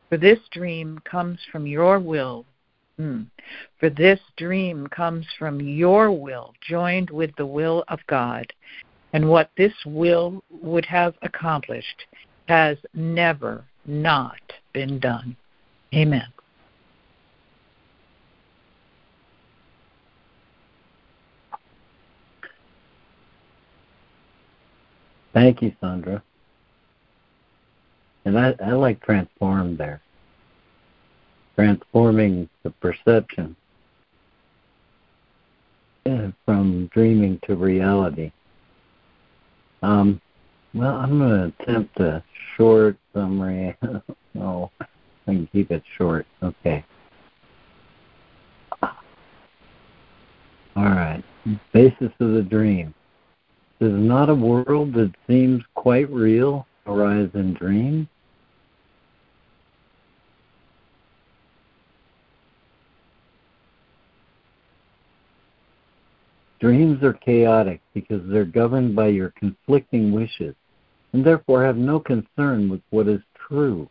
for 0.09 0.17
this 0.17 0.39
dream 0.51 0.97
comes 1.03 1.39
from 1.51 1.67
your 1.67 1.99
will 1.99 2.45
mm. 2.99 3.25
for 3.79 3.89
this 3.89 4.19
dream 4.37 4.87
comes 4.87 5.25
from 5.37 5.59
your 5.59 6.11
will 6.11 6.53
joined 6.67 7.09
with 7.09 7.35
the 7.35 7.45
will 7.45 7.83
of 7.87 7.99
god 8.07 8.51
and 9.13 9.29
what 9.29 9.49
this 9.57 9.73
will 9.85 10.43
would 10.49 10.85
have 10.85 11.13
accomplished 11.21 12.03
has 12.47 12.77
never 12.93 13.63
not 13.85 14.41
been 14.73 14.99
done. 14.99 15.35
Amen. 15.93 16.27
Thank 25.33 25.61
you, 25.61 25.73
Sandra. 25.81 26.21
And 28.25 28.39
I, 28.39 28.55
I 28.63 28.71
like 28.71 29.01
transformed 29.01 29.77
there. 29.77 30.01
Transforming 31.55 32.49
the 32.63 32.69
perception 32.69 33.55
uh, 36.05 36.27
from 36.45 36.87
dreaming 36.93 37.39
to 37.47 37.55
reality. 37.55 38.31
Um, 39.81 40.21
well, 40.73 40.95
I'm 40.95 41.19
going 41.19 41.53
to 41.53 41.63
attempt 41.63 41.99
a 41.99 42.23
short 42.57 42.97
summary. 43.13 43.77
oh, 44.39 44.69
I 44.81 44.85
can 45.25 45.47
keep 45.53 45.71
it 45.71 45.83
short. 45.97 46.25
Okay. 46.43 46.83
All 50.75 50.83
right. 50.83 51.23
Basis 51.73 52.11
of 52.19 52.31
the 52.33 52.41
dream. 52.41 52.93
Does 53.79 53.93
not 53.93 54.29
a 54.29 54.35
world 54.35 54.93
that 54.93 55.13
seems 55.27 55.63
quite 55.75 56.09
real 56.09 56.67
arise 56.85 57.29
in 57.33 57.53
dreams? 57.53 58.07
Dreams 66.59 67.03
are 67.03 67.13
chaotic 67.13 67.81
because 67.93 68.21
they're 68.25 68.45
governed 68.45 68.95
by 68.95 69.07
your 69.07 69.31
conflicting 69.31 70.11
wishes 70.11 70.55
and 71.13 71.25
therefore 71.25 71.63
have 71.65 71.77
no 71.77 71.99
concern 71.99 72.69
with 72.69 72.81
what 72.89 73.07
is 73.07 73.21
true. 73.47 73.89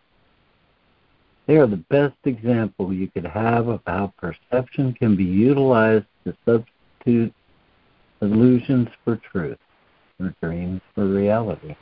They 1.47 1.57
are 1.57 1.67
the 1.67 1.85
best 1.91 2.17
example 2.25 2.93
you 2.93 3.09
could 3.09 3.27
have 3.27 3.69
of 3.69 3.81
how 3.87 4.13
perception 4.17 4.95
can 4.95 5.15
be 5.15 5.25
utilized 5.25 6.07
to 6.25 6.35
substitute 6.47 7.35
illusions 8.23 8.89
for 9.05 9.17
truth 9.17 9.59
or 10.19 10.35
dreams 10.43 10.81
for 10.95 11.07
reality. 11.07 11.77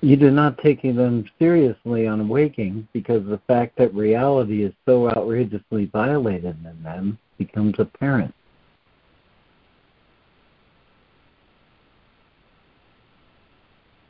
You 0.00 0.16
do 0.16 0.30
not 0.30 0.58
take 0.58 0.82
them 0.82 1.24
seriously 1.38 2.06
on 2.06 2.28
waking 2.28 2.86
because 2.92 3.24
the 3.26 3.40
fact 3.46 3.76
that 3.78 3.94
reality 3.94 4.62
is 4.64 4.72
so 4.86 5.08
outrageously 5.08 5.86
violated 5.86 6.56
in 6.64 6.82
them 6.82 7.18
becomes 7.38 7.74
apparent. 7.78 8.34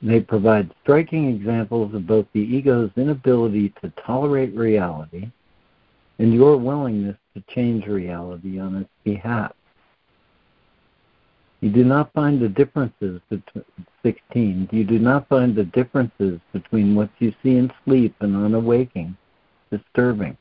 They 0.01 0.21
provide 0.21 0.73
striking 0.83 1.29
examples 1.29 1.95
of 1.95 2.07
both 2.07 2.27
the 2.33 2.41
ego's 2.41 2.91
inability 2.97 3.75
to 3.83 3.93
tolerate 4.07 4.55
reality 4.55 5.31
and 6.19 6.33
your 6.33 6.57
willingness 6.57 7.17
to 7.35 7.43
change 7.55 7.87
reality 7.87 8.59
on 8.59 8.77
its 8.77 8.91
behalf. 9.05 9.53
You 11.61 11.71
do 11.71 11.85
not 11.85 12.13
find 12.13 12.41
the 12.41 12.49
differences 12.49 13.21
between 13.29 13.65
16. 14.05 14.69
You 14.71 14.85
do 14.85 15.01
not 15.01 15.29
find 15.29 15.57
the 15.57 15.65
differences 15.65 16.39
between 16.53 16.95
what 16.95 17.11
you 17.19 17.35
see 17.43 17.57
in 17.57 17.73
sleep 17.85 18.15
and 18.21 18.37
on 18.37 18.55
awaking 18.55 19.17
disturbing 19.71 20.37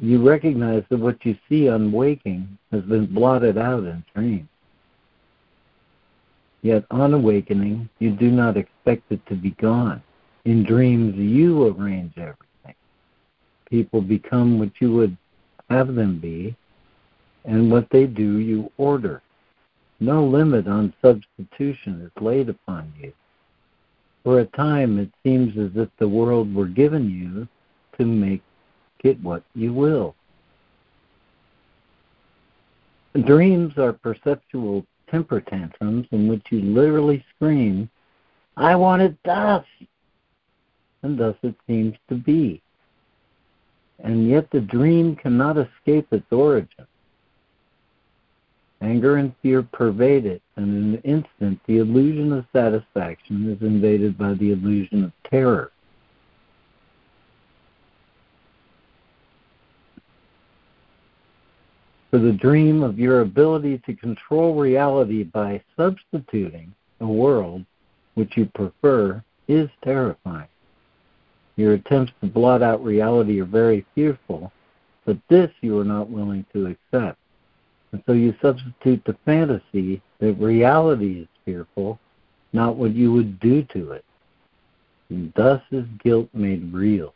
you 0.00 0.26
recognize 0.26 0.84
that 0.90 0.98
what 0.98 1.24
you 1.24 1.36
see 1.48 1.68
on 1.68 1.92
waking 1.92 2.58
has 2.70 2.82
been 2.82 3.06
blotted 3.06 3.56
out 3.56 3.84
in 3.84 4.04
dreams. 4.14 4.48
Yet 6.62 6.84
on 6.90 7.14
awakening, 7.14 7.88
you 7.98 8.10
do 8.10 8.30
not 8.30 8.56
expect 8.56 9.10
it 9.10 9.24
to 9.26 9.34
be 9.34 9.50
gone. 9.52 10.02
In 10.44 10.64
dreams, 10.64 11.14
you 11.16 11.68
arrange 11.68 12.12
everything. 12.16 12.74
People 13.70 14.00
become 14.00 14.58
what 14.58 14.72
you 14.80 14.92
would 14.92 15.16
have 15.70 15.94
them 15.94 16.18
be, 16.18 16.56
and 17.44 17.70
what 17.70 17.88
they 17.90 18.06
do, 18.06 18.38
you 18.38 18.70
order. 18.76 19.22
No 20.00 20.24
limit 20.24 20.66
on 20.68 20.92
substitution 21.00 22.02
is 22.02 22.22
laid 22.22 22.48
upon 22.48 22.92
you. 23.00 23.12
For 24.24 24.40
a 24.40 24.46
time, 24.46 24.98
it 24.98 25.10
seems 25.22 25.56
as 25.56 25.70
if 25.76 25.88
the 25.98 26.08
world 26.08 26.52
were 26.52 26.66
given 26.66 27.08
you 27.08 27.48
to 27.96 28.04
make 28.04 28.42
get 29.06 29.22
what 29.22 29.42
you 29.54 29.72
will. 29.72 30.14
Dreams 33.14 33.78
are 33.78 33.92
perceptual 33.92 34.84
temper 35.08 35.40
tantrums 35.40 36.06
in 36.10 36.26
which 36.26 36.44
you 36.50 36.60
literally 36.60 37.24
scream, 37.34 37.88
I 38.56 38.74
want 38.74 39.02
it 39.02 39.16
thus, 39.24 39.64
and 41.02 41.16
thus 41.16 41.36
it 41.42 41.54
seems 41.66 41.96
to 42.08 42.16
be. 42.16 42.60
And 44.00 44.28
yet 44.28 44.50
the 44.50 44.60
dream 44.60 45.14
cannot 45.14 45.56
escape 45.56 46.12
its 46.12 46.30
origin. 46.32 46.86
Anger 48.82 49.16
and 49.16 49.34
fear 49.40 49.62
pervade 49.62 50.26
it, 50.26 50.42
and 50.56 50.68
in 50.76 50.94
an 50.94 51.00
instant 51.04 51.60
the 51.66 51.78
illusion 51.78 52.32
of 52.32 52.44
satisfaction 52.52 53.50
is 53.50 53.62
invaded 53.62 54.18
by 54.18 54.34
the 54.34 54.50
illusion 54.52 55.04
of 55.04 55.12
terror. 55.30 55.70
For 62.10 62.18
the 62.18 62.32
dream 62.32 62.82
of 62.82 62.98
your 62.98 63.20
ability 63.20 63.82
to 63.86 63.94
control 63.94 64.54
reality 64.54 65.24
by 65.24 65.62
substituting 65.76 66.72
a 67.00 67.06
world 67.06 67.64
which 68.14 68.36
you 68.36 68.46
prefer 68.54 69.22
is 69.48 69.68
terrifying. 69.84 70.48
Your 71.56 71.74
attempts 71.74 72.12
to 72.20 72.28
blot 72.28 72.62
out 72.62 72.84
reality 72.84 73.40
are 73.40 73.46
very 73.46 73.84
fearful, 73.94 74.52
but 75.04 75.18
this 75.28 75.50
you 75.60 75.78
are 75.78 75.84
not 75.84 76.10
willing 76.10 76.44
to 76.52 76.66
accept. 76.66 77.18
And 77.92 78.02
so 78.06 78.12
you 78.12 78.34
substitute 78.42 79.02
the 79.04 79.16
fantasy 79.24 80.02
that 80.18 80.34
reality 80.34 81.20
is 81.20 81.28
fearful, 81.44 81.98
not 82.52 82.76
what 82.76 82.94
you 82.94 83.12
would 83.12 83.40
do 83.40 83.62
to 83.72 83.92
it. 83.92 84.04
And 85.08 85.32
thus 85.36 85.62
is 85.70 85.86
guilt 86.02 86.28
made 86.34 86.72
real. 86.72 87.14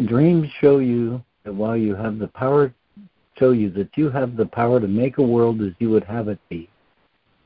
Dreams 0.00 0.48
show 0.60 0.78
you 0.78 1.22
that 1.44 1.54
while 1.54 1.76
you 1.76 1.94
have 1.94 2.18
the 2.18 2.28
power, 2.28 2.72
show 3.38 3.52
you 3.52 3.70
that 3.70 3.90
you 3.96 4.10
have 4.10 4.36
the 4.36 4.46
power 4.46 4.80
to 4.80 4.88
make 4.88 5.18
a 5.18 5.22
world 5.22 5.60
as 5.62 5.72
you 5.78 5.90
would 5.90 6.04
have 6.04 6.28
it 6.28 6.38
be, 6.48 6.68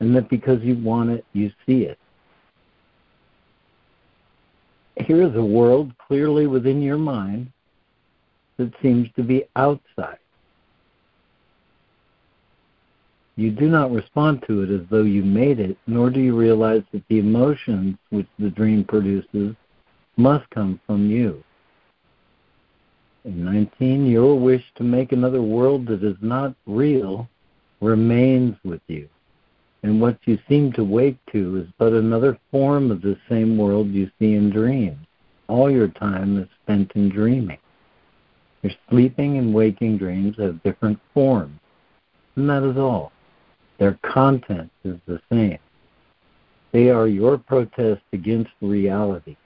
and 0.00 0.14
that 0.16 0.28
because 0.28 0.62
you 0.62 0.76
want 0.76 1.10
it, 1.10 1.24
you 1.32 1.50
see 1.66 1.82
it. 1.82 1.98
Here 4.96 5.22
is 5.22 5.34
a 5.34 5.44
world 5.44 5.92
clearly 5.98 6.46
within 6.46 6.80
your 6.80 6.98
mind 6.98 7.50
that 8.56 8.72
seems 8.80 9.08
to 9.16 9.22
be 9.22 9.44
outside. 9.56 10.18
You 13.36 13.50
do 13.50 13.68
not 13.68 13.90
respond 13.90 14.44
to 14.46 14.62
it 14.62 14.70
as 14.70 14.86
though 14.90 15.02
you 15.02 15.24
made 15.24 15.58
it, 15.58 15.76
nor 15.88 16.08
do 16.08 16.20
you 16.20 16.36
realize 16.36 16.84
that 16.92 17.02
the 17.08 17.18
emotions 17.18 17.96
which 18.10 18.28
the 18.38 18.50
dream 18.50 18.84
produces 18.84 19.56
must 20.16 20.48
come 20.50 20.80
from 20.86 21.10
you. 21.10 21.42
In 23.24 23.42
19, 23.42 24.04
your 24.04 24.38
wish 24.38 24.62
to 24.74 24.82
make 24.82 25.12
another 25.12 25.40
world 25.40 25.86
that 25.86 26.04
is 26.04 26.16
not 26.20 26.54
real 26.66 27.26
remains 27.80 28.54
with 28.64 28.82
you. 28.86 29.08
And 29.82 29.98
what 29.98 30.18
you 30.24 30.38
seem 30.46 30.72
to 30.72 30.84
wake 30.84 31.16
to 31.32 31.56
is 31.56 31.68
but 31.78 31.94
another 31.94 32.38
form 32.50 32.90
of 32.90 33.00
the 33.00 33.16
same 33.28 33.56
world 33.56 33.88
you 33.88 34.10
see 34.18 34.34
in 34.34 34.50
dreams. 34.50 35.06
All 35.48 35.70
your 35.70 35.88
time 35.88 36.38
is 36.38 36.48
spent 36.62 36.92
in 36.94 37.08
dreaming. 37.08 37.58
Your 38.62 38.72
sleeping 38.90 39.38
and 39.38 39.54
waking 39.54 39.96
dreams 39.96 40.36
have 40.38 40.62
different 40.62 40.98
forms, 41.14 41.58
and 42.36 42.48
that 42.50 42.62
is 42.62 42.76
all. 42.76 43.10
Their 43.78 43.98
content 44.02 44.70
is 44.84 44.98
the 45.06 45.20
same. 45.30 45.58
They 46.72 46.90
are 46.90 47.08
your 47.08 47.38
protest 47.38 48.02
against 48.12 48.50
reality 48.60 49.36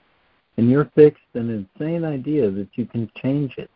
and 0.59 0.69
your 0.69 0.91
fixed 0.93 1.23
and 1.35 1.49
insane 1.49 2.03
idea 2.03 2.51
that 2.51 2.67
you 2.73 2.85
can 2.85 3.09
change 3.15 3.57
it. 3.57 3.69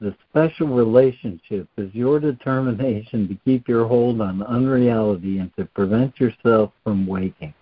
The 0.00 0.16
special 0.30 0.68
relationship 0.68 1.68
is 1.76 1.94
your 1.94 2.18
determination 2.18 3.28
to 3.28 3.34
keep 3.44 3.68
your 3.68 3.86
hold 3.86 4.22
on 4.22 4.42
unreality 4.42 5.36
and 5.36 5.54
to 5.56 5.66
prevent 5.66 6.18
yourself 6.18 6.72
from 6.82 7.06
waking. 7.06 7.52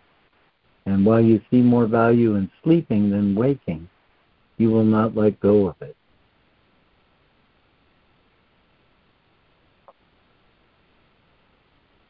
And 0.86 1.04
while 1.04 1.20
you 1.20 1.40
see 1.50 1.60
more 1.60 1.86
value 1.86 2.36
in 2.36 2.48
sleeping 2.62 3.10
than 3.10 3.34
waking, 3.34 3.88
you 4.58 4.70
will 4.70 4.84
not 4.84 5.16
let 5.16 5.40
go 5.40 5.66
of 5.66 5.74
it. 5.82 5.96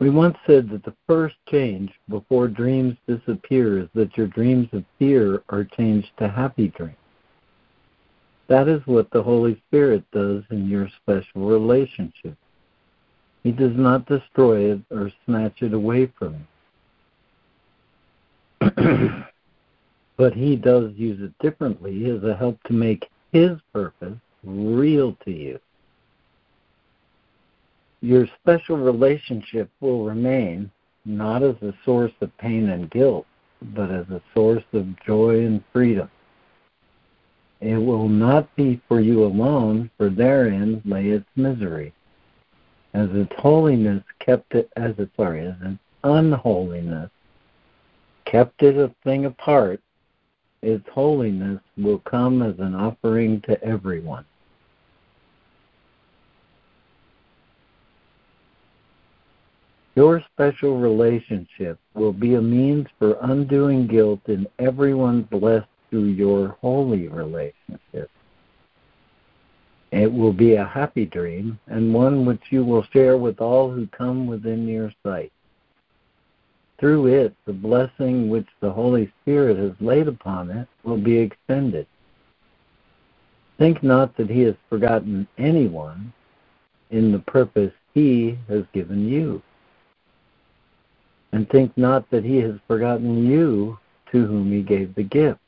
We 0.01 0.09
once 0.09 0.39
said 0.47 0.71
that 0.71 0.83
the 0.83 0.95
first 1.07 1.37
change 1.47 1.93
before 2.09 2.49
dreams 2.49 2.97
disappear 3.07 3.79
is 3.81 3.89
that 3.95 4.17
your 4.17 4.29
dreams 4.29 4.67
of 4.73 4.83
fear 4.99 5.43
are 5.51 5.63
changed 5.63 6.09
to 6.17 6.27
happy 6.27 6.69
dreams. 6.69 6.97
That 8.47 8.67
is 8.67 8.81
what 8.87 9.11
the 9.11 9.23
Holy 9.23 9.63
Spirit 9.69 10.03
does 10.11 10.43
in 10.51 10.69
your 10.69 10.89
special 11.03 11.47
relationship. 11.47 12.35
He 13.43 13.53
does 13.53 13.77
not 13.77 14.07
destroy 14.07 14.73
it 14.73 14.81
or 14.91 15.13
snatch 15.27 15.63
it 15.63 15.75
away 15.75 16.07
from 16.19 16.47
you. 18.63 18.71
but 20.17 20.33
he 20.33 20.57
does 20.57 20.93
use 20.95 21.21
it 21.21 21.39
differently 21.41 22.09
as 22.11 22.25
a 22.25 22.35
help 22.35 22.59
to 22.65 22.73
make 22.73 23.09
his 23.33 23.59
purpose 23.73 24.19
real 24.45 25.13
to 25.25 25.31
you 25.31 25.61
your 28.01 28.27
special 28.41 28.77
relationship 28.77 29.71
will 29.81 30.05
remain 30.05 30.71
not 31.05 31.43
as 31.43 31.57
a 31.63 31.75
source 31.85 32.13
of 32.21 32.37
pain 32.39 32.71
and 32.71 32.91
guilt, 32.91 33.27
but 33.75 33.91
as 33.91 34.09
a 34.11 34.23
source 34.35 34.65
of 34.73 34.99
joy 35.01 35.45
and 35.45 35.63
freedom. 35.73 36.11
It 37.61 37.77
will 37.77 38.09
not 38.09 38.55
be 38.57 38.81
for 38.89 39.01
you 39.01 39.25
alone, 39.25 39.91
for 39.99 40.09
therein 40.09 40.81
lay 40.85 41.11
its 41.11 41.29
misery. 41.37 41.93
As 42.95 43.09
its 43.13 43.35
holiness 43.37 44.03
kept 44.19 44.55
it 44.55 44.71
as 44.77 44.99
it 44.99 45.11
sorry, 45.17 45.47
as 45.47 45.55
unholiness 46.03 47.11
kept 48.25 48.63
it 48.63 48.77
a 48.77 48.95
thing 49.05 49.27
apart, 49.27 49.81
its 50.63 50.89
holiness 50.89 51.61
will 51.77 51.99
come 51.99 52.43
as 52.43 52.59
an 52.59 52.75
offering 52.75 53.41
to 53.43 53.63
everyone. 53.63 54.25
Your 60.01 60.25
special 60.33 60.79
relationship 60.79 61.79
will 61.93 62.15
be 62.15 62.37
a 62.37 62.41
means 62.41 62.87
for 62.99 63.19
undoing 63.21 63.87
guilt 63.87 64.21
in 64.29 64.47
everyone 64.59 65.25
blessed 65.25 65.69
through 65.91 66.07
your 66.07 66.57
holy 66.63 67.09
relationship. 67.09 68.11
It 69.93 70.11
will 70.11 70.33
be 70.33 70.55
a 70.55 70.65
happy 70.65 71.05
dream 71.05 71.61
and 71.67 71.93
one 71.93 72.25
which 72.25 72.41
you 72.49 72.65
will 72.65 72.83
share 72.85 73.19
with 73.19 73.43
all 73.43 73.71
who 73.71 73.87
come 73.89 74.27
within 74.27 74.67
your 74.67 74.91
sight. 75.03 75.33
Through 76.79 77.09
it, 77.09 77.35
the 77.45 77.53
blessing 77.53 78.31
which 78.31 78.49
the 78.61 78.73
Holy 78.73 79.13
Spirit 79.21 79.59
has 79.59 79.75
laid 79.81 80.09
upon 80.09 80.51
it 80.51 80.67
will 80.83 80.97
be 80.97 81.19
extended. 81.19 81.87
Think 83.59 83.83
not 83.83 84.17
that 84.17 84.31
He 84.31 84.41
has 84.45 84.57
forgotten 84.71 85.29
anyone 85.37 86.11
in 86.89 87.13
the 87.13 87.19
purpose 87.19 87.75
He 87.93 88.39
has 88.49 88.65
given 88.73 89.07
you 89.07 89.43
and 91.33 91.49
think 91.49 91.77
not 91.77 92.09
that 92.11 92.25
he 92.25 92.39
has 92.39 92.55
forgotten 92.67 93.27
you 93.27 93.79
to 94.13 94.27
whom 94.27 94.51
he 94.51 94.63
gave 94.63 94.95
the 94.95 95.03
gift. 95.03 95.41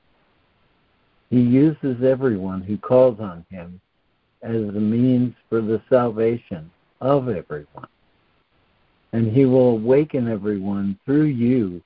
He 1.30 1.40
uses 1.40 2.02
everyone 2.04 2.60
who 2.60 2.76
calls 2.76 3.18
on 3.20 3.44
him 3.50 3.80
as 4.42 4.52
the 4.52 4.80
means 4.80 5.34
for 5.48 5.60
the 5.60 5.80
salvation 5.88 6.70
of 7.00 7.28
everyone. 7.28 7.88
And 9.12 9.30
he 9.30 9.44
will 9.44 9.70
awaken 9.70 10.28
everyone 10.28 10.98
through 11.04 11.24
you 11.24 11.82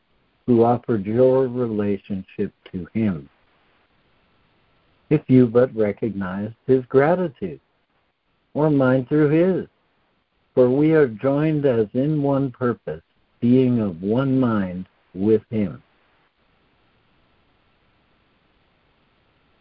who 0.46 0.62
offered 0.62 1.06
your 1.06 1.48
relationship 1.48 2.52
to 2.72 2.86
him. 2.92 3.28
If 5.10 5.22
you 5.28 5.46
but 5.46 5.74
recognize 5.74 6.50
his 6.66 6.84
gratitude, 6.86 7.60
or 8.56 8.70
mine 8.70 9.04
through 9.04 9.28
his. 9.28 9.68
For 10.54 10.70
we 10.70 10.92
are 10.92 11.06
joined 11.06 11.66
as 11.66 11.88
in 11.92 12.22
one 12.22 12.50
purpose 12.50 13.02
being 13.46 13.78
of 13.78 14.02
one 14.02 14.40
mind 14.40 14.88
with 15.14 15.42
him. 15.50 15.80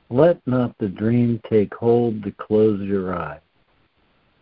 Let 0.10 0.40
not 0.48 0.76
the 0.80 0.88
dream 0.88 1.40
take 1.48 1.72
hold 1.72 2.24
to 2.24 2.32
close 2.32 2.82
your 2.82 3.14
eyes. 3.14 3.42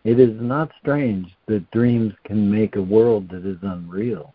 It 0.04 0.18
is 0.18 0.40
not 0.40 0.70
strange 0.80 1.26
that 1.46 1.70
dreams 1.72 2.14
can 2.24 2.50
make 2.50 2.76
a 2.76 2.82
world 2.82 3.28
that 3.30 3.44
is 3.44 3.58
unreal. 3.60 4.32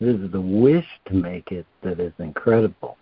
It 0.00 0.08
is 0.08 0.30
the 0.30 0.42
wish 0.42 0.86
to 1.06 1.14
make 1.14 1.50
it 1.50 1.64
that 1.82 1.98
is 1.98 2.12
incredible. 2.18 2.98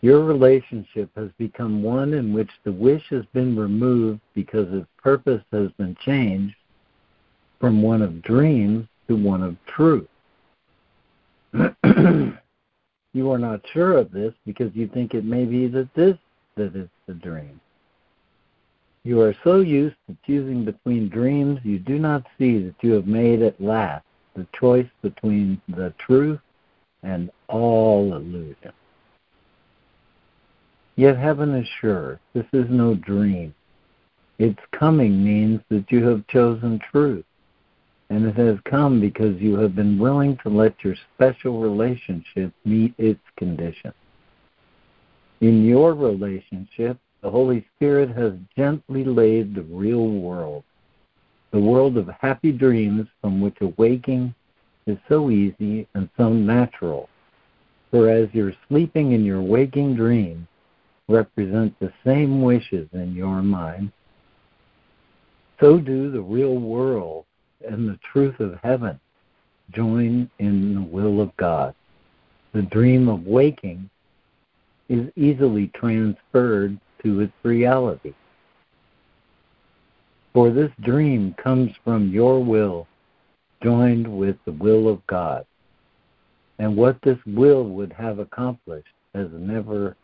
Your 0.00 0.24
relationship 0.24 1.10
has 1.16 1.28
become 1.36 1.82
one 1.82 2.14
in 2.14 2.32
which 2.32 2.50
the 2.64 2.72
wish 2.72 3.04
has 3.10 3.26
been 3.34 3.58
removed 3.58 4.20
because 4.34 4.72
its 4.72 4.88
purpose 5.02 5.42
has 5.52 5.70
been 5.72 5.94
changed 6.00 6.56
from 7.62 7.80
one 7.80 8.02
of 8.02 8.20
dreams 8.22 8.88
to 9.06 9.14
one 9.14 9.40
of 9.40 9.56
truth. 9.68 10.08
you 11.54 13.30
are 13.30 13.38
not 13.38 13.60
sure 13.72 13.98
of 13.98 14.10
this 14.10 14.34
because 14.44 14.74
you 14.74 14.88
think 14.88 15.14
it 15.14 15.24
may 15.24 15.44
be 15.44 15.68
that 15.68 15.88
this 15.94 16.18
that 16.56 16.74
is 16.74 16.88
the 17.06 17.14
dream. 17.14 17.60
You 19.04 19.20
are 19.20 19.36
so 19.44 19.60
used 19.60 19.94
to 20.08 20.16
choosing 20.26 20.64
between 20.64 21.08
dreams 21.08 21.60
you 21.62 21.78
do 21.78 22.00
not 22.00 22.26
see 22.36 22.58
that 22.64 22.74
you 22.80 22.94
have 22.94 23.06
made 23.06 23.42
at 23.42 23.60
last 23.60 24.04
the 24.34 24.44
choice 24.58 24.88
between 25.00 25.62
the 25.68 25.94
truth 25.98 26.40
and 27.04 27.30
all 27.48 28.12
illusion. 28.12 28.72
Yet 30.96 31.16
heaven 31.16 31.54
is 31.54 31.68
sure 31.80 32.18
this 32.34 32.46
is 32.52 32.66
no 32.68 32.96
dream. 32.96 33.54
Its 34.40 34.58
coming 34.72 35.24
means 35.24 35.60
that 35.68 35.92
you 35.92 36.04
have 36.08 36.26
chosen 36.26 36.80
truth 36.90 37.24
and 38.12 38.26
it 38.26 38.36
has 38.36 38.58
come 38.66 39.00
because 39.00 39.40
you 39.40 39.56
have 39.56 39.74
been 39.74 39.98
willing 39.98 40.36
to 40.42 40.50
let 40.50 40.74
your 40.84 40.94
special 41.14 41.62
relationship 41.62 42.52
meet 42.62 42.92
its 42.98 43.22
conditions. 43.38 43.94
In 45.40 45.64
your 45.64 45.94
relationship, 45.94 46.98
the 47.22 47.30
Holy 47.30 47.66
Spirit 47.74 48.14
has 48.14 48.34
gently 48.54 49.02
laid 49.02 49.54
the 49.54 49.62
real 49.62 50.06
world, 50.06 50.62
the 51.52 51.58
world 51.58 51.96
of 51.96 52.10
happy 52.20 52.52
dreams 52.52 53.06
from 53.22 53.40
which 53.40 53.56
awaking 53.62 54.34
is 54.86 54.98
so 55.08 55.30
easy 55.30 55.88
and 55.94 56.10
so 56.18 56.34
natural. 56.34 57.08
For 57.90 58.10
as 58.10 58.28
your 58.34 58.52
sleeping 58.68 59.14
and 59.14 59.24
your 59.24 59.40
waking 59.40 59.96
dreams 59.96 60.46
represent 61.08 61.74
the 61.80 61.92
same 62.04 62.42
wishes 62.42 62.90
in 62.92 63.14
your 63.14 63.40
mind, 63.40 63.90
so 65.58 65.78
do 65.78 66.10
the 66.10 66.20
real 66.20 66.58
world 66.58 67.24
and 67.64 67.88
the 67.88 67.98
truth 68.12 68.40
of 68.40 68.58
heaven 68.62 68.98
join 69.72 70.30
in 70.38 70.74
the 70.74 70.82
will 70.82 71.20
of 71.20 71.36
God. 71.36 71.74
The 72.52 72.62
dream 72.62 73.08
of 73.08 73.26
waking 73.26 73.88
is 74.88 75.10
easily 75.16 75.68
transferred 75.68 76.78
to 77.02 77.20
its 77.20 77.32
reality. 77.42 78.14
For 80.32 80.50
this 80.50 80.70
dream 80.80 81.34
comes 81.42 81.72
from 81.84 82.10
your 82.10 82.42
will 82.42 82.86
joined 83.62 84.06
with 84.06 84.36
the 84.44 84.52
will 84.52 84.88
of 84.88 85.06
God. 85.06 85.46
And 86.58 86.76
what 86.76 87.00
this 87.02 87.18
will 87.26 87.64
would 87.64 87.92
have 87.92 88.18
accomplished 88.18 88.92
has 89.14 89.28
never 89.32 89.96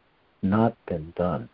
not 0.42 0.76
been 0.86 1.12
done. 1.16 1.48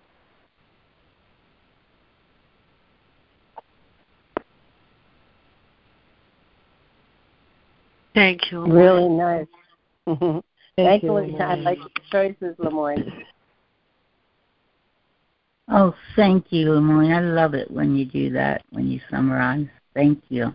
Thank 8.15 8.53
you. 8.53 8.65
Really 8.65 9.09
nice. 9.09 9.47
Thank 10.07 10.43
Thank 10.77 11.03
you, 11.05 11.19
you. 11.19 11.37
I 11.39 11.55
like 11.55 11.79
your 11.79 11.89
choices, 12.11 12.57
LeMoyne. 12.59 13.25
Oh, 15.69 15.95
thank 16.17 16.47
you, 16.51 16.67
LeMoyne. 16.67 17.15
I 17.15 17.21
love 17.21 17.55
it 17.55 17.71
when 17.71 17.95
you 17.97 18.05
do 18.05 18.31
that, 18.31 18.63
when 18.71 18.91
you 18.91 19.01
summarize. 19.09 19.67
Thank 19.95 20.21
you. 20.29 20.55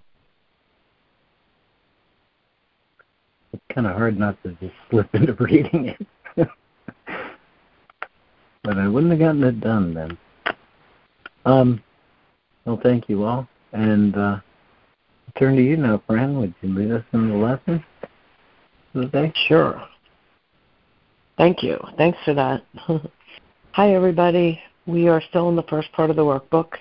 It's 3.54 3.64
kind 3.74 3.88
of 3.88 3.96
hard 3.96 4.20
not 4.20 4.42
to 4.44 4.52
just 4.62 4.74
slip 4.90 5.08
into 5.14 5.34
reading 5.34 5.86
it. 5.86 6.08
but 8.64 8.78
I 8.78 8.88
wouldn't 8.88 9.12
have 9.12 9.20
gotten 9.20 9.44
it 9.44 9.62
done 9.62 9.94
then. 9.94 10.18
Um, 11.46 11.82
well, 12.66 12.80
thank 12.84 13.10
you 13.10 13.24
all. 13.24 13.48
And 13.72 14.16
uh, 14.16 14.38
I 14.38 14.42
turn 15.38 15.56
to 15.56 15.64
you 15.64 15.78
now, 15.78 16.02
Fran. 16.08 16.38
Would 16.40 16.54
you 16.62 16.74
lead 16.74 16.92
us 16.92 17.04
in 17.14 17.30
the 17.30 17.36
lesson 17.36 17.84
today? 18.94 19.34
Sure. 19.48 19.82
Thank 21.38 21.64
you. 21.64 21.80
Thanks 21.98 22.18
for 22.26 22.34
that. 22.34 22.64
Hi, 23.72 23.94
everybody. 23.94 24.60
We 24.86 25.08
are 25.08 25.22
still 25.30 25.50
in 25.50 25.56
the 25.56 25.64
first 25.64 25.92
part 25.94 26.10
of 26.10 26.16
the 26.16 26.24
workbook, 26.24 26.74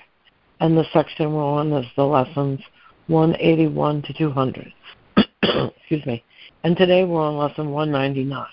and 0.61 0.76
the 0.76 0.84
section 0.92 1.32
we're 1.32 1.42
on 1.42 1.72
is 1.72 1.86
the 1.96 2.05
lessons 2.05 2.61
181 3.09 4.03
to 4.03 4.12
200. 4.14 4.72
Excuse 5.42 6.07
me. 6.07 6.24
And 6.64 6.76
today 6.76 7.05
we're 7.05 7.20
on 7.20 7.36
lesson 7.36 7.70
199. 7.70 8.46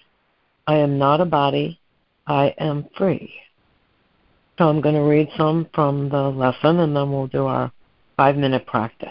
I 0.67 0.75
am 0.75 0.97
not 0.97 1.21
a 1.21 1.25
body, 1.25 1.79
I 2.27 2.53
am 2.57 2.85
free. 2.97 3.33
So 4.57 4.67
I'm 4.69 4.81
going 4.81 4.95
to 4.95 5.01
read 5.01 5.29
some 5.37 5.67
from 5.73 6.09
the 6.09 6.29
lesson, 6.29 6.79
and 6.79 6.95
then 6.95 7.11
we'll 7.11 7.27
do 7.27 7.45
our 7.45 7.71
five 8.17 8.37
minute 8.37 8.65
practice 8.65 9.09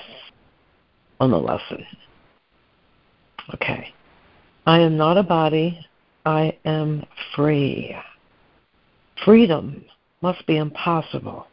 on 1.20 1.30
the 1.30 1.38
lesson. 1.38 1.84
Okay. 3.54 3.92
I 4.66 4.80
am 4.80 4.96
not 4.96 5.18
a 5.18 5.22
body, 5.22 5.86
I 6.24 6.56
am 6.64 7.04
free. 7.36 7.94
Freedom 9.24 9.84
must 10.22 10.46
be 10.46 10.56
impossible 10.56 11.46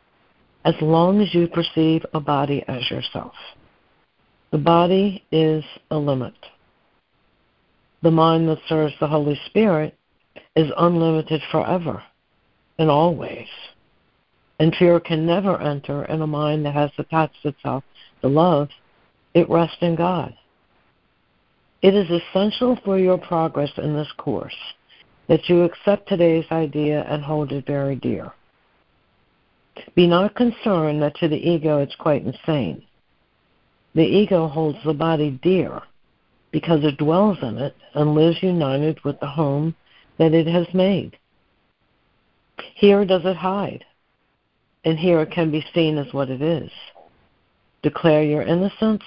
as 0.63 0.75
long 0.81 1.21
as 1.21 1.33
you 1.33 1.47
perceive 1.47 2.05
a 2.13 2.19
body 2.19 2.63
as 2.67 2.89
yourself. 2.89 3.33
The 4.51 4.57
body 4.57 5.23
is 5.31 5.63
a 5.89 5.97
limit. 5.97 6.35
The 8.01 8.11
mind 8.11 8.47
that 8.49 8.59
serves 8.67 8.93
the 8.99 9.07
Holy 9.07 9.39
Spirit 9.45 9.97
is 10.55 10.71
unlimited 10.77 11.41
forever 11.51 12.03
and 12.77 12.89
always. 12.89 13.47
And 14.59 14.75
fear 14.75 14.99
can 14.99 15.25
never 15.25 15.59
enter 15.59 16.05
in 16.05 16.21
a 16.21 16.27
mind 16.27 16.65
that 16.65 16.73
has 16.73 16.91
attached 16.97 17.45
itself 17.45 17.83
to 18.21 18.27
love. 18.27 18.69
It 19.33 19.49
rests 19.49 19.77
in 19.81 19.95
God. 19.95 20.33
It 21.81 21.95
is 21.95 22.09
essential 22.09 22.77
for 22.83 22.99
your 22.99 23.17
progress 23.17 23.71
in 23.77 23.93
this 23.93 24.11
course 24.17 24.55
that 25.27 25.47
you 25.47 25.63
accept 25.63 26.07
today's 26.07 26.45
idea 26.51 27.05
and 27.07 27.23
hold 27.23 27.51
it 27.51 27.65
very 27.65 27.95
dear. 27.95 28.33
Be 29.95 30.05
not 30.05 30.35
concerned 30.35 31.01
that 31.01 31.15
to 31.17 31.27
the 31.27 31.37
ego 31.37 31.79
it's 31.79 31.95
quite 31.95 32.25
insane. 32.25 32.83
The 33.95 34.03
ego 34.03 34.47
holds 34.47 34.77
the 34.83 34.93
body 34.93 35.39
dear 35.41 35.81
because 36.51 36.83
it 36.83 36.97
dwells 36.97 37.37
in 37.41 37.57
it 37.57 37.75
and 37.93 38.13
lives 38.13 38.43
united 38.43 39.03
with 39.03 39.19
the 39.19 39.27
home 39.27 39.75
that 40.17 40.33
it 40.33 40.47
has 40.47 40.67
made. 40.73 41.17
Here 42.75 43.05
does 43.05 43.21
it 43.25 43.37
hide, 43.37 43.85
and 44.83 44.99
here 44.99 45.21
it 45.21 45.31
can 45.31 45.51
be 45.51 45.65
seen 45.73 45.97
as 45.97 46.13
what 46.13 46.29
it 46.29 46.41
is. 46.41 46.69
Declare 47.83 48.23
your 48.23 48.43
innocence, 48.43 49.03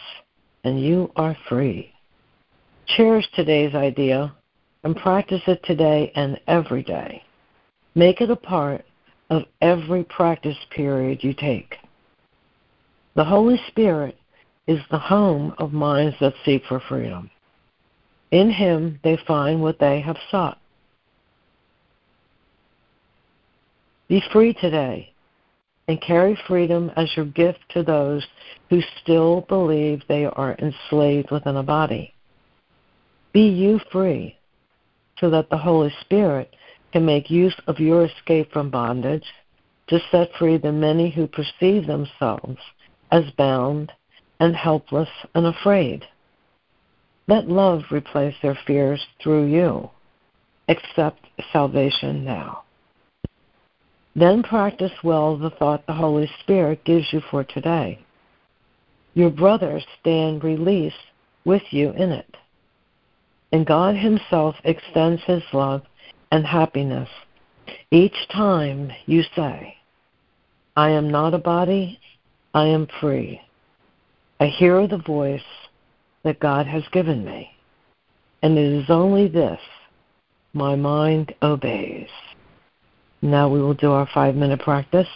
and 0.65 0.83
you 0.83 1.13
are 1.15 1.37
free. 1.49 1.93
Cherish 2.87 3.27
today's 3.35 3.75
idea 3.75 4.35
and 4.83 4.97
practice 4.97 5.43
it 5.47 5.63
today 5.65 6.11
and 6.17 6.41
every 6.49 6.83
day. 6.83 7.23
Make 7.95 8.21
it 8.21 8.31
a 8.31 8.37
part 8.37 8.85
of 9.31 9.45
every 9.61 10.03
practice 10.05 10.57
period 10.71 11.23
you 11.23 11.35
take. 11.35 11.77
The 13.15 13.25
Holy 13.25 13.61
Spirit 13.69 14.19
is 14.67 14.81
the 14.91 14.99
home 14.99 15.55
of 15.59 15.73
minds 15.73 16.17
that 16.21 16.35
seek 16.45 16.65
for 16.69 16.81
freedom. 16.81 17.31
In 18.33 18.51
Him 18.51 18.99
they 19.05 19.19
find 19.27 19.63
what 19.63 19.79
they 19.79 20.01
have 20.01 20.19
sought. 20.31 20.59
Be 24.09 24.21
free 24.33 24.53
today 24.53 25.14
and 25.89 26.01
carry 26.01 26.39
freedom 26.47 26.91
as 26.97 27.09
your 27.17 27.27
gift 27.27 27.61
to 27.71 27.83
those 27.83 28.27
who 28.71 28.81
still 29.03 29.43
believe 29.43 30.03
they 30.09 30.25
are 30.25 30.57
enslaved 30.59 31.31
within 31.31 31.57
a 31.57 31.63
body. 31.63 32.15
Be 33.33 33.49
you 33.49 33.81
free 33.93 34.39
so 35.19 35.31
that 35.31 35.51
the 35.51 35.59
Holy 35.59 35.93
Spirit 36.01 36.55
can 36.93 37.05
make 37.05 37.31
use 37.31 37.55
of 37.67 37.79
your 37.79 38.05
escape 38.05 38.53
from 38.53 38.71
bondage 38.71 39.27
to 39.89 40.01
set 40.11 40.31
free 40.39 40.57
the 40.57 40.73
many 40.73 41.11
who 41.11 41.27
perceive 41.27 41.87
themselves 41.87 42.59
as 43.11 43.25
bound 43.37 43.93
and 44.41 44.57
helpless 44.57 45.09
and 45.35 45.47
afraid. 45.47 46.05
Let 47.27 47.49
love 47.49 47.83
replace 47.91 48.35
their 48.43 48.59
fears 48.67 49.05
through 49.23 49.47
you. 49.47 49.91
Accept 50.69 51.21
salvation 51.53 52.25
now. 52.25 52.64
Then 54.17 54.43
practice 54.43 54.93
well 55.03 55.37
the 55.37 55.51
thought 55.51 55.87
the 55.87 55.93
Holy 55.93 56.31
Spirit 56.41 56.85
gives 56.85 57.13
you 57.13 57.21
for 57.31 57.45
today. 57.45 57.99
Your 59.15 59.31
brothers 59.31 59.85
stand 60.01 60.45
release 60.45 60.95
with 61.45 61.63
you 61.71 61.91
in 61.91 62.11
it 62.11 62.37
and 63.55 63.65
God 63.65 63.95
Himself 63.95 64.57
extends 64.65 65.23
His 65.29 65.45
love 65.53 65.83
and 66.33 66.45
happiness 66.45 67.09
each 67.93 68.17
time 68.33 68.91
you 69.07 69.23
say, 69.37 69.77
I 70.75 70.91
am 70.91 71.09
not 71.09 71.35
a 71.35 71.39
body, 71.39 72.01
I 72.53 72.67
am 72.67 72.89
free. 73.01 73.41
I 74.41 74.47
hear 74.47 74.89
the 74.89 74.99
voice 74.99 75.41
that 76.25 76.41
God 76.41 76.67
has 76.67 76.83
given 76.91 77.25
me, 77.25 77.49
and 78.43 78.59
it 78.59 78.83
is 78.83 78.91
only 78.91 79.29
this 79.29 79.61
my 80.53 80.75
mind 80.75 81.33
obeys. 81.41 82.09
Now 83.25 83.49
we 83.49 83.59
will 83.59 83.73
do 83.73 83.91
our 83.91 84.07
five 84.13 84.35
minute 84.35 84.61
practice. 84.61 85.09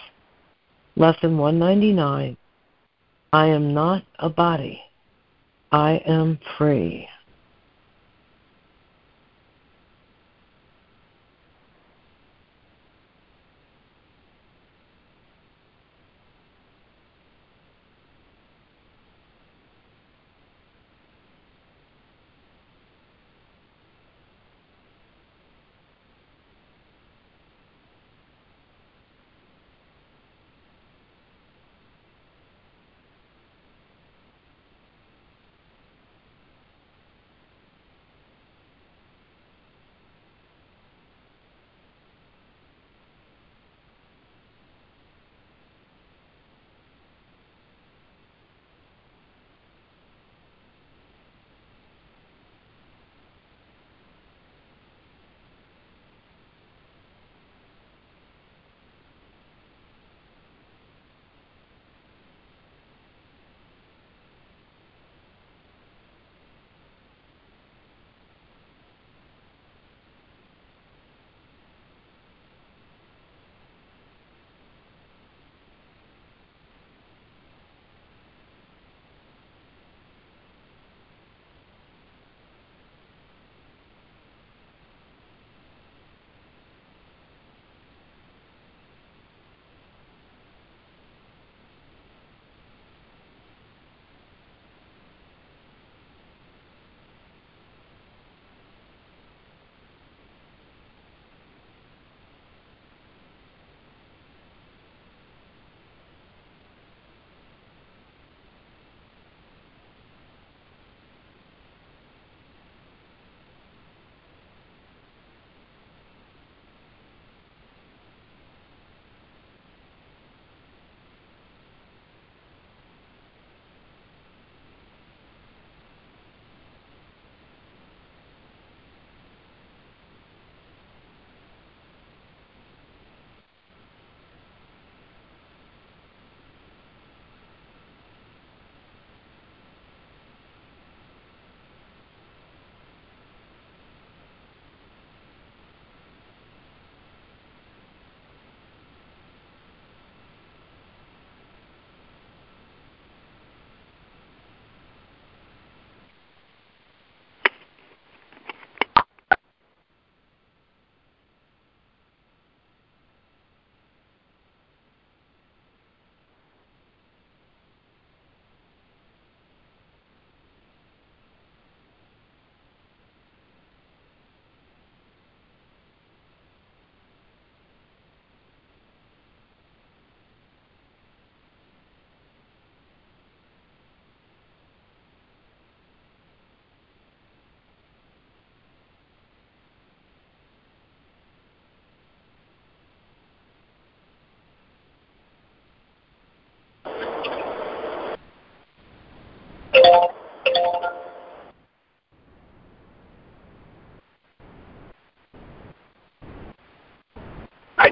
Lesson 0.97 1.37
199 1.37 2.39
I 3.35 3.47
am 3.47 3.75
not 3.75 4.03
a 4.19 4.31
body, 4.31 4.81
I 5.71 6.01
am 6.07 6.39
free. 6.57 7.07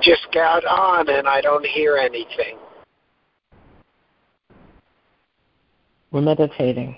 Just 0.06 0.28
got 0.32 0.64
on 0.64 1.08
and 1.10 1.26
I 1.26 1.40
don't 1.40 1.66
hear 1.66 1.96
anything. 1.96 2.56
We're 6.12 6.20
meditating 6.20 6.96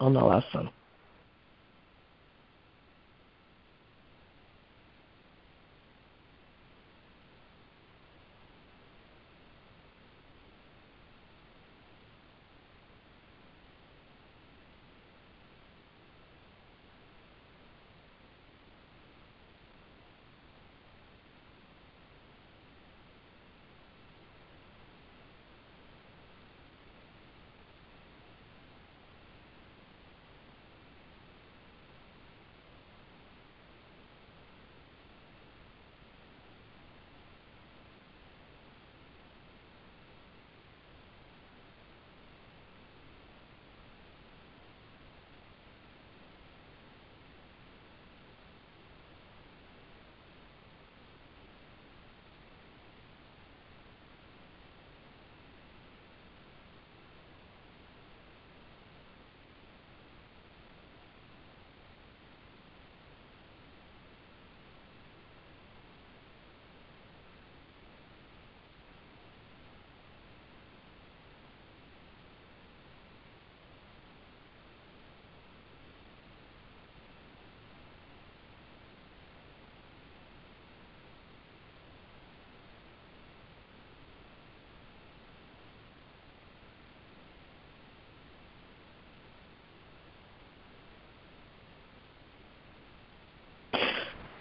on 0.00 0.14
the 0.14 0.24
lesson. 0.24 0.70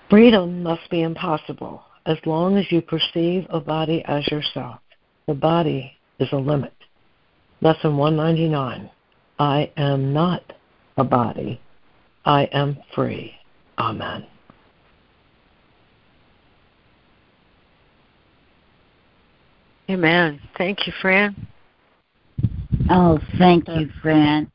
Freedom 0.10 0.62
must 0.62 0.88
be 0.92 1.02
impossible 1.02 1.82
as 2.06 2.18
long 2.26 2.58
as 2.58 2.72
you 2.72 2.82
perceive 2.82 3.48
a 3.50 3.60
body 3.60 4.04
as 4.06 4.28
yourself. 4.28 4.80
The 5.28 5.34
body 5.34 5.94
is 6.20 6.30
a 6.32 6.38
limit. 6.38 6.74
Lesson 7.62 7.98
199 7.98 8.92
I 9.40 9.72
am 9.76 10.14
not 10.14 10.44
a 10.98 11.04
body. 11.04 11.60
I 12.24 12.44
am 12.46 12.78
free. 12.94 13.34
Amen. 13.80 14.26
Amen. 19.90 20.40
Thank 20.58 20.88
you, 20.88 20.94
Fran. 21.02 21.48
Oh, 22.90 23.20
thank 23.38 23.68
you, 23.68 23.90
Fran. 24.02 24.50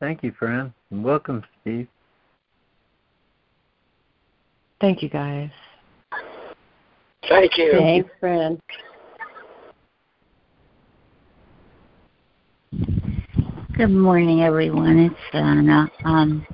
Thank 0.00 0.22
you, 0.22 0.32
Fran. 0.38 0.72
And 0.90 1.04
welcome, 1.04 1.44
Steve. 1.60 1.88
Thank 4.80 5.02
you, 5.02 5.08
guys. 5.08 5.50
Thank 7.28 7.58
you. 7.58 7.72
Thanks, 7.72 8.10
Fran. 8.20 8.60
Good 13.76 13.90
morning, 13.90 14.42
everyone. 14.42 14.98
It's 14.98 15.32
Donna. 15.32 15.90
Um, 16.04 16.46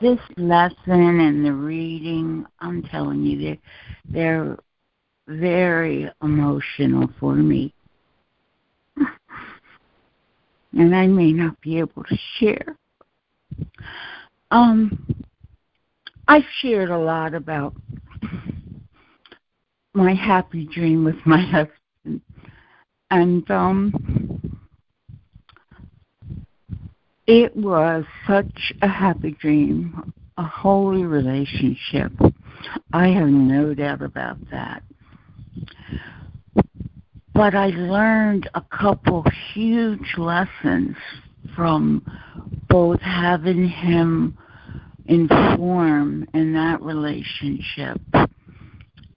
this 0.00 0.18
lesson 0.36 1.20
and 1.20 1.44
the 1.44 1.52
reading, 1.52 2.46
I'm 2.60 2.82
telling 2.84 3.24
you, 3.24 3.38
they're, 3.40 3.58
they're 4.08 4.56
very 5.26 6.10
emotional 6.22 7.10
for 7.18 7.34
me. 7.34 7.72
And 10.72 10.94
I 10.94 11.06
may 11.06 11.32
not 11.32 11.58
be 11.62 11.78
able 11.78 12.04
to 12.04 12.18
share. 12.38 12.76
Um, 14.50 15.25
I've 16.28 16.44
shared 16.60 16.90
a 16.90 16.98
lot 16.98 17.34
about 17.34 17.74
my 19.94 20.14
happy 20.14 20.66
dream 20.66 21.04
with 21.04 21.16
my 21.24 21.40
husband. 22.04 22.20
And 23.10 23.48
um 23.50 24.56
it 27.26 27.56
was 27.56 28.04
such 28.26 28.72
a 28.82 28.88
happy 28.88 29.32
dream, 29.32 30.12
a 30.36 30.44
holy 30.44 31.02
relationship. 31.04 32.12
I 32.92 33.08
have 33.08 33.28
no 33.28 33.74
doubt 33.74 34.02
about 34.02 34.38
that. 34.50 34.82
But 37.34 37.54
I 37.54 37.66
learned 37.66 38.48
a 38.54 38.62
couple 38.62 39.24
huge 39.52 40.14
lessons 40.16 40.96
from 41.54 42.04
both 42.68 43.00
having 43.00 43.68
him 43.68 44.38
inform 45.08 46.26
in 46.34 46.52
that 46.54 46.82
relationship 46.82 48.00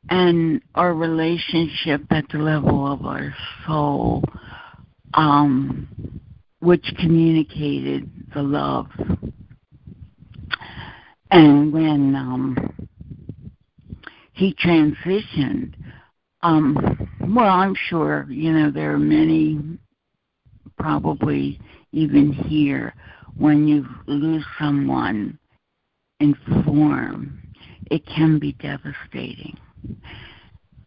and 0.10 0.62
our 0.76 0.94
relationship 0.94 2.02
at 2.12 2.26
the 2.32 2.38
level 2.38 2.92
of 2.92 3.06
our 3.06 3.34
soul, 3.66 4.24
um, 5.14 5.88
which 6.60 6.86
communicated 7.00 8.10
the 8.34 8.42
love. 8.42 8.88
And 11.32 11.72
when 11.72 12.16
um, 12.16 12.90
he 14.34 14.56
transitioned, 14.56 15.76
um, 16.42 17.10
well, 17.20 17.50
I'm 17.50 17.76
sure, 17.76 18.26
you 18.30 18.52
know, 18.52 18.72
there 18.72 18.94
are 18.94 19.00
many, 19.00 19.60
probably 20.78 21.60
even 21.92 22.32
here, 22.32 22.94
when 23.38 23.68
you 23.68 23.86
lose 24.08 24.46
someone 24.60 25.39
in 26.20 26.36
form, 26.66 27.40
it 27.90 28.06
can 28.06 28.40
be 28.40 28.54
devastating. 28.54 29.58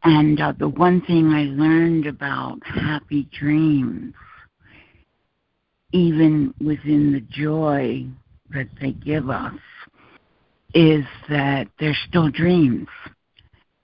And 0.04 0.40
uh, 0.40 0.52
the 0.58 0.68
one 0.68 1.00
thing 1.02 1.28
I 1.28 1.44
learned 1.44 2.06
about 2.06 2.58
happy 2.64 3.28
dreams, 3.38 4.14
even 5.92 6.52
within 6.60 7.12
the 7.12 7.20
joy 7.20 8.06
that 8.50 8.68
they 8.80 8.92
give 8.92 9.30
us, 9.30 9.54
is 10.74 11.04
that 11.28 11.68
they're 11.78 11.96
still 12.08 12.30
dreams. 12.30 12.88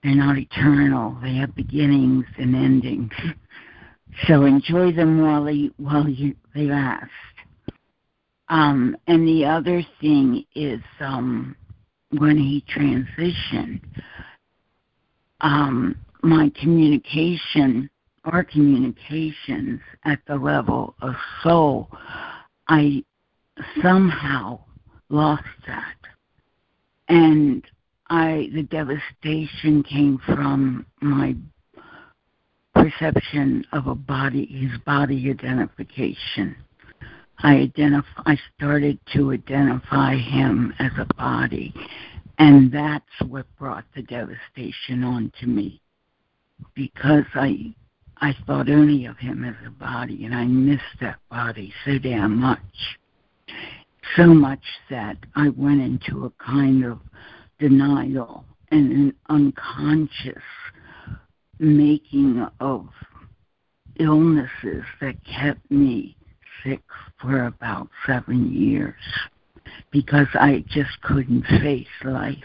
They're 0.03 0.15
not 0.15 0.37
eternal. 0.37 1.17
They 1.21 1.35
have 1.35 1.55
beginnings 1.55 2.25
and 2.37 2.55
endings. 2.55 3.13
So 4.27 4.43
enjoy 4.43 4.91
them 4.91 5.21
while 5.21 5.45
they 5.45 5.69
while 5.77 6.09
you, 6.09 6.35
they 6.53 6.63
last. 6.63 7.09
Um, 8.49 8.97
and 9.07 9.27
the 9.27 9.45
other 9.45 9.85
thing 10.01 10.43
is 10.55 10.81
um, 10.99 11.55
when 12.11 12.37
he 12.37 12.63
transitioned, 12.75 13.81
um, 15.41 15.95
my 16.23 16.51
communication, 16.59 17.89
our 18.25 18.43
communications 18.43 19.79
at 20.05 20.19
the 20.27 20.35
level 20.35 20.95
of 21.01 21.13
soul, 21.43 21.89
I 22.67 23.03
somehow 23.81 24.59
lost 25.09 25.43
that. 25.67 25.95
And 27.07 27.63
I 28.09 28.49
the 28.53 28.63
devastation 28.63 29.83
came 29.83 30.19
from 30.25 30.85
my 31.01 31.35
perception 32.73 33.65
of 33.71 33.87
a 33.87 33.95
body 33.95 34.45
his 34.45 34.79
body 34.81 35.29
identification. 35.29 36.55
I 37.41 37.55
identify 37.55 38.21
I 38.25 38.37
started 38.55 38.99
to 39.13 39.31
identify 39.31 40.15
him 40.15 40.73
as 40.79 40.91
a 40.97 41.13
body 41.15 41.73
and 42.37 42.71
that's 42.71 43.05
what 43.27 43.45
brought 43.57 43.85
the 43.95 44.01
devastation 44.01 45.03
onto 45.03 45.45
me 45.45 45.81
because 46.73 47.25
I 47.33 47.73
I 48.21 48.35
thought 48.45 48.69
only 48.69 49.05
of 49.05 49.17
him 49.17 49.45
as 49.45 49.55
a 49.65 49.71
body 49.71 50.25
and 50.25 50.35
I 50.35 50.45
missed 50.45 50.99
that 50.99 51.19
body 51.29 51.73
so 51.85 51.97
damn 51.97 52.37
much. 52.37 52.59
So 54.15 54.27
much 54.27 54.63
that 54.89 55.17
I 55.35 55.49
went 55.49 55.81
into 55.81 56.25
a 56.25 56.43
kind 56.43 56.83
of 56.83 56.99
denial 57.59 58.43
and 58.71 58.91
an 58.91 59.13
unconscious 59.29 60.43
making 61.59 62.45
of 62.59 62.87
illnesses 63.97 64.83
that 64.99 65.15
kept 65.25 65.69
me 65.71 66.17
sick 66.63 66.81
for 67.21 67.45
about 67.45 67.89
seven 68.05 68.51
years 68.51 68.95
because 69.91 70.27
I 70.33 70.63
just 70.67 71.01
couldn't 71.01 71.45
face 71.45 71.87
life 72.03 72.37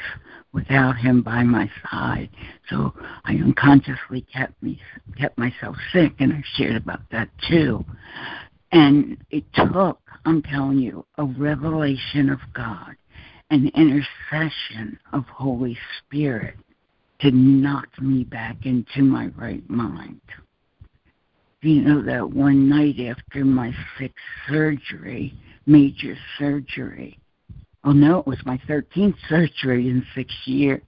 without 0.52 0.96
him 0.96 1.22
by 1.22 1.42
my 1.42 1.70
side. 1.90 2.30
So 2.70 2.94
I 3.24 3.32
unconsciously 3.34 4.22
kept 4.32 4.62
me 4.62 4.80
kept 5.18 5.36
myself 5.36 5.76
sick, 5.92 6.14
and 6.20 6.32
I 6.32 6.42
shared 6.56 6.76
about 6.76 7.02
that 7.10 7.28
too. 7.48 7.84
And 8.72 9.18
it 9.30 9.44
took, 9.54 10.00
I'm 10.24 10.42
telling 10.42 10.78
you, 10.78 11.04
a 11.18 11.24
revelation 11.24 12.28
of 12.30 12.40
God, 12.54 12.96
an 13.50 13.70
intercession 13.74 14.98
of 15.12 15.24
Holy 15.26 15.78
Spirit 15.98 16.56
to 17.20 17.30
knock 17.30 17.88
me 18.00 18.24
back 18.24 18.66
into 18.66 19.02
my 19.02 19.26
right 19.36 19.68
mind. 19.70 20.20
You 21.64 21.80
know 21.80 22.02
that 22.02 22.30
one 22.30 22.68
night 22.68 23.00
after 23.00 23.42
my 23.42 23.74
sixth 23.98 24.18
surgery, 24.50 25.32
major 25.64 26.14
surgery, 26.38 27.18
oh 27.84 27.92
no, 27.92 28.18
it 28.18 28.26
was 28.26 28.44
my 28.44 28.58
13th 28.68 29.16
surgery 29.30 29.88
in 29.88 30.04
six 30.14 30.30
years. 30.44 30.82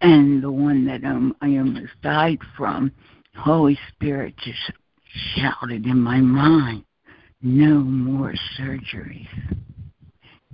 And 0.00 0.42
the 0.42 0.50
one 0.50 0.86
that 0.86 1.04
um, 1.04 1.36
I 1.42 1.58
almost 1.58 1.92
died 2.02 2.38
from, 2.56 2.90
Holy 3.36 3.78
Spirit 3.92 4.38
just 4.38 4.72
shouted 5.34 5.84
in 5.84 6.00
my 6.00 6.16
mind, 6.16 6.84
no 7.42 7.74
more 7.80 8.32
surgeries. 8.58 9.28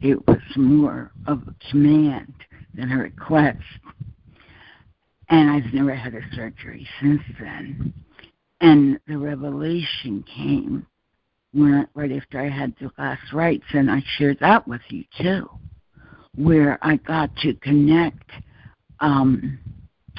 It 0.01 0.26
was 0.26 0.41
more 0.57 1.12
of 1.28 1.43
a 1.47 1.70
command 1.70 2.35
than 2.74 2.91
a 2.91 2.99
request. 2.99 3.62
And 5.28 5.51
I've 5.51 5.72
never 5.72 5.95
had 5.95 6.16
a 6.16 6.35
surgery 6.35 6.85
since 7.01 7.22
then. 7.39 7.95
And 8.62 9.00
the 9.08 9.18
revelation 9.18 10.24
came 10.34 10.86
when 11.52 11.86
right 11.94 12.12
after 12.12 12.40
I 12.40 12.48
had 12.48 12.72
the 12.80 12.92
last 12.96 13.32
rites, 13.32 13.66
and 13.74 13.90
I 13.90 14.02
shared 14.16 14.38
that 14.40 14.66
with 14.66 14.80
you 14.88 15.04
too, 15.20 15.50
where 16.36 16.78
I 16.80 16.96
got 16.96 17.34
to 17.38 17.54
connect 17.54 18.30
um, 19.00 19.58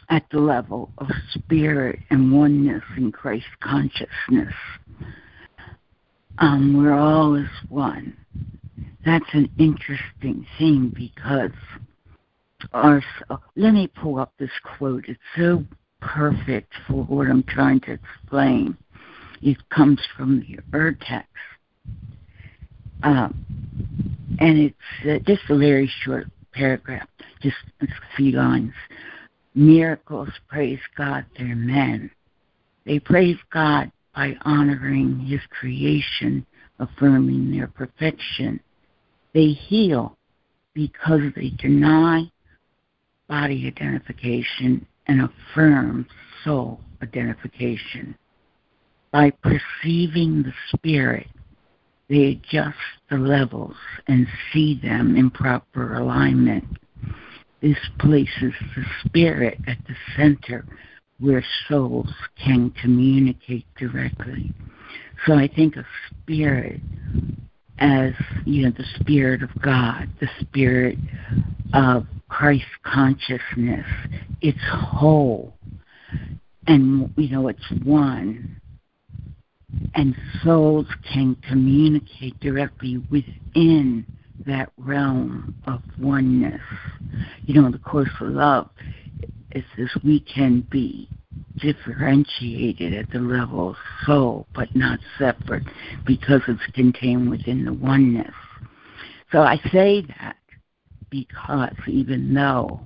at 0.09 0.25
the 0.29 0.39
level 0.39 0.91
of 0.97 1.07
spirit 1.33 1.99
and 2.09 2.33
oneness 2.33 2.83
in 2.97 3.13
Christ 3.13 3.45
consciousness. 3.61 4.53
Um, 6.37 6.77
we're 6.77 6.93
all 6.93 7.35
as 7.37 7.69
one. 7.69 8.17
That's 9.05 9.25
an 9.31 9.49
interesting 9.57 10.45
thing 10.57 10.91
because 10.93 11.51
our. 12.73 13.01
Let 13.55 13.73
me 13.73 13.87
pull 13.87 14.19
up 14.19 14.33
this 14.37 14.51
quote. 14.77 15.05
It's 15.07 15.19
so 15.37 15.63
perfect 16.03 16.73
for 16.87 17.03
what 17.03 17.27
I'm 17.27 17.43
trying 17.43 17.79
to 17.81 17.93
explain. 17.93 18.77
It 19.41 19.57
comes 19.69 19.99
from 20.15 20.39
the 20.41 20.59
Ur 20.77 20.93
text. 20.93 21.29
Um, 23.03 23.45
and 24.39 24.57
it's 24.57 24.75
uh, 25.05 25.19
just 25.25 25.49
a 25.49 25.57
very 25.57 25.91
short 26.03 26.27
paragraph, 26.53 27.07
just 27.41 27.57
a 27.81 27.87
few 28.15 28.33
lines. 28.33 28.73
Miracles 29.55 30.29
praise 30.47 30.79
God, 30.97 31.25
they're 31.37 31.55
men. 31.55 32.09
They 32.85 32.99
praise 32.99 33.37
God 33.51 33.91
by 34.15 34.35
honoring 34.43 35.19
His 35.19 35.41
creation, 35.49 36.45
affirming 36.79 37.51
their 37.51 37.67
perfection. 37.67 38.59
They 39.33 39.47
heal 39.47 40.17
because 40.73 41.21
they 41.35 41.49
deny 41.57 42.29
body 43.27 43.67
identification 43.67 44.85
and 45.07 45.21
affirm 45.21 46.07
soul 46.43 46.79
identification. 47.01 48.15
By 49.11 49.31
perceiving 49.31 50.43
the 50.43 50.53
spirit, 50.75 51.27
they 52.09 52.25
adjust 52.25 52.77
the 53.09 53.17
levels 53.17 53.75
and 54.07 54.27
see 54.51 54.79
them 54.81 55.15
in 55.15 55.29
proper 55.29 55.97
alignment. 55.97 56.65
This 57.61 57.77
places 57.99 58.53
the 58.75 58.85
spirit 59.05 59.57
at 59.67 59.77
the 59.87 59.95
center 60.17 60.65
where 61.19 61.43
souls 61.69 62.13
can 62.43 62.71
communicate 62.81 63.65
directly. 63.77 64.53
So 65.25 65.35
I 65.35 65.47
think 65.47 65.77
a 65.77 65.85
spirit 66.21 66.81
as, 67.79 68.13
you 68.45 68.63
know, 68.63 68.71
the 68.77 68.85
spirit 68.99 69.43
of 69.43 69.49
God, 69.61 70.09
the 70.19 70.29
spirit 70.41 70.97
of 71.73 72.05
Christ 72.29 72.65
consciousness. 72.83 73.85
It's 74.41 74.57
whole. 74.71 75.55
And, 76.67 77.13
you 77.17 77.29
know, 77.29 77.47
it's 77.47 77.71
one 77.83 78.59
and 79.95 80.15
souls 80.43 80.87
can 81.11 81.35
communicate 81.47 82.39
directly 82.39 83.01
within 83.09 84.05
that 84.45 84.71
realm 84.77 85.55
of 85.67 85.81
oneness. 85.99 86.61
You 87.45 87.61
know, 87.61 87.71
the 87.71 87.79
course 87.79 88.09
of 88.21 88.29
love 88.29 88.69
is 89.51 89.63
this 89.77 89.89
we 90.03 90.19
can 90.19 90.61
be 90.71 91.09
differentiated 91.59 92.93
at 92.93 93.09
the 93.11 93.19
level 93.19 93.69
of 93.69 93.75
soul, 94.05 94.47
but 94.53 94.75
not 94.75 94.99
separate 95.17 95.63
because 96.05 96.41
it's 96.47 96.65
contained 96.73 97.29
within 97.29 97.65
the 97.65 97.73
oneness. 97.73 98.33
So 99.31 99.41
I 99.41 99.57
say 99.71 100.05
that 100.19 100.35
because 101.09 101.75
even 101.87 102.33
though 102.33 102.81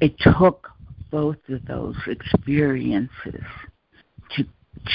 it 0.00 0.18
took 0.18 0.70
both 1.10 1.36
of 1.48 1.64
those 1.66 1.96
experiences 2.06 3.44
to 4.30 4.44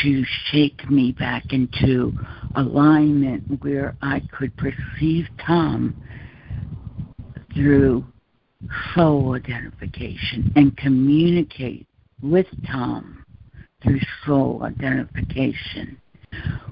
to 0.04 0.24
shake 0.52 0.90
me 0.90 1.12
back 1.12 1.52
into 1.52 2.14
alignment 2.56 3.62
where 3.62 3.96
I 4.02 4.22
could 4.32 4.56
perceive 4.56 5.28
Tom 5.46 5.96
through 7.54 8.06
soul 8.94 9.36
identification 9.36 10.52
and 10.56 10.76
communicate 10.78 11.88
with 12.22 12.48
Tom 12.68 13.26
through 13.84 14.00
soul 14.26 14.62
identification, 14.64 16.00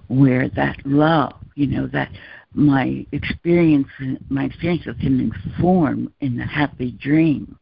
where 0.07 0.49
that 0.49 0.77
love, 0.85 1.33
you 1.55 1.67
know, 1.67 1.87
that 1.87 2.11
my 2.53 3.05
experience, 3.11 3.87
my 4.29 4.45
experience 4.45 4.87
of 4.87 4.97
him 4.97 5.19
informed 5.19 6.11
in 6.21 6.37
the 6.37 6.45
happy 6.45 6.91
dream 6.91 7.57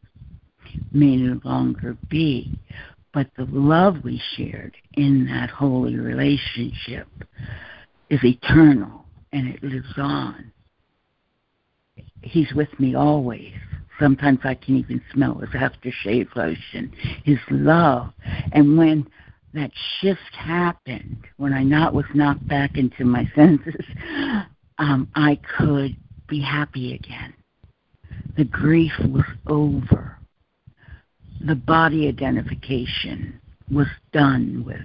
may 0.92 1.16
no 1.16 1.40
longer 1.44 1.98
be, 2.10 2.58
but 3.14 3.30
the 3.38 3.48
love 3.52 4.04
we 4.04 4.22
shared 4.36 4.76
in 4.94 5.26
that 5.28 5.50
holy 5.50 5.98
relationship 5.98 7.08
is 8.10 8.24
eternal 8.24 9.06
and 9.34 9.48
it 9.48 9.64
lives 9.64 9.94
on. 9.98 10.52
He's 12.22 12.52
with 12.54 12.80
me 12.80 12.96
always. 12.96 13.54
Sometimes 14.00 14.40
I 14.44 14.56
can 14.56 14.78
even 14.78 15.02
smell 15.14 15.36
his 15.36 15.50
aftershave 15.50 16.36
lotion, 16.36 16.94
his 17.24 17.40
love. 17.50 18.14
And 18.52 18.78
when 18.78 19.08
that 19.54 19.72
shift 20.00 20.34
happened, 20.34 21.26
when 21.38 21.54
I 21.54 21.64
not 21.64 21.94
was 21.94 22.06
knocked 22.14 22.48
back 22.48 22.78
into 22.78 23.06
my 23.06 23.30
senses, 23.36 23.86
um, 24.78 25.10
I 25.16 25.40
could 25.58 25.96
be 26.28 26.42
happy 26.42 26.94
again. 26.94 27.34
The 28.36 28.46
grief 28.46 28.94
was 29.00 29.26
over 29.48 30.18
the 31.42 31.56
body 31.56 32.08
identification 32.08 33.40
was 33.72 33.88
done 34.12 34.64
with. 34.66 34.82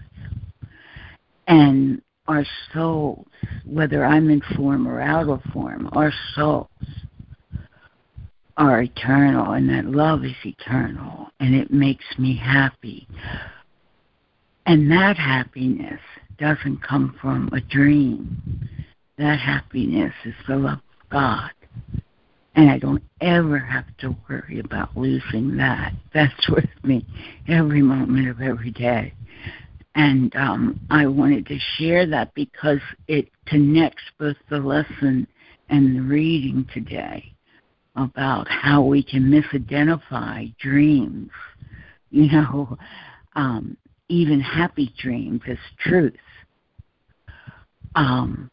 And 1.47 2.03
our 2.29 2.45
souls, 2.73 3.27
whether 3.65 4.05
I'm 4.05 4.31
in 4.31 4.43
form 4.57 4.87
or 4.87 5.01
out 5.01 5.29
of 5.29 5.43
form, 5.53 5.89
our 5.93 6.13
souls 6.35 6.69
are 8.57 8.83
eternal, 8.83 9.53
and 9.53 9.69
that 9.71 9.87
love 9.87 10.25
is 10.25 10.37
eternal, 10.45 11.29
and 11.41 11.55
it 11.55 11.73
makes 11.73 12.05
me 12.19 12.37
happy. 12.37 13.07
And 14.67 14.91
that 14.91 15.17
happiness 15.17 16.01
doesn't 16.39 16.83
come 16.83 17.17
from 17.21 17.49
a 17.53 17.61
dream. 17.61 18.69
That 19.19 19.39
happiness 19.39 20.15
is 20.25 20.35
the 20.47 20.57
love 20.57 20.79
of 20.79 21.09
God 21.11 21.51
and 22.55 22.71
I 22.71 22.79
don't 22.79 23.03
ever 23.21 23.59
have 23.59 23.87
to 23.99 24.15
worry 24.29 24.61
about 24.61 24.97
losing 24.97 25.57
that. 25.57 25.93
That's 26.13 26.49
with 26.51 26.69
me 26.83 27.07
every 27.49 27.83
moment 27.83 28.29
of 28.29 28.41
every 28.41 28.71
day. 28.71 29.15
And 29.95 30.35
um, 30.37 30.81
I 30.91 31.07
wanted 31.07 31.47
to 31.47 31.59
share 31.77 32.07
that 32.07 32.35
because 32.35 32.81
it 33.09 33.29
connects 33.47 34.03
both 34.19 34.37
the 34.51 34.59
lesson 34.59 35.27
and 35.69 35.97
the 35.97 36.03
reading 36.03 36.67
today 36.73 37.32
about 37.97 38.49
how 38.49 38.83
we 38.83 39.03
can 39.03 39.23
misidentify 39.25 40.57
dreams. 40.59 41.31
You 42.11 42.31
know, 42.31 42.79
um, 43.35 43.77
even 44.09 44.41
happy 44.41 44.93
dreams 44.99 45.41
as 45.49 45.59
truth. 45.79 46.15
Um, 47.95 48.51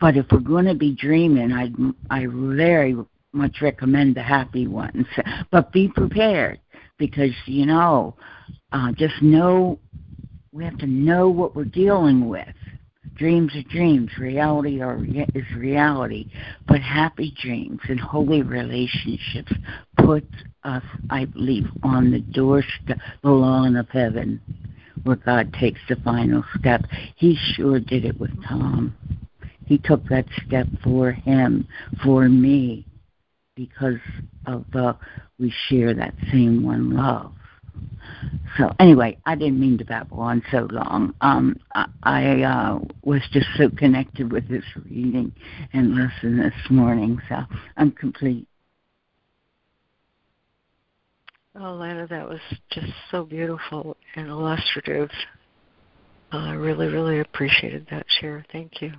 but 0.00 0.16
if 0.16 0.26
we're 0.30 0.40
going 0.40 0.64
to 0.64 0.74
be 0.74 0.94
dreaming, 0.94 1.52
I 1.52 1.70
I 2.10 2.26
very 2.28 2.96
much 3.32 3.62
recommend 3.62 4.14
the 4.14 4.22
happy 4.22 4.66
ones, 4.66 5.06
but 5.50 5.72
be 5.72 5.88
prepared 5.88 6.60
because 6.98 7.30
you 7.46 7.66
know, 7.66 8.16
uh, 8.72 8.92
just 8.92 9.20
know 9.22 9.78
we 10.52 10.64
have 10.64 10.78
to 10.78 10.86
know 10.86 11.28
what 11.28 11.54
we're 11.56 11.64
dealing 11.64 12.28
with. 12.28 12.54
Dreams 13.14 13.54
are 13.54 13.62
dreams, 13.62 14.10
reality 14.18 14.80
are, 14.80 14.98
is 15.34 15.44
reality, 15.56 16.28
but 16.66 16.80
happy 16.80 17.34
dreams 17.40 17.80
and 17.88 18.00
holy 18.00 18.42
relationships 18.42 19.52
put 19.98 20.24
us, 20.64 20.84
I 21.10 21.26
believe, 21.26 21.66
on 21.82 22.10
the 22.10 22.20
doorstep, 22.20 22.98
the 23.22 23.30
lawn 23.30 23.76
of 23.76 23.88
heaven, 23.88 24.40
where 25.02 25.16
God 25.16 25.52
takes 25.52 25.80
the 25.88 25.96
final 25.96 26.44
step. 26.58 26.84
He 27.16 27.36
sure 27.54 27.80
did 27.80 28.04
it 28.04 28.18
with 28.18 28.32
Tom. 28.44 28.94
He 29.66 29.78
took 29.78 30.04
that 30.08 30.26
step 30.46 30.66
for 30.82 31.12
him, 31.12 31.66
for 32.02 32.28
me, 32.28 32.86
because 33.54 34.00
of 34.46 34.64
the 34.72 34.96
we 35.38 35.52
share 35.68 35.92
that 35.94 36.14
same 36.30 36.62
one 36.62 36.90
love. 36.90 37.32
So 38.58 38.70
anyway, 38.78 39.16
I 39.24 39.34
didn't 39.34 39.58
mean 39.58 39.78
to 39.78 39.84
babble 39.84 40.20
on 40.20 40.42
so 40.50 40.68
long. 40.70 41.14
Um, 41.20 41.58
I, 41.74 41.86
I 42.02 42.42
uh, 42.42 42.78
was 43.02 43.22
just 43.32 43.46
so 43.56 43.70
connected 43.70 44.30
with 44.30 44.48
this 44.48 44.64
reading 44.84 45.32
and 45.72 45.96
lesson 45.96 46.38
this 46.38 46.70
morning, 46.70 47.18
so 47.28 47.36
I'm 47.76 47.92
complete. 47.92 48.46
Oh, 51.58 51.74
Lana, 51.74 52.06
that 52.08 52.28
was 52.28 52.40
just 52.70 52.92
so 53.10 53.24
beautiful 53.24 53.96
and 54.16 54.28
illustrative. 54.28 55.10
Uh, 56.32 56.38
I 56.38 56.52
really, 56.52 56.88
really 56.88 57.20
appreciated 57.20 57.86
that 57.90 58.06
share. 58.20 58.44
Thank 58.52 58.80
you. 58.80 58.92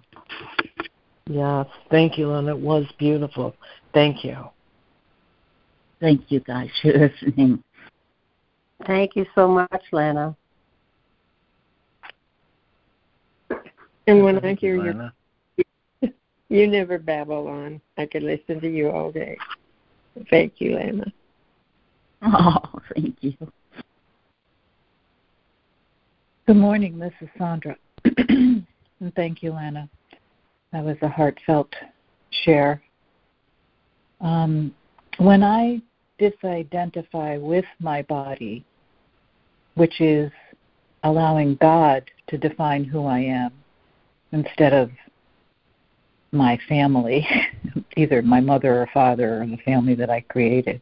Yes, 1.28 1.68
thank 1.90 2.18
you, 2.18 2.28
Lana. 2.28 2.56
It 2.56 2.60
was 2.60 2.86
beautiful. 3.00 3.56
Thank 3.94 4.24
you. 4.24 4.38
Thank 6.00 6.32
you 6.32 6.42
guys 6.42 6.70
for 6.82 6.92
listening. 6.92 7.64
Thank 8.86 9.16
you 9.16 9.26
so 9.36 9.48
much, 9.48 9.84
Lana. 9.92 10.36
And 14.08 14.24
when 14.24 14.44
I 14.44 14.56
hear 14.56 14.76
you, 15.56 16.10
you 16.50 16.68
never 16.68 16.98
babble 16.98 17.48
on. 17.48 17.80
I 17.98 18.06
could 18.06 18.24
listen 18.24 18.60
to 18.60 18.70
you 18.70 18.90
all 18.90 19.12
day. 19.12 19.38
Thank 20.30 20.54
you, 20.60 20.76
Lana. 20.76 21.06
Oh, 22.26 22.80
thank 22.96 23.18
you. 23.20 23.34
Good 26.48 26.56
morning. 26.56 26.98
This 26.98 27.12
is 27.20 27.28
Sandra. 27.38 27.76
and 28.18 28.66
thank 29.14 29.44
you, 29.44 29.52
Lana. 29.52 29.90
That 30.72 30.86
was 30.86 30.96
a 31.02 31.10
heartfelt 31.10 31.74
share. 32.46 32.82
Um, 34.22 34.74
when 35.18 35.44
I 35.44 35.82
disidentify 36.18 37.42
with 37.42 37.66
my 37.82 38.04
body, 38.04 38.66
which 39.76 40.02
is 40.02 40.32
allowing 41.04 41.56
God 41.56 42.10
to 42.28 42.38
define 42.38 42.84
who 42.84 43.06
I 43.06 43.20
am 43.20 43.52
instead 44.32 44.74
of 44.74 44.90
my 46.32 46.60
family, 46.68 47.28
either 47.98 48.22
my 48.22 48.40
mother 48.40 48.82
or 48.82 48.90
father 48.94 49.42
or 49.42 49.46
the 49.48 49.58
family 49.58 49.96
that 49.96 50.10
I 50.10 50.22
created. 50.22 50.82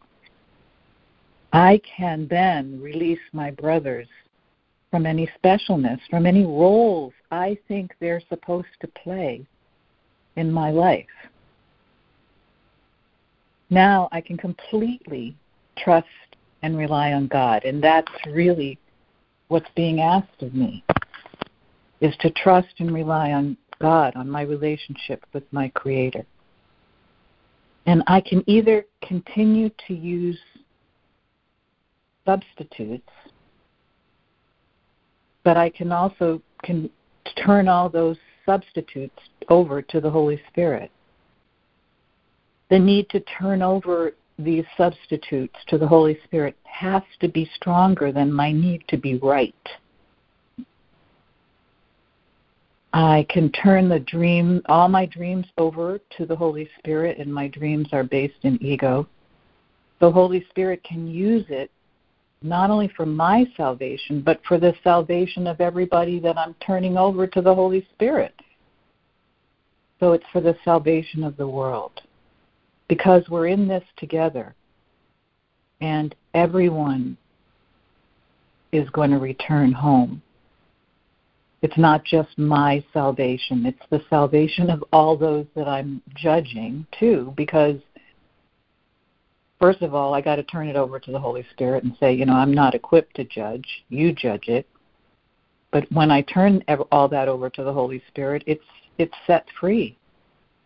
I 1.54 1.82
can 1.98 2.28
then 2.30 2.80
release 2.82 3.20
my 3.34 3.52
brothers 3.52 4.08
from 4.89 5.06
any 5.06 5.30
specialness, 5.44 6.00
from 6.10 6.26
any 6.26 6.46
roles 6.46 7.14
I 7.32 7.58
think 7.68 7.94
they're 8.00 8.22
supposed 8.30 8.68
to 8.82 8.88
play 8.88 9.46
in 10.36 10.52
my 10.52 10.72
life. 10.72 11.06
Now 13.70 14.10
I 14.12 14.22
can 14.22 14.38
completely 14.38 15.36
trust 15.78 16.08
and 16.64 16.78
rely 16.78 17.14
on 17.14 17.28
God, 17.28 17.64
and 17.66 17.84
that's 17.84 18.12
really 18.28 18.78
what's 19.47 19.70
being 19.76 19.99
asked 19.99 20.41
of 20.41 20.53
me 20.53 20.84
is 21.99 22.16
to 22.22 22.30
trust 22.32 22.74
and 22.80 22.93
rely 22.93 23.32
on 23.32 23.57
God, 23.80 24.16
on 24.16 24.30
my 24.30 24.41
relationship 24.41 25.26
with 25.34 25.43
my 25.51 25.70
creator. 25.70 26.26
And 27.86 28.03
I 28.07 28.22
can 28.22 28.43
either 28.47 28.86
continue 29.05 29.70
to 29.88 29.93
use 29.93 30.39
substitutes, 32.26 33.09
but 35.43 35.57
I 35.57 35.70
can 35.70 35.91
also 35.91 36.41
can 36.64 36.89
turn 37.43 37.68
all 37.68 37.89
those 37.89 38.18
substitutes 38.45 39.20
over 39.49 39.82
to 39.82 39.99
the 39.99 40.09
Holy 40.09 40.39
Spirit. 40.49 40.91
The 42.70 42.80
need 42.80 43.09
to 43.09 43.20
turn 43.22 43.62
over 43.62 44.14
these 44.44 44.66
substitutes 44.78 45.56
to 45.68 45.78
the 45.78 45.88
Holy 45.88 46.18
Spirit 46.24 46.56
has 46.64 47.04
to 47.20 47.28
be 47.28 47.50
stronger 47.56 48.12
than 48.12 48.32
my 48.32 48.52
need 48.52 48.84
to 48.88 48.98
be 48.98 49.18
right. 49.18 49.56
I 52.94 53.26
can 53.30 53.52
turn 53.52 53.88
the 53.88 54.00
dream, 54.00 54.62
all 54.66 54.89
my 54.89 55.06
dreams 55.06 55.46
over 55.58 56.00
to 56.18 56.26
the 56.26 56.36
Holy 56.36 56.70
Spirit, 56.80 57.20
and 57.20 57.34
my 57.34 57.48
dreams 57.48 57.88
are 57.94 58.04
based 58.04 58.44
in 58.44 58.62
ego. 58.62 59.08
The 60.00 60.12
Holy 60.12 60.46
Spirit 60.50 60.84
can 60.84 61.08
use 61.08 61.46
it 61.50 61.72
not 62.42 62.70
only 62.70 62.92
for 62.98 63.06
my 63.06 63.46
salvation, 63.56 64.22
but 64.22 64.42
for 64.48 64.58
the 64.58 64.74
salvation 64.84 65.48
of 65.48 65.62
everybody 65.62 66.20
that 66.20 66.38
I'm 66.38 66.56
turning 66.56 66.98
over 66.98 67.28
to 67.28 67.42
the 67.42 67.54
Holy 67.54 67.88
Spirit. 67.94 68.34
So 70.00 70.14
it's 70.14 70.26
for 70.34 70.42
the 70.42 70.58
salvation 70.66 71.24
of 71.24 71.38
the 71.38 71.48
world. 71.48 72.02
Because 72.92 73.24
we're 73.30 73.48
in 73.48 73.70
this 73.70 73.86
together, 73.96 74.54
and 75.80 76.14
everyone 76.34 77.16
is 78.74 78.89
going 78.89 79.12
to 79.12 79.18
return 79.18 79.72
home. 79.72 80.22
It's 81.62 81.78
not 81.78 82.04
just 82.04 82.38
my 82.38 82.84
salvation, 82.92 83.66
it's 83.66 83.89
the 83.92 84.04
salvation 84.10 84.70
of 84.70 84.84
all 84.92 85.16
those 85.16 85.46
that 85.56 85.70
I'm 85.70 86.02
judging, 86.18 86.86
too, 87.00 87.34
because 87.38 87.78
first 89.58 89.82
of 89.82 89.96
all, 89.96 90.14
I 90.14 90.20
got 90.20 90.36
to 90.36 90.44
turn 90.44 90.68
it 90.68 90.76
over 90.76 91.00
to 91.00 91.12
the 91.14 91.20
Holy 91.20 91.46
Spirit 91.52 91.86
and 91.86 91.96
say, 91.98 92.14
you 92.14 92.26
know, 92.26 92.34
I'm 92.34 92.54
not 92.54 92.76
equipped 92.76 93.16
to 93.16 93.24
judge. 93.24 93.86
You 93.88 94.12
judge 94.12 94.50
it. 94.50 94.68
But 95.72 95.89
when 95.94 96.12
I 96.12 96.24
turn 96.24 96.62
all 96.92 97.08
that 97.08 97.30
over 97.30 97.50
to 97.52 97.64
the 97.64 97.72
Holy 97.72 98.04
Spirit, 98.10 98.44
it's 98.46 98.66
it's 98.98 99.16
set 99.26 99.46
free. 99.62 99.98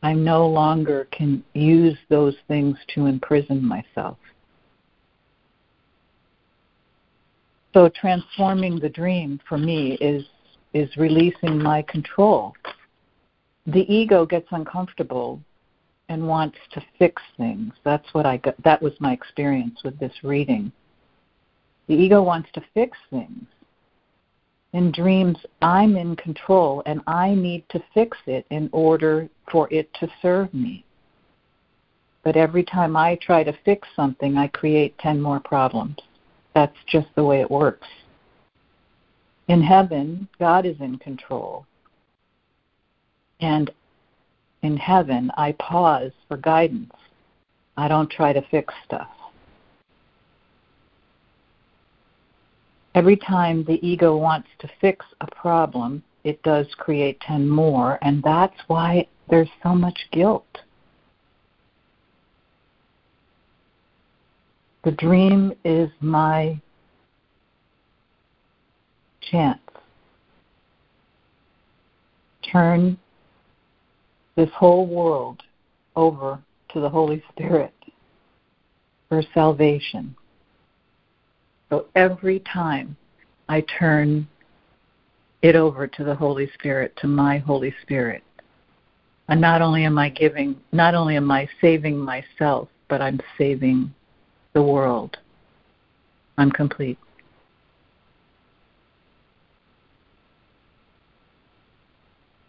I 0.06 0.14
no 0.14 0.46
longer 0.46 1.08
can 1.12 1.44
use 1.56 1.98
those 2.10 2.36
things 2.48 2.78
to 2.94 3.08
imprison 3.08 3.66
myself. 3.66 4.20
So 7.74 7.90
transforming 7.90 8.78
the 8.80 8.88
dream 8.88 9.40
for 9.50 9.58
me 9.58 9.94
is 9.94 10.24
is 10.76 10.96
releasing 10.96 11.58
my 11.58 11.82
control. 11.82 12.54
The 13.66 13.92
ego 13.92 14.28
gets 14.28 14.48
uncomfortable 14.52 15.42
and 16.08 16.28
wants 16.28 16.60
to 16.74 16.84
fix 17.00 17.20
things. 17.36 17.74
That's 17.84 18.14
what 18.14 18.28
I 18.28 18.38
got. 18.38 18.62
That 18.64 18.84
was 18.84 18.94
my 19.00 19.12
experience 19.12 19.80
with 19.84 19.98
this 19.98 20.14
reading. 20.22 20.72
The 21.88 21.96
ego 21.96 22.22
wants 22.22 22.50
to 22.54 22.62
fix 22.76 22.96
things. 23.10 23.48
In 24.76 24.92
dreams, 24.92 25.38
I'm 25.62 25.96
in 25.96 26.18
control 26.18 26.84
and 26.86 27.00
I 27.08 27.34
need 27.34 27.64
to 27.70 27.82
fix 27.94 28.18
it 28.28 28.46
in 28.50 28.70
order 28.74 29.30
for 29.50 29.74
it 29.74 29.90
to 30.02 30.10
serve 30.22 30.54
me. 30.54 30.84
But 32.26 32.36
every 32.36 32.66
time 32.66 32.98
I 32.98 33.18
try 33.22 33.42
to 33.46 33.58
fix 33.64 33.88
something, 33.96 34.36
I 34.36 34.48
create 34.50 34.98
10 34.98 35.22
more 35.22 35.40
problems. 35.40 35.96
That's 36.54 36.76
just 36.88 37.08
the 37.16 37.24
way 37.24 37.40
it 37.40 37.50
works. 37.50 37.88
In 39.48 39.62
heaven, 39.62 40.28
God 40.40 40.66
is 40.66 40.76
in 40.82 40.98
control. 40.98 41.66
And 43.40 43.72
in 44.62 44.76
heaven, 44.76 45.32
I 45.38 45.54
pause 45.54 46.12
for 46.28 46.36
guidance. 46.36 46.92
I 47.78 47.88
don't 47.88 48.12
try 48.12 48.34
to 48.34 48.46
fix 48.52 48.74
stuff. 48.84 49.08
Every 52.96 53.18
time 53.18 53.66
the 53.66 53.86
ego 53.86 54.16
wants 54.16 54.48
to 54.60 54.70
fix 54.80 55.06
a 55.20 55.28
problem, 55.28 56.02
it 56.24 56.42
does 56.44 56.66
create 56.78 57.20
10 57.20 57.46
more, 57.46 58.00
and 58.02 58.24
that's 58.24 58.58
why 58.68 59.06
there's 59.30 59.50
so 59.62 59.76
much 59.76 60.00
guilt. 60.14 60.48
The 64.86 64.92
dream 64.92 65.52
is 65.66 65.90
my 66.00 66.62
chance. 69.30 69.60
Turn 72.50 72.98
this 74.38 74.50
whole 74.56 74.88
world 74.88 75.44
over 75.98 76.40
to 76.70 76.80
the 76.80 76.90
Holy 76.90 77.22
Spirit 77.34 77.74
for 79.10 79.22
salvation. 79.34 80.16
So 81.70 81.88
every 81.96 82.40
time 82.42 82.96
I 83.50 83.62
turn 83.80 84.28
it 85.42 85.56
over 85.56 85.88
to 85.88 86.04
the 86.04 86.16
Holy 86.16 86.50
Spirit, 86.54 86.96
to 86.98 87.08
my 87.08 87.38
Holy 87.38 87.74
Spirit, 87.82 88.24
and 89.28 89.42
not 89.42 89.62
only 89.62 89.86
am 89.86 89.98
I 89.98 90.10
giving, 90.10 90.56
not 90.72 90.94
only 90.94 91.16
am 91.16 91.32
I 91.32 91.48
saving 91.62 91.98
myself, 91.98 92.70
but 92.88 93.02
I'm 93.02 93.20
saving 93.38 93.94
the 94.54 94.62
world. 94.62 95.18
I'm 96.38 96.52
complete. 96.52 96.98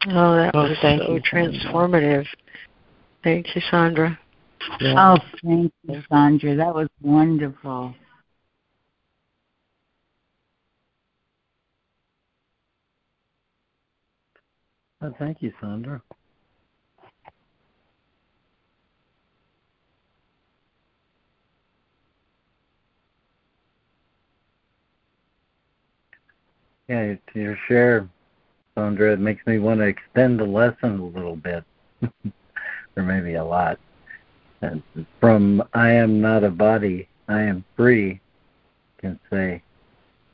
Oh, 0.09 0.37
that 0.37 0.55
Oh, 0.55 0.69
was 0.69 0.77
thank 0.83 1.03
so 1.03 1.15
you, 1.15 1.23
Sandra. 1.31 1.61
transformative. 1.61 2.27
Thank 3.25 3.55
you, 3.57 3.63
Sandra. 3.71 4.19
Yeah. 4.81 5.15
Oh, 5.15 5.19
thank 5.43 5.73
you, 5.89 6.03
Sandra. 6.09 6.55
That 6.57 6.75
was 6.75 6.89
wonderful. 7.03 7.95
Thank 15.19 15.43
you, 15.43 15.53
Sandra. 15.61 16.03
Yeah, 26.89 27.15
your 27.35 27.59
share, 27.67 28.09
Sandra, 28.75 29.13
it 29.13 29.21
makes 29.21 29.45
me 29.47 29.59
want 29.59 29.81
to 29.81 29.87
extend 29.87 30.39
the 30.39 30.45
lesson 30.45 31.01
a 31.01 31.05
little 31.05 31.37
bit, 31.37 31.65
or 32.97 33.03
maybe 33.03 33.35
a 33.35 33.45
lot. 33.45 33.79
And 34.63 34.83
from 35.21 35.63
I 35.75 35.91
am 35.91 36.21
not 36.21 36.45
a 36.45 36.51
body, 36.51 37.09
I 37.29 37.43
am 37.43 37.65
free, 37.77 38.21
can 38.99 39.19
say, 39.31 39.63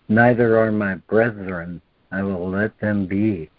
neither 0.09 0.59
are 0.59 0.71
my 0.71 0.97
brethren, 0.97 1.81
I 2.11 2.23
will 2.23 2.51
let 2.51 2.79
them 2.81 3.07
be. 3.07 3.51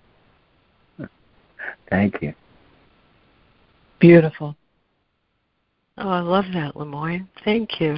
Thank 1.90 2.22
you. 2.22 2.34
Beautiful. 4.00 4.56
Oh, 5.98 6.10
I 6.10 6.20
love 6.20 6.46
that, 6.54 6.74
LeMoyne. 6.76 7.28
Thank 7.46 7.80
you. 7.80 7.98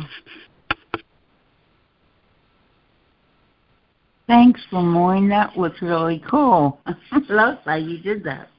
Thanks, 4.28 4.61
LeMoyne. 4.72 5.30
That 5.30 5.55
was 5.55 5.72
really 5.82 6.24
cool. 6.30 6.80
Love 7.30 7.59
how 7.63 7.76
you 7.76 7.99
did 7.99 8.24
that. 8.24 8.49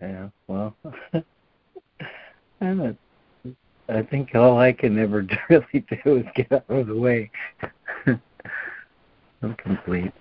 Yeah, 0.00 0.28
well, 0.46 0.74
I'm 2.60 2.80
a, 2.80 2.96
I 3.96 4.02
think 4.02 4.34
all 4.34 4.58
I 4.58 4.72
can 4.72 4.98
ever 4.98 5.26
really 5.48 5.86
do 6.04 6.18
is 6.18 6.26
get 6.34 6.52
out 6.52 6.64
of 6.68 6.86
the 6.86 6.96
way. 6.96 7.30
I'm 8.06 9.54
complete. 9.56 10.12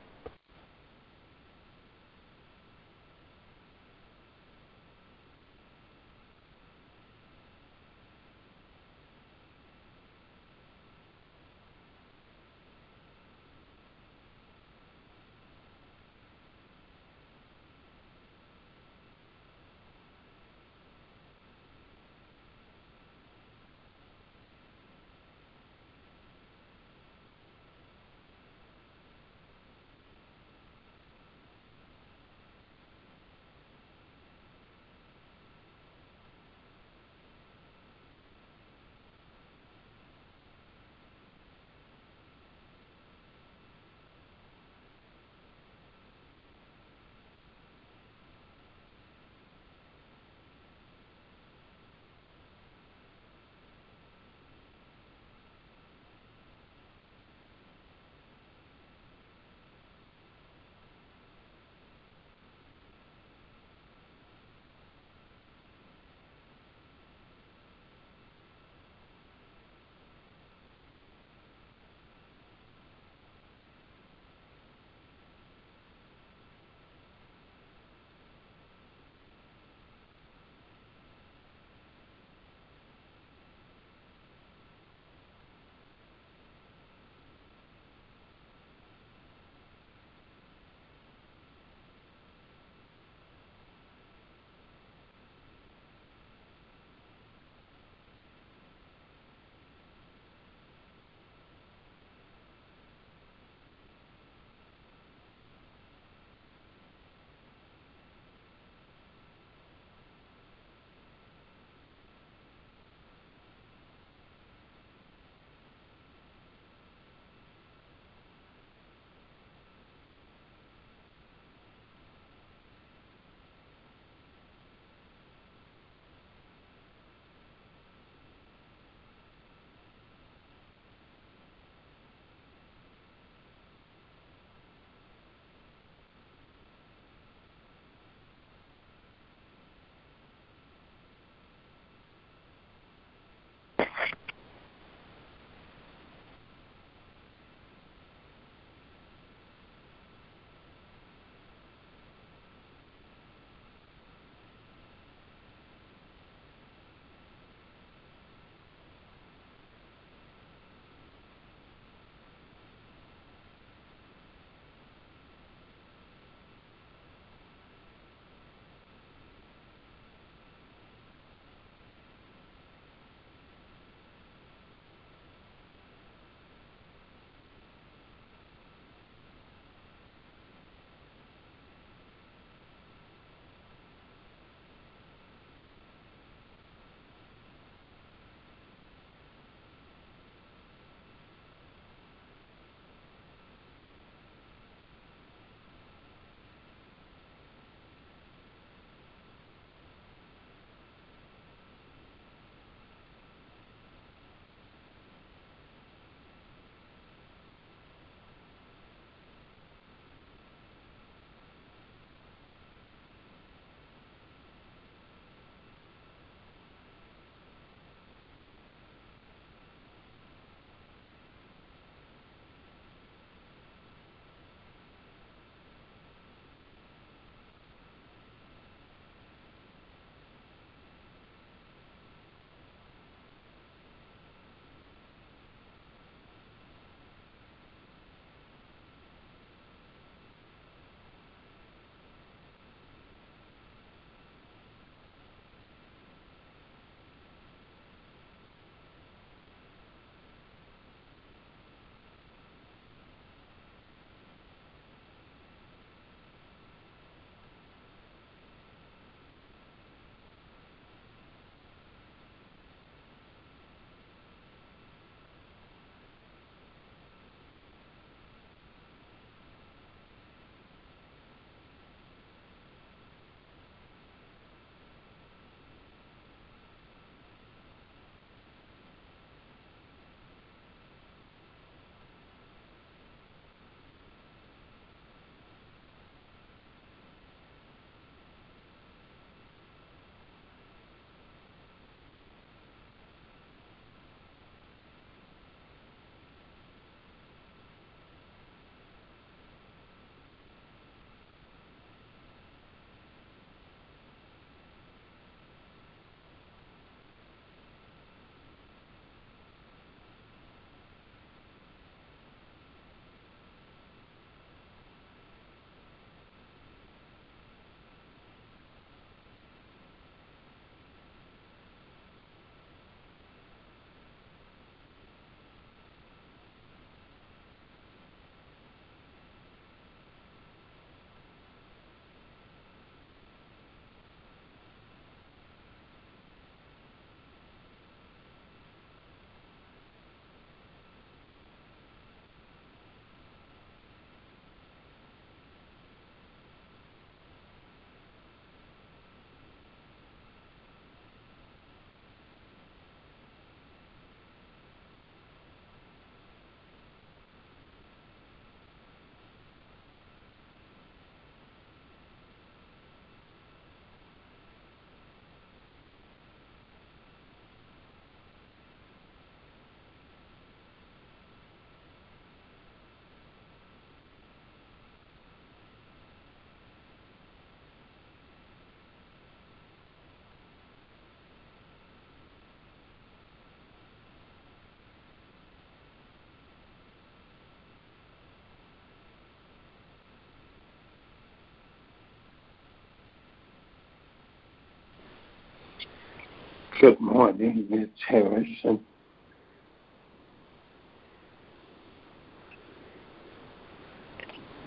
Good 396.85 397.01
morning, 397.01 397.65
Ms. 397.67 397.87
Harrison. 398.07 398.79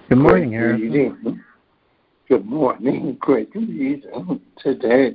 Good 0.08 0.18
morning, 0.18 0.50
Great 0.50 0.58
Harrison. 0.58 0.90
reading. 0.90 1.44
Good 2.28 2.44
morning. 2.44 3.16
Great 3.20 3.54
reading 3.54 4.40
today. 4.60 5.14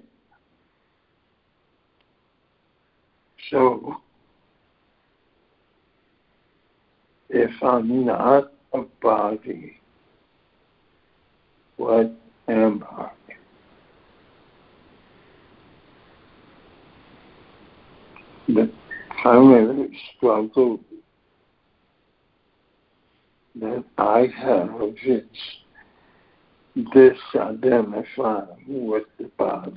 So, 3.51 3.97
if 7.27 7.51
I'm 7.61 8.05
not 8.05 8.53
a 8.71 8.83
body, 9.01 9.81
what 11.75 12.13
am 12.47 12.85
I? 12.89 13.09
The 18.47 18.69
primary 19.23 19.97
struggle 20.17 20.81
that 23.55 23.85
I 23.97 24.27
have 24.37 24.81
is 25.05 25.23
disidentifying 26.75 28.67
with 28.67 29.05
the 29.17 29.31
body. 29.37 29.73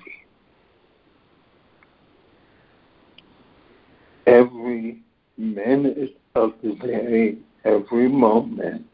Every 4.27 5.01
minute 5.39 6.19
of 6.35 6.55
the 6.65 6.75
day, 6.75 7.37
every 7.65 8.09
moment, 8.09 8.85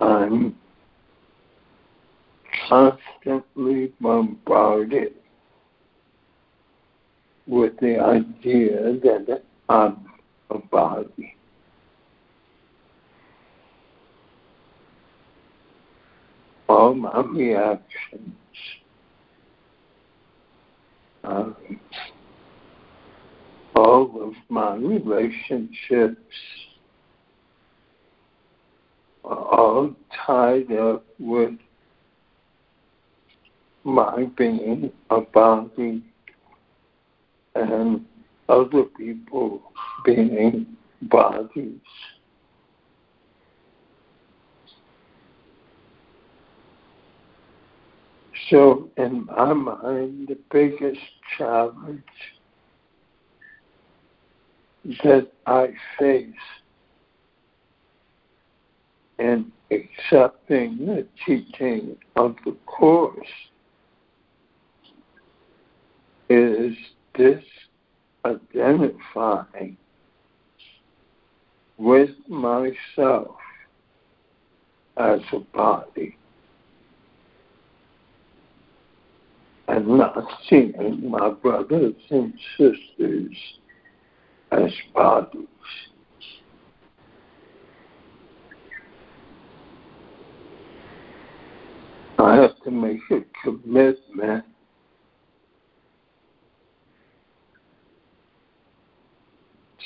I'm 0.00 0.56
constantly 2.68 3.92
bombarded 4.00 5.12
with 7.46 7.78
the 7.80 7.98
idea 7.98 8.94
that 9.02 9.42
I'm 9.68 10.06
a 10.50 10.58
body. 10.58 11.34
All 16.68 16.94
my 16.94 17.20
reactions, 17.20 18.34
um, 21.22 21.56
all 23.76 24.28
of 24.28 24.34
my 24.48 24.74
relationships 24.76 26.18
are 29.24 29.36
all 29.36 29.94
tied 30.26 30.72
up 30.72 31.04
with 31.18 31.52
my 33.84 34.24
being 34.36 34.90
a 35.10 35.20
body 35.20 36.02
and 37.54 38.04
other 38.48 38.84
people 38.96 39.62
being 40.04 40.66
bodies. 41.02 41.80
So, 48.50 48.90
in 48.96 49.26
my 49.26 49.52
mind, 49.52 50.28
the 50.28 50.38
biggest 50.50 51.00
challenge 51.38 52.02
that 55.02 55.28
I 55.46 55.68
face 55.98 56.28
in 59.18 59.50
accepting 59.70 60.78
the 60.78 61.06
teaching 61.24 61.96
of 62.16 62.36
the 62.44 62.54
Course 62.66 63.26
is 66.28 66.74
this 67.16 67.42
identifying 68.24 69.76
with 71.78 72.10
myself 72.28 73.36
as 74.96 75.20
a 75.32 75.40
body 75.52 76.16
and 79.68 79.88
not 79.88 80.16
seeing 80.48 81.10
my 81.10 81.30
brothers 81.30 81.94
and 82.10 82.32
sisters 82.56 83.36
as 84.52 84.70
bodies. 84.94 85.46
I 92.18 92.36
have 92.36 92.62
to 92.62 92.70
make 92.70 93.00
a 93.10 93.22
commitment 93.42 94.44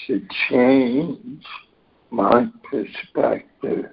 to 0.08 0.22
change 0.48 1.44
my 2.10 2.46
perspective. 2.68 3.90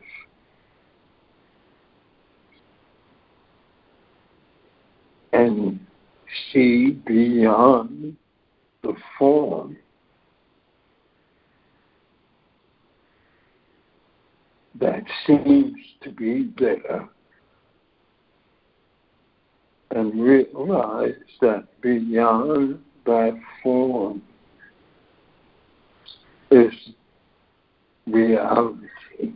And 5.33 5.85
see 6.53 6.91
beyond 7.05 8.15
the 8.81 8.93
form. 9.19 9.75
That 14.79 15.03
seems 15.27 15.75
to 16.03 16.11
be 16.11 16.53
there. 16.57 17.09
And 19.91 20.21
realize 20.21 21.15
that 21.41 21.67
beyond 21.81 22.81
that 23.05 23.37
form 23.61 24.21
is 26.51 26.73
reality. 28.07 29.33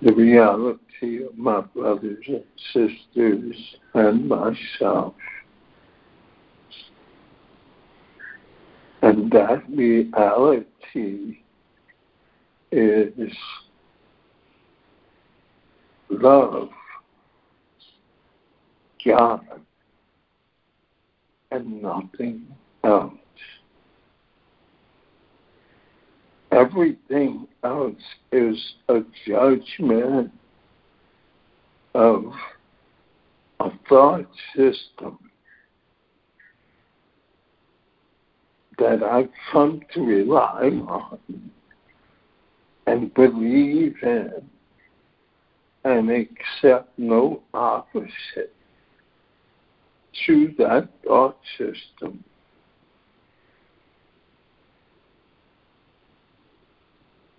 The 0.00 0.12
reality 0.12 1.24
of 1.24 1.36
my 1.36 1.60
brothers 1.60 2.24
and 2.28 2.44
sisters 2.72 3.56
and 3.94 4.28
myself. 4.28 5.14
And 9.02 9.30
that 9.32 9.64
reality 9.68 11.38
is 12.70 13.32
love, 16.10 16.70
God, 19.04 19.40
and 21.50 21.82
nothing 21.82 22.46
else. 22.84 23.12
Everything 26.50 27.46
else 27.62 27.96
is 28.32 28.56
a 28.88 29.00
judgment 29.26 30.32
of 31.94 32.32
a 33.60 33.70
thought 33.88 34.26
system 34.56 35.18
that 38.78 39.02
I've 39.02 39.30
come 39.52 39.82
to 39.92 40.00
rely 40.00 40.70
on 40.86 41.18
and 42.86 43.12
believe 43.14 43.96
in 44.02 44.32
and 45.84 46.10
accept 46.10 46.98
no 46.98 47.42
opposite 47.52 48.54
to 50.26 50.54
that 50.58 50.88
thought 51.04 51.38
system. 51.56 52.24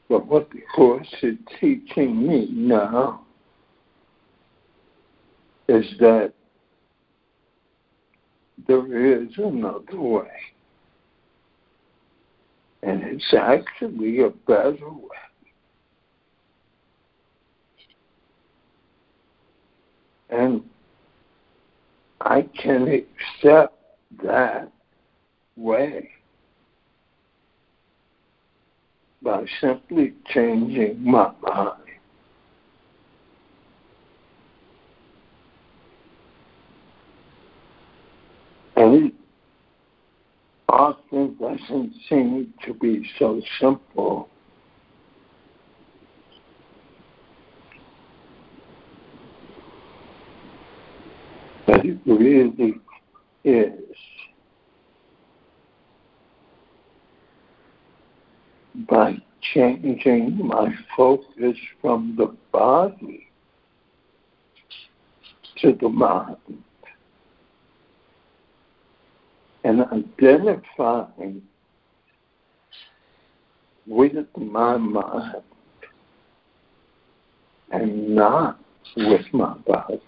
But 0.10 0.26
what 0.26 0.50
the 0.50 0.62
Course 0.76 1.08
is 1.22 1.38
teaching 1.62 2.28
me 2.28 2.50
now 2.52 3.22
is 5.68 5.86
that 6.00 6.34
there 8.68 9.22
is 9.22 9.30
another 9.38 10.02
way. 10.02 10.28
And 12.82 13.04
it's 13.04 13.34
actually 13.38 14.22
a 14.22 14.30
better 14.30 14.90
way. 14.90 15.10
And 20.32 20.64
I 22.22 22.48
can 22.60 22.88
accept 22.88 23.76
that 24.24 24.72
way 25.56 26.10
by 29.22 29.46
simply 29.60 30.14
changing 30.34 31.04
my 31.04 31.32
mind. 31.42 31.76
And 38.76 39.12
often 40.70 41.36
doesn't 41.40 41.94
seem 42.08 42.54
to 42.66 42.74
be 42.74 43.10
so 43.18 43.42
simple. 43.60 44.30
But 51.68 51.86
it 51.86 52.00
really 52.06 52.76
is. 53.44 53.74
By 58.88 59.18
changing 59.54 60.38
my 60.46 60.74
focus 60.96 61.58
from 61.82 62.16
the 62.18 62.36
body 62.52 63.28
to 65.58 65.74
the 65.74 65.90
mind 65.90 66.38
and 69.64 69.82
identifying 69.92 71.42
with 73.86 74.14
my 74.38 74.78
mind 74.78 75.44
and 77.72 78.16
not 78.16 78.60
with 78.96 79.26
my 79.34 79.56
body. 79.68 80.02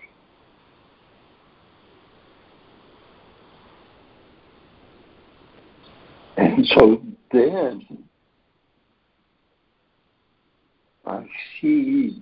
And 6.38 6.66
so 6.68 7.02
then 7.32 8.08
I 11.06 11.26
see 11.60 12.22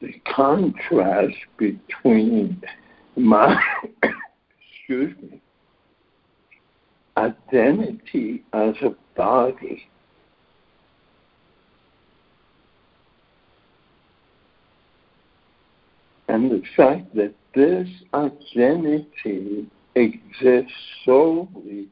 the 0.00 0.14
contrast 0.34 1.36
between 1.58 2.62
my 3.16 3.60
excuse 4.02 5.14
me 5.22 5.40
identity 7.18 8.44
as 8.52 8.74
a 8.82 8.94
body 9.16 9.88
and 16.28 16.50
the 16.50 16.62
fact 16.76 17.14
that 17.16 17.34
this 17.54 17.88
identity 18.14 19.66
exists 19.96 20.72
solely 21.04 21.88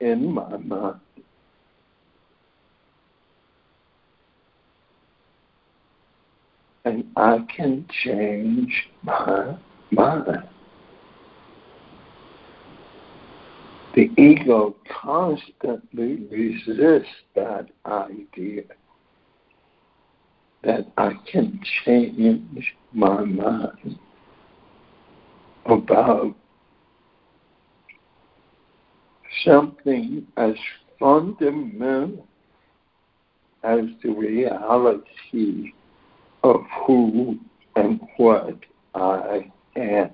in 0.00 0.32
my 0.32 0.56
mind. 0.58 1.00
And 6.84 7.04
I 7.16 7.38
can 7.54 7.86
change 8.04 8.88
my 9.02 9.56
mind. 9.90 10.48
The 13.94 14.10
ego 14.16 14.76
constantly 15.02 16.26
resists 16.30 17.08
that 17.34 17.66
idea 17.84 18.62
that 20.62 20.86
I 20.96 21.12
can 21.30 21.60
change 21.84 22.74
my 22.92 23.24
mind 23.24 23.98
about 25.66 26.34
something 29.44 30.26
as 30.36 30.54
fundamental 30.98 32.26
as 33.62 33.80
the 34.02 34.10
reality 34.10 35.72
of 36.42 36.62
who 36.86 37.38
and 37.76 38.00
what 38.16 38.56
I 38.94 39.50
am. 39.76 40.10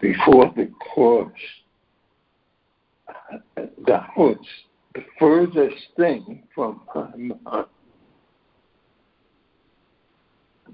Before 0.00 0.50
the 0.56 0.70
course, 0.94 1.32
that 3.86 4.08
was 4.16 4.38
the 4.94 5.04
furthest 5.18 5.76
thing 5.96 6.42
from 6.54 6.80
my 6.94 7.10
mind. 7.16 7.66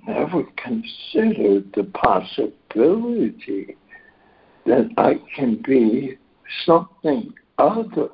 Never 0.07 0.45
considered 0.57 1.73
the 1.75 1.85
possibility 1.95 3.77
that 4.65 4.89
I 4.97 5.21
can 5.35 5.61
be 5.63 6.19
something 6.65 7.33
other 7.59 8.09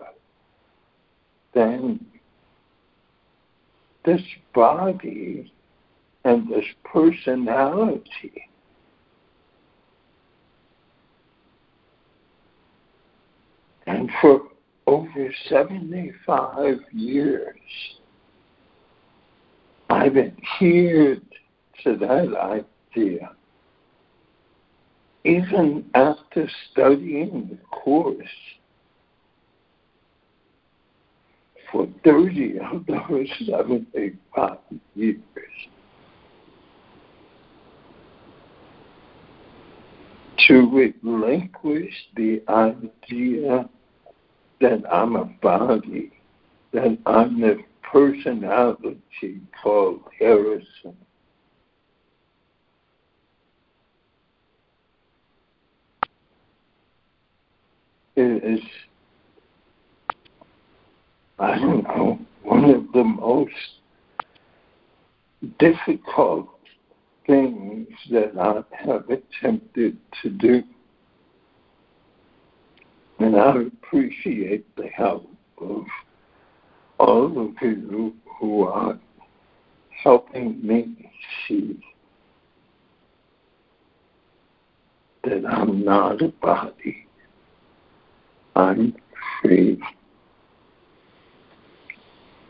than 1.54 2.04
this 4.04 4.22
body 4.54 5.52
and 6.24 6.48
this 6.48 6.64
personality. 6.84 8.48
And 13.86 14.10
for 14.20 14.42
over 14.86 15.32
75 15.48 16.78
years, 16.92 17.56
I've 19.90 20.16
adhered 20.16 21.22
to 21.84 21.96
that 21.96 22.62
idea. 22.96 23.32
Even 25.24 25.84
after 25.94 26.48
studying 26.70 27.48
the 27.50 27.58
course 27.76 28.16
for 31.72 31.88
30 32.04 32.58
of 32.60 32.86
those 32.86 33.28
75 33.46 34.58
years. 34.94 35.18
To 40.48 40.90
relinquish 41.02 41.94
the 42.16 42.42
idea 42.48 43.68
that 44.60 44.82
I'm 44.92 45.16
a 45.16 45.24
body, 45.24 46.12
that 46.72 46.98
I'm 47.06 47.40
the 47.40 47.58
personality 47.82 49.40
called 49.62 50.02
Harrison. 50.18 50.96
It 58.14 58.44
is, 58.44 58.60
I 61.38 61.58
don't 61.58 61.82
know, 61.84 62.18
one 62.42 62.64
of 62.66 62.92
the 62.92 63.04
most 63.04 63.52
difficult 65.58 66.48
things 67.26 67.88
that 68.10 68.32
I 68.38 68.62
have 68.84 69.08
attempted 69.08 69.96
to 70.22 70.30
do. 70.30 70.62
And 73.18 73.36
I 73.36 73.54
appreciate 73.62 74.74
the 74.76 74.88
help 74.88 75.28
of 75.58 75.84
all 76.98 77.46
of 77.46 77.54
you 77.60 78.14
who 78.38 78.64
are 78.64 78.98
helping 80.02 80.64
me 80.66 81.10
see 81.46 81.78
that 85.24 85.44
I'm 85.46 85.84
not 85.84 86.20
a 86.20 86.28
body. 86.28 87.06
I'm 88.56 88.94
free. 89.40 89.80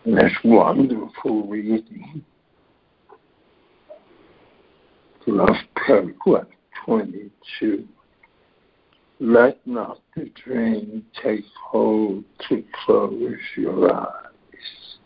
That's 0.05 0.35
wonderful 0.43 1.47
reading. 1.47 2.25
Love 5.27 5.57
paragraph 5.77 6.49
22. 6.85 7.87
Let 9.21 9.65
not 9.65 10.01
the 10.17 10.29
dream 10.45 11.05
take 11.23 11.45
hold 11.71 12.25
to 12.49 12.65
close 12.85 13.39
your 13.57 13.95
eyes. 13.95 14.97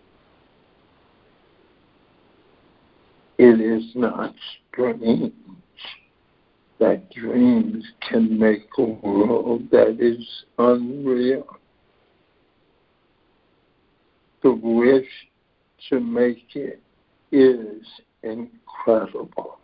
It 3.36 3.60
is 3.60 3.84
not 3.94 4.34
strange 4.72 5.34
that 6.78 7.10
dreams 7.10 7.84
can 8.08 8.38
make 8.38 8.68
a 8.78 8.82
world 8.82 9.70
that 9.70 9.98
is 10.00 10.26
unreal. 10.58 11.58
The 14.46 14.52
wish 14.52 15.08
to 15.90 15.98
make 15.98 16.54
it 16.54 16.80
is 17.32 17.84
incredible. 18.22 19.58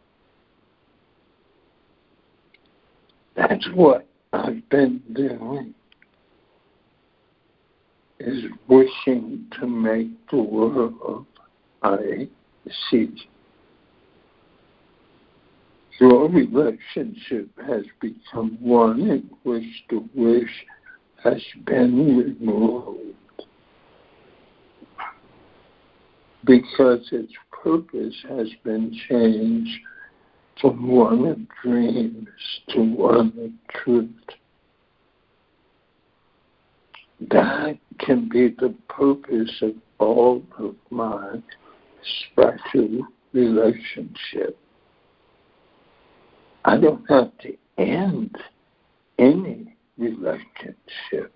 That's 3.36 3.64
what 3.74 4.08
I've 4.32 4.68
been 4.70 5.00
doing 5.12 5.72
is 8.18 8.42
wishing 8.66 9.46
to 9.60 9.68
make 9.68 10.08
the 10.32 10.42
world 10.42 11.26
I 11.84 12.26
see. 12.90 13.14
Your 16.00 16.28
relationship 16.28 17.50
has 17.68 17.84
become 18.00 18.58
one 18.60 19.00
in 19.02 19.30
which 19.44 19.84
the 19.90 20.04
wish 20.16 20.50
has 21.22 21.40
been 21.66 22.16
removed 22.18 23.11
because 26.44 27.08
its 27.12 27.32
purpose 27.50 28.14
has 28.28 28.48
been 28.64 28.98
changed 29.08 29.70
from 30.60 30.88
one 30.88 31.26
of 31.26 31.38
dreams 31.62 32.28
to 32.68 32.82
one 32.82 33.32
of 33.38 33.80
truth. 33.82 34.10
That 37.30 37.78
can 38.00 38.28
be 38.28 38.48
the 38.48 38.74
purpose 38.88 39.62
of 39.62 39.74
all 39.98 40.42
of 40.58 40.74
my 40.90 41.40
special 42.32 43.06
relationship. 43.32 44.58
I 46.64 46.78
don't 46.78 47.04
have 47.08 47.30
to 47.38 47.56
end 47.78 48.36
any 49.18 49.76
relationship. 49.98 51.32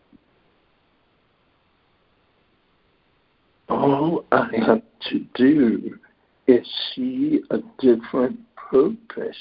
All 3.68 4.24
I 4.30 4.48
have 4.64 4.82
to 5.10 5.24
do 5.34 5.98
is 6.46 6.66
see 6.94 7.40
a 7.50 7.58
different 7.78 8.38
purpose 8.56 9.36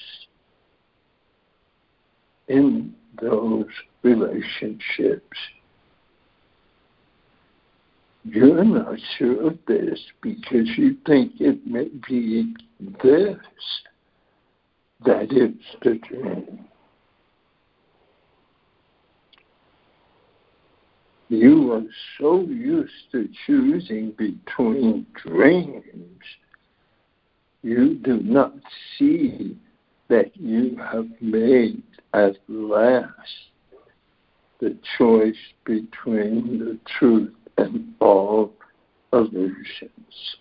in 2.48 2.94
those 3.22 3.66
relationships. 4.04 5.38
You're 8.24 8.64
not 8.64 8.98
sure 9.18 9.48
of 9.48 9.60
this 9.68 10.00
because 10.22 10.68
you 10.78 10.98
think 11.06 11.34
it 11.40 11.66
may 11.68 11.90
be 12.08 12.56
this 13.04 13.38
that 15.06 15.32
is 15.32 15.54
the 15.84 16.00
dream. 16.08 16.66
You 21.36 21.74
are 21.74 21.84
so 22.18 22.44
used 22.44 23.12
to 23.12 23.28
choosing 23.46 24.12
between 24.12 25.06
dreams, 25.22 26.24
you 27.62 27.96
do 27.96 28.22
not 28.22 28.54
see 28.98 29.58
that 30.08 30.32
you 30.38 30.78
have 30.78 31.10
made 31.20 31.84
at 32.14 32.38
last 32.48 33.12
the 34.62 34.78
choice 34.98 35.36
between 35.66 36.58
the 36.60 36.80
truth 36.98 37.34
and 37.58 37.94
all 38.00 38.54
illusions. 39.12 40.38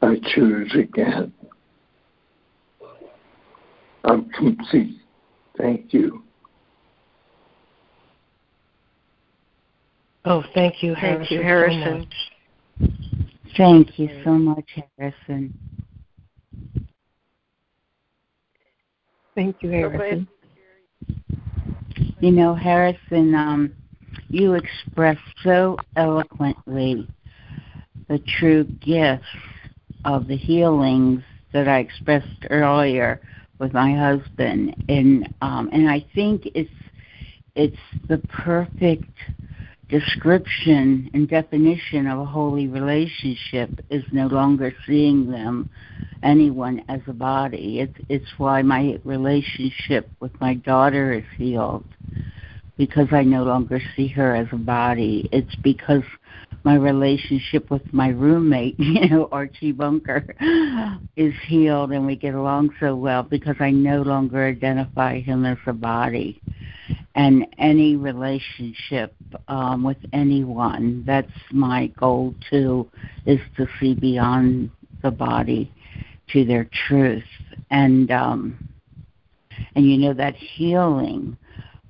I 0.00 0.16
choose 0.34 0.74
again. 0.74 1.34
I'm 4.04 4.28
complete. 4.30 4.98
Thank 5.58 5.92
you. 5.92 6.22
Oh, 10.24 10.44
thank 10.54 10.82
you, 10.82 10.94
Harrison. 10.94 11.26
Thank 11.26 11.30
you, 11.30 11.42
Harrison. 11.42 12.06
So 12.10 12.86
Thank 13.56 13.98
you 13.98 14.08
so 14.24 14.30
much, 14.32 14.64
Harrison. 14.96 15.52
thank 19.34 19.62
you, 19.62 19.70
Harrison. 19.70 20.28
You 22.20 22.30
know, 22.30 22.54
Harrison, 22.54 23.34
um, 23.34 23.72
you 24.28 24.54
expressed 24.54 25.20
so 25.42 25.76
eloquently 25.96 27.08
the 28.08 28.20
true 28.38 28.64
gifts 28.64 29.26
of 30.04 30.28
the 30.28 30.36
healings 30.36 31.22
that 31.52 31.68
I 31.68 31.80
expressed 31.80 32.46
earlier 32.50 33.20
with 33.62 33.72
my 33.72 33.94
husband, 33.94 34.74
and 34.88 35.28
um, 35.40 35.70
and 35.72 35.88
I 35.88 36.04
think 36.16 36.42
it's 36.52 36.68
it's 37.54 37.76
the 38.08 38.18
perfect 38.18 39.14
description 39.88 41.08
and 41.14 41.28
definition 41.28 42.08
of 42.08 42.18
a 42.18 42.24
holy 42.24 42.66
relationship 42.66 43.80
is 43.88 44.02
no 44.10 44.26
longer 44.26 44.74
seeing 44.84 45.30
them 45.30 45.68
anyone 46.24 46.82
as 46.88 47.02
a 47.06 47.12
body. 47.12 47.78
It's 47.78 47.96
it's 48.08 48.26
why 48.36 48.62
my 48.62 48.98
relationship 49.04 50.10
with 50.18 50.32
my 50.40 50.54
daughter 50.54 51.12
is 51.12 51.24
healed 51.38 51.84
because 52.76 53.06
I 53.12 53.22
no 53.22 53.44
longer 53.44 53.80
see 53.94 54.08
her 54.08 54.34
as 54.34 54.48
a 54.50 54.56
body. 54.56 55.28
It's 55.30 55.54
because 55.62 56.02
my 56.64 56.74
relationship 56.74 57.70
with 57.70 57.82
my 57.92 58.08
roommate, 58.08 58.76
you 58.78 59.08
know, 59.08 59.28
Archie 59.32 59.72
Bunker, 59.72 60.24
is 61.16 61.34
healed 61.46 61.92
and 61.92 62.06
we 62.06 62.16
get 62.16 62.34
along 62.34 62.70
so 62.80 62.94
well 62.94 63.22
because 63.22 63.56
I 63.60 63.70
no 63.70 64.02
longer 64.02 64.46
identify 64.46 65.20
him 65.20 65.44
as 65.44 65.58
a 65.66 65.72
body. 65.72 66.40
And 67.14 67.46
any 67.58 67.96
relationship 67.96 69.14
um, 69.48 69.82
with 69.82 69.98
anyone, 70.12 71.04
that's 71.06 71.28
my 71.50 71.88
goal 71.88 72.34
too, 72.48 72.90
is 73.26 73.40
to 73.56 73.66
see 73.78 73.94
beyond 73.94 74.70
the 75.02 75.10
body 75.10 75.70
to 76.32 76.44
their 76.44 76.68
truth. 76.86 77.24
And 77.70 78.10
um, 78.10 78.68
and 79.74 79.90
you 79.90 79.98
know 79.98 80.14
that 80.14 80.36
healing 80.36 81.36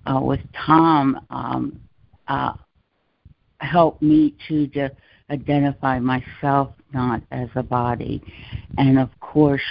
uh, 0.06 0.20
with 0.20 0.40
Tom 0.66 1.24
um, 1.30 1.80
uh, 2.26 2.54
helped 3.62 4.02
me 4.02 4.34
to 4.48 4.66
de- 4.66 4.90
identify 5.30 5.98
myself 5.98 6.70
not 6.92 7.22
as 7.30 7.48
a 7.54 7.62
body. 7.62 8.22
And 8.76 8.98
of 8.98 9.08
course, 9.20 9.62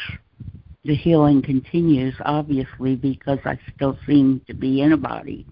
the 0.84 0.95
healing 0.95 1.41
continues, 1.41 2.15
obviously, 2.26 2.95
because 2.95 3.39
I 3.45 3.59
still 3.76 3.97
seem 4.07 4.41
to 4.47 4.53
be 4.53 4.81
in 4.81 4.93
a 4.93 4.97
body. 4.97 5.45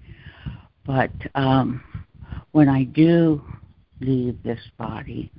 But 0.86 1.12
um, 1.36 1.84
when 2.52 2.68
I 2.68 2.84
do 2.84 3.44
leave 4.02 4.42
this 4.44 4.60
body, 4.78 5.32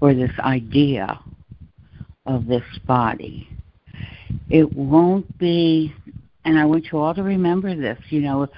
or 0.00 0.14
this 0.14 0.32
idea 0.40 1.20
of 2.26 2.46
this 2.46 2.64
body, 2.86 3.48
it 4.48 4.74
won't 4.74 5.38
be, 5.38 5.94
and 6.50 6.58
I 6.58 6.64
want 6.64 6.88
you 6.90 6.98
all 6.98 7.14
to 7.14 7.22
remember 7.22 7.76
this, 7.76 7.96
you 8.08 8.22
know, 8.22 8.48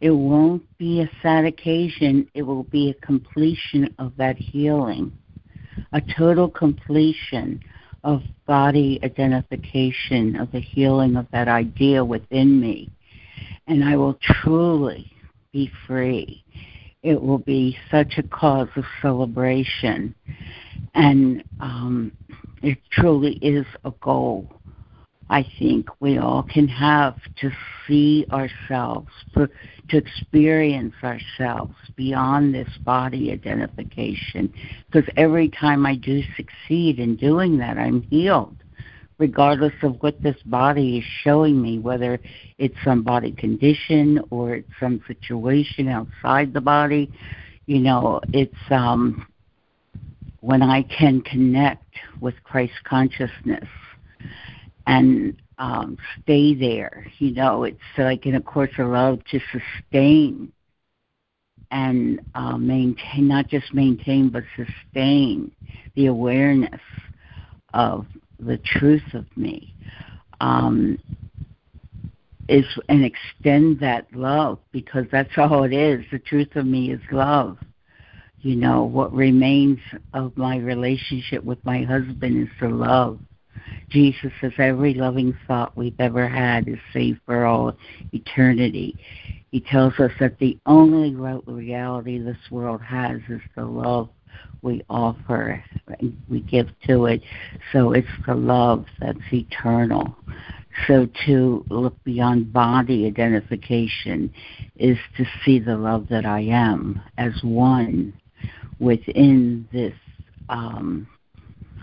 it 0.00 0.10
won't 0.10 0.62
be 0.78 1.02
a 1.02 1.10
sad 1.20 1.44
occasion, 1.44 2.26
it 2.32 2.40
will 2.40 2.62
be 2.62 2.88
a 2.88 3.06
completion 3.06 3.94
of 3.98 4.16
that 4.16 4.38
healing, 4.38 5.12
a 5.92 6.00
total 6.16 6.48
completion 6.48 7.60
of 8.04 8.22
body 8.46 8.98
identification, 9.04 10.34
of 10.36 10.50
the 10.50 10.60
healing 10.60 11.14
of 11.14 11.26
that 11.32 11.46
idea 11.46 12.02
within 12.02 12.58
me. 12.58 12.88
And 13.66 13.84
I 13.84 13.96
will 13.96 14.18
truly 14.22 15.12
be 15.52 15.70
free. 15.86 16.42
It 17.02 17.20
will 17.20 17.36
be 17.36 17.76
such 17.90 18.14
a 18.16 18.22
cause 18.22 18.68
of 18.76 18.84
celebration. 19.02 20.14
And 20.94 21.44
um, 21.60 22.12
it 22.62 22.78
truly 22.92 23.34
is 23.42 23.66
a 23.84 23.90
goal 24.00 24.48
I 25.32 25.48
think 25.58 25.88
we 25.98 26.18
all 26.18 26.42
can 26.42 26.68
have 26.68 27.16
to 27.40 27.50
see 27.88 28.26
ourselves, 28.30 29.08
to 29.34 29.48
experience 29.90 30.92
ourselves 31.02 31.74
beyond 31.96 32.54
this 32.54 32.68
body 32.84 33.32
identification. 33.32 34.52
Because 34.90 35.10
every 35.16 35.48
time 35.48 35.86
I 35.86 35.94
do 35.94 36.22
succeed 36.36 36.98
in 36.98 37.16
doing 37.16 37.56
that, 37.58 37.78
I'm 37.78 38.02
healed, 38.02 38.58
regardless 39.16 39.72
of 39.82 40.02
what 40.02 40.22
this 40.22 40.36
body 40.44 40.98
is 40.98 41.04
showing 41.24 41.62
me, 41.62 41.78
whether 41.78 42.20
it's 42.58 42.76
some 42.84 43.02
body 43.02 43.32
condition 43.32 44.20
or 44.28 44.56
it's 44.56 44.72
some 44.78 45.00
situation 45.06 45.88
outside 45.88 46.52
the 46.52 46.60
body. 46.60 47.10
You 47.64 47.78
know, 47.78 48.20
it's 48.34 48.70
um, 48.70 49.26
when 50.40 50.60
I 50.60 50.82
can 50.82 51.22
connect 51.22 51.86
with 52.20 52.34
Christ 52.44 52.74
consciousness 52.84 53.66
and 54.86 55.40
um, 55.58 55.96
stay 56.22 56.54
there. 56.54 57.06
You 57.18 57.32
know, 57.32 57.64
it's 57.64 57.78
like 57.96 58.26
in 58.26 58.34
a 58.34 58.40
course 58.40 58.72
of 58.78 58.88
love 58.88 59.20
to 59.30 59.40
sustain 59.52 60.52
and 61.70 62.20
uh, 62.34 62.56
maintain, 62.56 63.28
not 63.28 63.48
just 63.48 63.72
maintain, 63.72 64.28
but 64.28 64.44
sustain 64.56 65.50
the 65.94 66.06
awareness 66.06 66.80
of 67.74 68.06
the 68.38 68.58
truth 68.58 69.14
of 69.14 69.24
me. 69.36 69.74
Um, 70.40 70.98
is 72.48 72.66
and 72.88 73.04
extend 73.04 73.80
that 73.80 74.06
love 74.12 74.58
because 74.72 75.06
that's 75.10 75.30
all 75.36 75.64
it 75.64 75.72
is. 75.72 76.04
The 76.10 76.18
truth 76.18 76.54
of 76.56 76.66
me 76.66 76.90
is 76.90 77.00
love. 77.10 77.58
You 78.40 78.56
know, 78.56 78.82
what 78.82 79.12
remains 79.12 79.78
of 80.12 80.36
my 80.36 80.56
relationship 80.56 81.44
with 81.44 81.64
my 81.64 81.82
husband 81.82 82.42
is 82.42 82.54
the 82.60 82.68
love 82.68 83.20
Jesus 83.88 84.32
says 84.40 84.52
every 84.58 84.94
loving 84.94 85.36
thought 85.46 85.76
we've 85.76 85.98
ever 85.98 86.28
had 86.28 86.68
is 86.68 86.78
saved 86.92 87.20
for 87.26 87.44
all 87.44 87.76
eternity. 88.12 88.96
He 89.50 89.60
tells 89.60 89.98
us 89.98 90.12
that 90.18 90.38
the 90.38 90.58
only 90.64 91.14
real 91.14 91.42
reality 91.46 92.18
this 92.18 92.50
world 92.50 92.80
has 92.80 93.20
is 93.28 93.42
the 93.54 93.64
love 93.64 94.08
we 94.62 94.82
offer, 94.88 95.62
and 95.98 96.16
we 96.28 96.40
give 96.40 96.68
to 96.86 97.06
it. 97.06 97.22
So 97.72 97.92
it's 97.92 98.08
the 98.26 98.34
love 98.34 98.86
that's 99.00 99.18
eternal. 99.32 100.16
So 100.86 101.06
to 101.26 101.66
look 101.68 102.02
beyond 102.04 102.52
body 102.52 103.06
identification 103.06 104.32
is 104.76 104.96
to 105.18 105.26
see 105.44 105.58
the 105.58 105.76
love 105.76 106.06
that 106.08 106.24
I 106.24 106.40
am 106.40 107.02
as 107.18 107.32
one 107.42 108.14
within 108.78 109.68
this 109.72 109.94
um, 110.48 111.06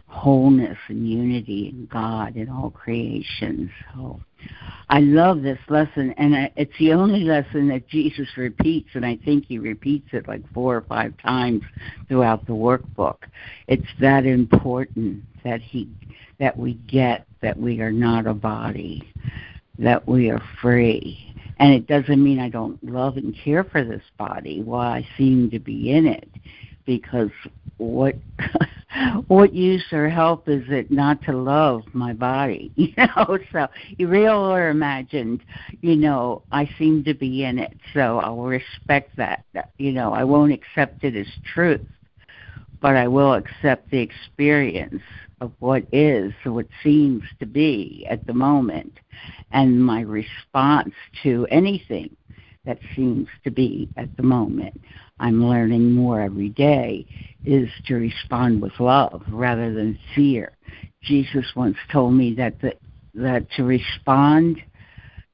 wholeness 0.09 0.77
and 0.87 1.07
unity 1.07 1.69
in 1.69 1.85
God 1.85 2.35
in 2.35 2.49
all 2.49 2.71
creation. 2.71 3.71
So 3.93 4.19
I 4.89 5.01
love 5.01 5.43
this 5.43 5.59
lesson, 5.69 6.13
and 6.17 6.35
I, 6.35 6.51
it's 6.55 6.77
the 6.79 6.93
only 6.93 7.23
lesson 7.23 7.67
that 7.69 7.87
Jesus 7.87 8.27
repeats, 8.35 8.89
and 8.95 9.05
I 9.05 9.17
think 9.23 9.45
he 9.45 9.59
repeats 9.59 10.09
it 10.13 10.27
like 10.27 10.41
four 10.51 10.75
or 10.75 10.81
five 10.81 11.15
times 11.19 11.61
throughout 12.07 12.45
the 12.47 12.53
workbook. 12.53 13.17
It's 13.67 13.87
that 14.01 14.25
important 14.25 15.23
that 15.43 15.61
he 15.61 15.87
that 16.39 16.57
we 16.57 16.73
get 16.73 17.27
that 17.41 17.57
we 17.57 17.81
are 17.81 17.91
not 17.91 18.25
a 18.25 18.33
body, 18.33 19.13
that 19.77 20.07
we 20.07 20.31
are 20.31 20.41
free. 20.61 21.35
And 21.59 21.73
it 21.73 21.87
doesn't 21.87 22.23
mean 22.23 22.39
I 22.39 22.49
don't 22.49 22.81
love 22.83 23.17
and 23.17 23.35
care 23.35 23.65
for 23.65 23.83
this 23.83 24.03
body 24.17 24.61
while 24.61 24.91
I 24.91 25.05
seem 25.17 25.51
to 25.51 25.59
be 25.59 25.91
in 25.91 26.07
it, 26.07 26.29
because 26.85 27.29
what 27.77 28.15
what 29.27 29.53
use 29.53 29.85
or 29.91 30.09
help 30.09 30.49
is 30.49 30.63
it 30.69 30.89
not 30.91 31.21
to 31.23 31.33
love 31.33 31.83
my 31.93 32.13
body? 32.13 32.71
You 32.89 32.93
know 32.97 33.37
so 33.51 33.67
real 33.99 34.33
or 34.33 34.69
imagined 34.69 35.41
you 35.81 35.95
know 35.95 36.43
i 36.51 36.69
seem 36.77 37.03
to 37.03 37.13
be 37.13 37.43
in 37.43 37.59
it 37.59 37.77
so 37.93 38.19
i'll 38.19 38.37
respect 38.37 39.15
that 39.17 39.43
you 39.77 39.91
know 39.91 40.13
i 40.13 40.23
won't 40.23 40.51
accept 40.51 41.03
it 41.03 41.15
as 41.15 41.27
truth 41.53 41.81
but 42.81 42.95
i 42.95 43.07
will 43.07 43.33
accept 43.33 43.89
the 43.91 43.99
experience 43.99 45.01
of 45.41 45.51
what 45.59 45.85
is 45.91 46.33
what 46.43 46.67
seems 46.83 47.23
to 47.39 47.45
be 47.45 48.05
at 48.09 48.25
the 48.25 48.33
moment 48.33 48.99
and 49.51 49.83
my 49.83 50.01
response 50.01 50.93
to 51.23 51.47
anything 51.51 52.15
that 52.69 52.77
seems 52.95 53.27
to 53.43 53.49
be 53.49 53.89
at 53.97 54.15
the 54.15 54.21
moment 54.21 54.79
I'm 55.19 55.43
learning 55.43 55.91
more 55.91 56.21
every 56.21 56.49
day 56.49 57.07
is 57.43 57.67
to 57.87 57.95
respond 57.95 58.61
with 58.61 58.79
love 58.79 59.23
rather 59.31 59.73
than 59.73 59.97
fear. 60.13 60.51
Jesus 61.01 61.45
once 61.55 61.77
told 61.91 62.13
me 62.13 62.35
that 62.35 62.61
the, 62.61 62.75
that 63.15 63.49
to 63.55 63.63
respond 63.63 64.61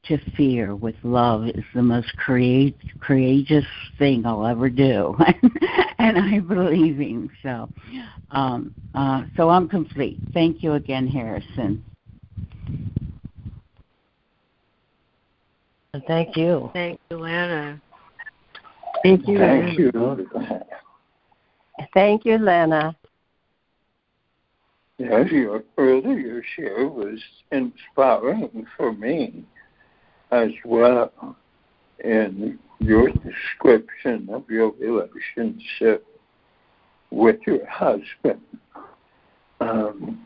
to 0.05 0.17
fear 0.37 0.75
with 0.75 0.95
love 1.03 1.45
is 1.47 1.65
the 1.73 1.81
most 1.81 2.15
create, 2.15 2.77
courageous 3.01 3.65
thing 3.99 4.25
I'll 4.25 4.47
ever 4.47 4.69
do, 4.69 5.17
and 5.97 6.17
I 6.17 6.39
believe 6.39 6.99
him. 6.99 7.29
So, 7.43 7.69
um, 8.31 8.73
uh, 8.93 9.23
so 9.35 9.49
I'm 9.49 9.67
complete. 9.67 10.19
Thank 10.33 10.63
you 10.63 10.73
again, 10.73 11.05
Harrison. 11.05 11.83
Thank 16.07 16.37
you. 16.37 16.69
Thank 16.73 16.99
you, 17.09 17.17
Lana. 17.17 17.81
Thank 19.03 19.27
you. 19.27 19.37
Thank 19.37 19.77
you. 19.77 20.27
Thank 21.93 22.25
you, 22.25 22.37
Lana. 22.37 22.95
Yes, 24.97 25.29
your 25.29 25.63
earlier 25.77 26.41
share 26.55 26.87
was 26.87 27.19
inspiring 27.51 28.65
for 28.77 28.93
me 28.93 29.43
as 30.31 30.51
well 30.63 31.35
in 32.03 32.57
your 32.79 33.09
description 33.09 34.29
of 34.31 34.49
your 34.49 34.71
relationship 34.79 36.05
with 37.11 37.37
your 37.45 37.65
husband. 37.67 38.41
Um, 39.59 40.25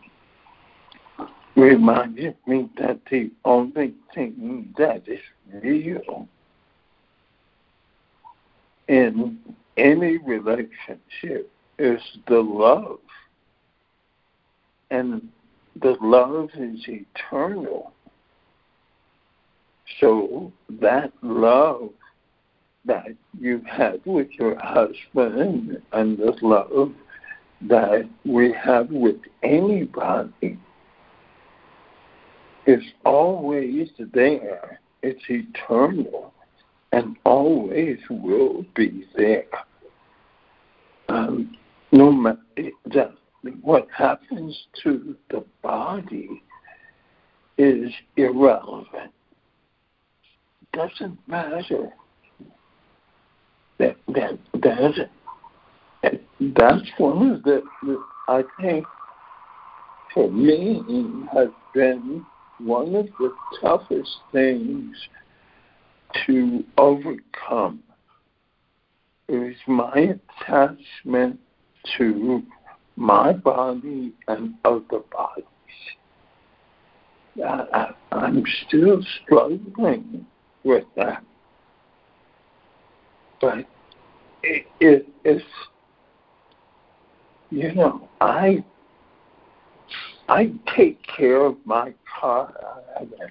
reminded 1.59 2.35
me 2.47 2.69
that 2.77 2.99
the 3.11 3.31
only 3.45 3.93
thing 4.13 4.73
that 4.77 5.03
is 5.07 5.19
real 5.61 6.27
in 8.87 9.37
any 9.77 10.17
relationship 10.17 11.51
is 11.77 12.01
the 12.27 12.39
love. 12.39 12.99
And 14.91 15.29
the 15.81 15.95
love 16.01 16.49
is 16.55 16.79
eternal. 16.87 17.93
So 19.99 20.51
that 20.81 21.11
love 21.21 21.89
that 22.85 23.07
you 23.39 23.61
had 23.67 24.01
with 24.05 24.29
your 24.31 24.57
husband 24.59 25.81
and 25.91 26.17
the 26.17 26.35
love 26.41 26.93
that 27.61 28.07
we 28.25 28.53
have 28.53 28.89
with 28.89 29.17
anybody 29.43 30.57
is 32.69 32.83
always 33.03 33.89
there. 34.13 34.79
It's 35.01 35.23
eternal 35.27 36.33
and 36.91 37.15
always 37.25 37.97
will 38.09 38.63
be 38.75 39.05
there. 39.15 39.45
Um, 41.07 41.57
no 41.91 42.11
matter 42.11 43.09
what 43.61 43.87
happens 43.95 44.55
to 44.83 45.15
the 45.31 45.43
body 45.63 46.43
is 47.57 47.91
irrelevant. 48.17 49.11
Doesn't 50.71 51.17
matter. 51.27 51.89
That 53.79 53.95
that 54.09 54.37
that 54.53 55.09
that's 56.39 56.89
one 56.97 57.31
of 57.31 57.43
the 57.43 57.63
I 58.27 58.43
think 58.61 58.85
for 60.13 60.29
me 60.29 60.83
has 61.33 61.47
been 61.73 62.25
one 62.59 62.95
of 62.95 63.07
the 63.19 63.33
toughest 63.61 64.09
things 64.31 64.95
to 66.25 66.63
overcome 66.77 67.81
is 69.27 69.55
my 69.67 70.15
attachment 70.41 71.39
to 71.97 72.43
my 72.95 73.31
body 73.31 74.13
and 74.27 74.55
other 74.65 74.99
bodies. 75.11 75.45
Uh, 77.41 77.65
I, 78.11 78.25
am 78.25 78.43
still 78.67 79.01
struggling 79.23 80.25
with 80.63 80.83
that. 80.97 81.23
But 83.39 83.59
it, 84.43 84.65
it, 84.81 85.07
it's, 85.23 85.45
you 87.49 87.73
know, 87.73 88.09
I 88.19 88.63
I 90.29 90.51
take 90.77 90.99
care 91.17 91.43
of 91.43 91.57
my 91.65 91.91
car. 92.19 92.53
I 92.95 92.99
have 92.99 93.11
an 93.13 93.29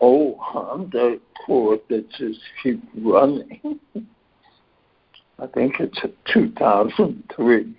old 0.00 0.36
Honda 0.40 1.18
Accord 1.42 1.80
that 1.90 2.10
just 2.10 2.40
keeps 2.60 2.84
running. 2.96 3.78
I 5.38 5.46
think 5.46 5.76
it's 5.78 5.98
a 6.02 6.10
2003. 6.32 7.74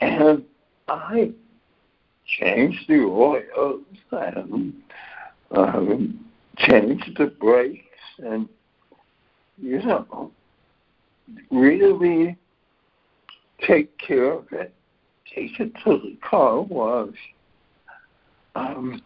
And 0.00 0.44
I 0.86 1.32
changed 2.38 2.84
the 2.86 3.00
oils 3.00 3.82
and 4.12 4.74
um, 5.50 6.24
changed 6.58 7.16
the 7.18 7.26
brakes 7.26 7.82
and, 8.18 8.48
you 9.60 9.82
know, 9.82 10.30
really 11.50 12.36
take 13.66 13.98
care 13.98 14.34
of 14.34 14.46
it. 14.52 14.72
Take 15.32 15.60
it 15.60 15.72
to 15.84 15.98
the 15.98 16.16
car 16.28 16.60
wash. 16.60 17.14
Um, 18.54 19.02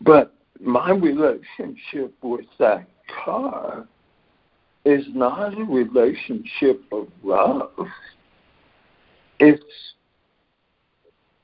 but 0.00 0.34
my 0.60 0.90
relationship 0.90 2.14
with 2.22 2.46
that 2.58 2.88
car 3.24 3.86
is 4.84 5.04
not 5.08 5.58
a 5.58 5.64
relationship 5.64 6.82
of 6.92 7.08
love. 7.22 7.72
It's 9.38 9.62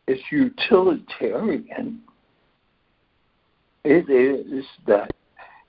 it's 0.06 0.22
utilitarian. 0.30 2.00
It 3.84 4.10
is 4.10 4.64
that 4.86 5.10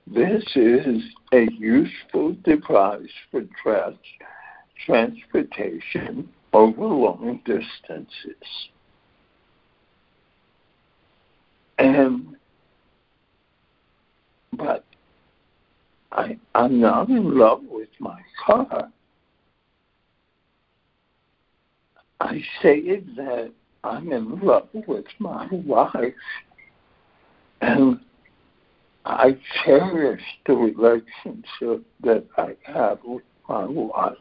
this 0.06 0.44
is 0.54 1.02
a 1.32 1.48
useful 1.52 2.36
device 2.44 3.08
for 3.30 3.42
trans- 3.62 3.96
transportation 4.84 6.28
over 6.56 6.86
long 6.86 7.38
distances. 7.44 8.42
And 11.78 12.34
but 14.54 14.84
I, 16.12 16.38
I'm 16.54 16.80
not 16.80 17.10
in 17.10 17.38
love 17.38 17.60
with 17.68 17.90
my 17.98 18.18
car. 18.46 18.90
I 22.20 22.40
say 22.62 23.00
that 23.16 23.52
I'm 23.84 24.10
in 24.10 24.40
love 24.40 24.68
with 24.72 25.04
my 25.18 25.46
wife, 25.50 26.14
and 27.60 28.00
I 29.04 29.36
cherish 29.62 30.22
the 30.46 30.54
relationship 30.54 31.84
that 32.02 32.24
I 32.38 32.56
have 32.64 33.00
with 33.04 33.24
my 33.46 33.66
wife. 33.66 34.16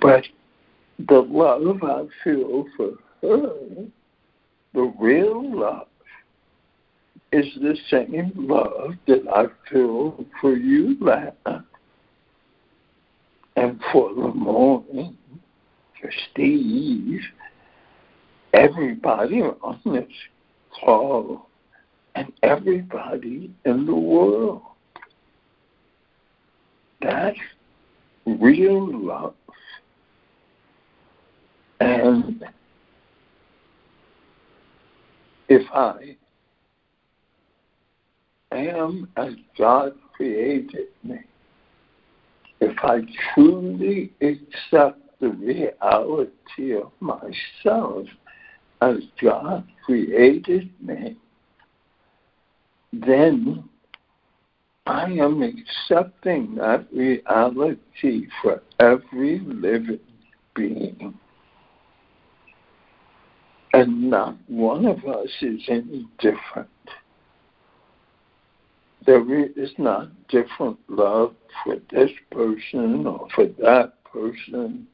But 0.00 0.24
the 0.98 1.20
love 1.20 1.82
I 1.82 2.04
feel 2.24 2.66
for 2.76 2.92
her, 3.22 3.86
the 4.74 4.92
real 4.98 5.58
love, 5.58 5.88
is 7.32 7.46
the 7.60 7.76
same 7.90 8.32
love 8.36 8.94
that 9.06 9.26
I 9.28 9.46
feel 9.70 10.24
for 10.40 10.56
you, 10.56 10.96
Lana. 11.00 11.64
And 13.56 13.80
for 13.92 14.14
the 14.14 15.12
just 16.00 16.16
Steve, 16.30 17.20
everybody 18.52 19.42
on 19.42 19.80
this 19.84 20.06
call, 20.80 21.48
and 22.14 22.32
everybody 22.42 23.50
in 23.64 23.86
the 23.86 23.94
world. 23.94 24.62
That's 27.00 27.38
real 28.26 29.06
love. 29.06 29.34
And 31.80 32.44
if 35.48 35.62
I 35.72 36.16
am 38.52 39.08
as 39.16 39.34
God 39.56 39.92
created 40.14 40.88
me, 41.04 41.18
if 42.60 42.76
I 42.82 43.00
truly 43.34 44.12
accept 44.20 45.00
the 45.20 45.28
reality 45.30 46.74
of 46.74 46.90
myself 47.00 48.06
as 48.80 48.96
God 49.20 49.64
created 49.84 50.70
me, 50.80 51.16
then 52.92 53.68
I 54.86 55.04
am 55.04 55.42
accepting 55.42 56.54
that 56.56 56.86
reality 56.92 58.26
for 58.40 58.62
every 58.80 59.40
living 59.40 60.00
being. 60.54 61.14
And 63.72 64.10
not 64.10 64.36
one 64.48 64.86
of 64.86 65.04
us 65.04 65.28
is 65.42 65.60
any 65.68 66.08
different. 66.18 66.68
There 69.06 69.22
is 69.46 69.70
not 69.78 70.08
different 70.28 70.78
love 70.88 71.34
for 71.64 71.76
this 71.90 72.10
person 72.30 73.06
or 73.06 73.28
for 73.34 73.46
that 73.46 73.92
person. 74.04 74.86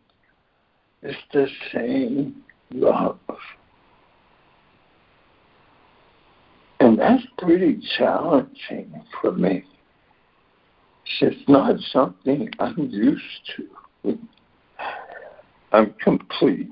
It's 1.02 1.18
the 1.32 1.46
same 1.72 2.42
love. 2.70 3.18
And 6.80 6.98
that's 6.98 7.24
pretty 7.38 7.78
challenging 7.96 9.02
for 9.20 9.32
me. 9.32 9.64
It's 11.20 11.48
not 11.48 11.76
something 11.92 12.50
I'm 12.58 12.88
used 12.90 13.22
to. 13.56 14.18
I'm 15.72 15.94
complete. 16.02 16.68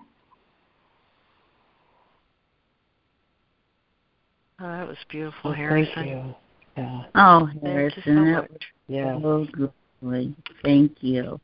Oh, 4.63 4.69
that 4.69 4.87
was 4.87 4.97
beautiful, 5.09 5.51
oh, 5.51 5.55
Harrison. 5.55 5.93
Thank 5.95 6.09
you. 6.09 6.35
Yeah. 6.77 7.03
Oh, 7.17 7.49
Harrison, 7.65 8.03
so 8.05 8.15
that 8.15 8.51
was 8.51 8.61
yeah. 8.87 9.19
so 9.21 9.47
lovely. 10.01 10.37
Thank 10.63 10.99
you. 11.01 11.41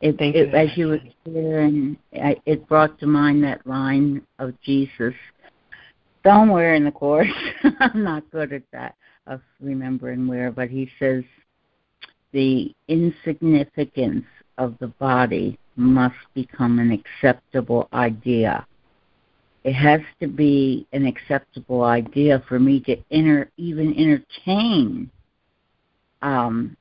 It, 0.00 0.18
Thank 0.18 0.34
it, 0.34 0.48
you, 0.48 0.54
as 0.54 0.76
you 0.76 0.88
were 0.88 1.00
sharing, 1.24 1.96
it 2.12 2.66
brought 2.66 2.98
to 2.98 3.06
mind 3.06 3.44
that 3.44 3.64
line 3.66 4.20
of 4.40 4.60
Jesus 4.62 5.14
somewhere 6.26 6.74
in 6.74 6.84
the 6.84 6.90
course. 6.90 7.28
I'm 7.80 8.02
not 8.02 8.28
good 8.32 8.52
at 8.52 8.64
that 8.72 8.96
of 9.28 9.40
remembering 9.60 10.26
where, 10.26 10.50
but 10.50 10.68
he 10.68 10.90
says 10.98 11.22
the 12.32 12.74
insignificance 12.88 14.26
of 14.58 14.74
the 14.80 14.88
body 14.88 15.56
must 15.76 16.16
become 16.34 16.80
an 16.80 16.90
acceptable 16.90 17.88
idea. 17.92 18.66
It 19.64 19.72
has 19.72 20.00
to 20.20 20.28
be 20.28 20.86
an 20.92 21.06
acceptable 21.06 21.84
idea 21.84 22.42
for 22.48 22.58
me 22.58 22.80
to 22.80 22.96
enter, 23.10 23.50
even 23.56 23.94
entertain 23.98 25.10
um, 26.20 26.76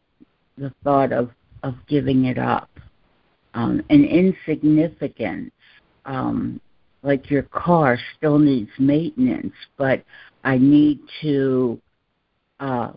the 0.57 0.73
thought 0.83 1.13
of, 1.13 1.31
of 1.63 1.75
giving 1.87 2.25
it 2.25 2.37
up. 2.37 2.69
Um, 3.53 3.83
an 3.89 4.03
insignificance, 4.03 5.51
um, 6.05 6.59
like 7.03 7.29
your 7.29 7.43
car 7.43 7.97
still 8.17 8.39
needs 8.39 8.71
maintenance, 8.79 9.53
but 9.77 10.03
I 10.43 10.57
need 10.57 10.99
to 11.21 11.79
uh, 12.59 12.91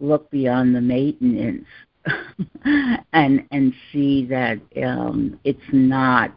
look 0.00 0.30
beyond 0.30 0.74
the 0.74 0.80
maintenance 0.80 1.66
and 3.12 3.44
and 3.50 3.72
see 3.92 4.24
that 4.26 4.60
um, 4.82 5.38
it's 5.44 5.60
not 5.72 6.36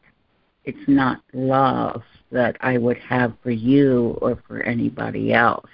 it's 0.66 0.88
not 0.88 1.22
love 1.34 2.02
that 2.32 2.58
I 2.62 2.78
would 2.78 2.98
have 2.98 3.34
for 3.44 3.52
you 3.52 4.18
or 4.22 4.42
for 4.48 4.62
anybody 4.64 5.34
else. 5.34 5.70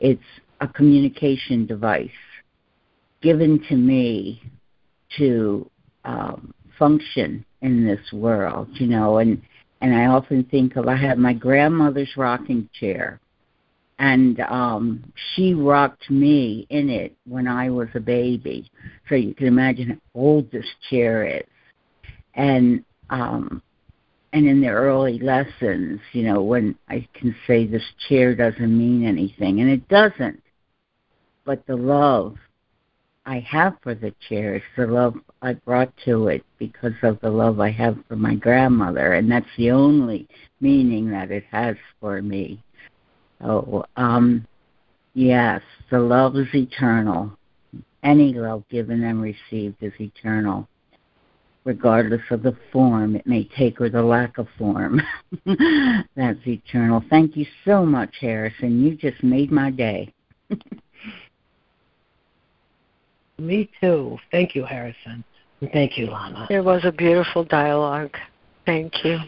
It's 0.00 0.22
a 0.60 0.68
communication 0.68 1.66
device 1.66 2.10
given 3.22 3.62
to 3.68 3.76
me 3.76 4.42
to 5.16 5.70
um, 6.04 6.52
function 6.78 7.44
in 7.62 7.86
this 7.86 8.12
world, 8.12 8.68
you 8.74 8.86
know, 8.86 9.18
and 9.18 9.40
and 9.80 9.94
I 9.94 10.06
often 10.06 10.44
think 10.44 10.76
of 10.76 10.88
I 10.88 10.96
have 10.96 11.18
my 11.18 11.34
grandmother's 11.34 12.16
rocking 12.16 12.68
chair 12.78 13.20
and 13.98 14.40
um 14.40 15.12
she 15.34 15.54
rocked 15.54 16.10
me 16.10 16.66
in 16.70 16.90
it 16.90 17.14
when 17.26 17.46
I 17.46 17.70
was 17.70 17.88
a 17.94 18.00
baby. 18.00 18.70
So 19.08 19.14
you 19.14 19.34
can 19.34 19.46
imagine 19.46 19.90
how 19.90 20.20
old 20.20 20.50
this 20.50 20.66
chair 20.90 21.24
is. 21.24 21.46
And 22.34 22.84
um 23.10 23.62
and 24.34 24.46
in 24.46 24.60
the 24.60 24.68
early 24.68 25.18
lessons, 25.18 26.00
you 26.12 26.24
know, 26.24 26.42
when 26.42 26.76
I 26.88 27.08
can 27.14 27.34
say 27.46 27.66
this 27.66 27.82
chair 28.08 28.34
doesn't 28.34 28.78
mean 28.78 29.06
anything 29.06 29.60
and 29.60 29.70
it 29.70 29.88
doesn't. 29.88 30.42
But 31.46 31.66
the 31.66 31.76
love 31.76 32.36
I 33.24 33.38
have 33.40 33.76
for 33.82 33.94
the 33.94 34.14
chair 34.28 34.56
is 34.56 34.62
the 34.76 34.86
love 34.86 35.14
I 35.40 35.54
brought 35.54 35.92
to 36.04 36.28
it 36.28 36.44
because 36.58 36.92
of 37.02 37.18
the 37.20 37.30
love 37.30 37.60
I 37.60 37.70
have 37.70 37.96
for 38.06 38.16
my 38.16 38.34
grandmother 38.34 39.14
and 39.14 39.30
that's 39.30 39.46
the 39.56 39.70
only 39.70 40.28
meaning 40.60 41.10
that 41.12 41.30
it 41.30 41.44
has 41.50 41.76
for 42.00 42.20
me 42.20 42.62
Oh, 43.44 43.84
um, 43.96 44.46
yes, 45.12 45.60
the 45.90 45.98
love 45.98 46.36
is 46.36 46.48
eternal. 46.54 47.36
Any 48.02 48.32
love 48.32 48.64
given 48.70 49.02
and 49.04 49.20
received 49.20 49.76
is 49.82 49.92
eternal, 49.98 50.68
regardless 51.64 52.22
of 52.30 52.42
the 52.42 52.56
form 52.72 53.16
it 53.16 53.26
may 53.26 53.44
take 53.56 53.80
or 53.80 53.88
the 53.88 54.02
lack 54.02 54.38
of 54.38 54.46
form. 54.58 55.00
That's 56.16 56.38
eternal. 56.46 57.02
Thank 57.10 57.36
you 57.36 57.46
so 57.64 57.84
much, 57.84 58.14
Harrison. 58.20 58.84
You 58.84 58.94
just 58.96 59.22
made 59.22 59.50
my 59.50 59.70
day. 59.70 60.12
Me 63.38 63.68
too. 63.80 64.18
Thank 64.30 64.54
you, 64.54 64.64
Harrison. 64.64 65.24
And 65.60 65.70
thank 65.72 65.98
you, 65.98 66.06
Lana. 66.06 66.46
It 66.50 66.64
was 66.64 66.84
a 66.84 66.92
beautiful 66.92 67.44
dialogue. 67.44 68.16
Thank 68.66 69.04
you. 69.04 69.18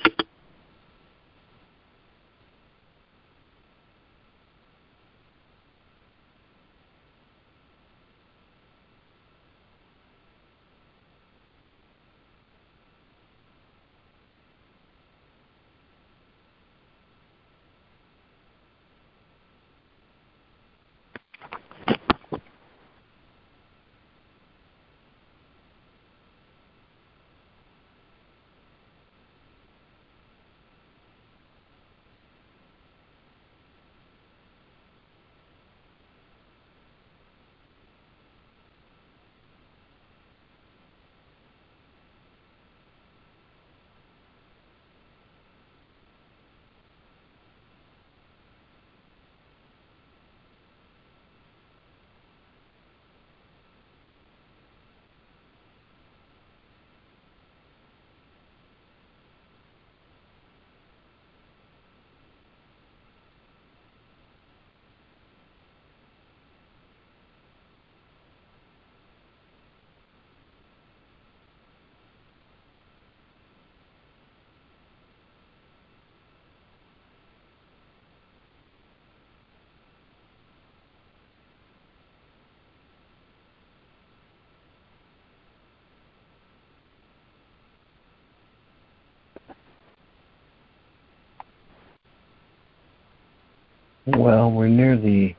Well, 94.07 94.53
we're 94.53 94.69
near 94.69 94.97
the 94.97 95.35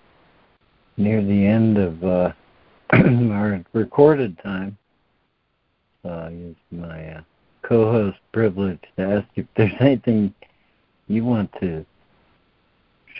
near 0.97 1.23
the 1.23 1.45
end 1.45 1.77
of 1.77 2.03
uh, 2.03 2.31
our 2.91 3.63
recorded 3.71 4.37
time. 4.43 4.77
So 6.03 6.29
it's 6.31 6.59
my 6.71 7.11
uh, 7.11 7.21
co-host 7.61 8.17
privilege 8.33 8.79
to 8.97 9.03
ask 9.03 9.27
if 9.35 9.45
there's 9.55 9.71
anything 9.79 10.33
you 11.07 11.23
want 11.23 11.49
to 11.61 11.85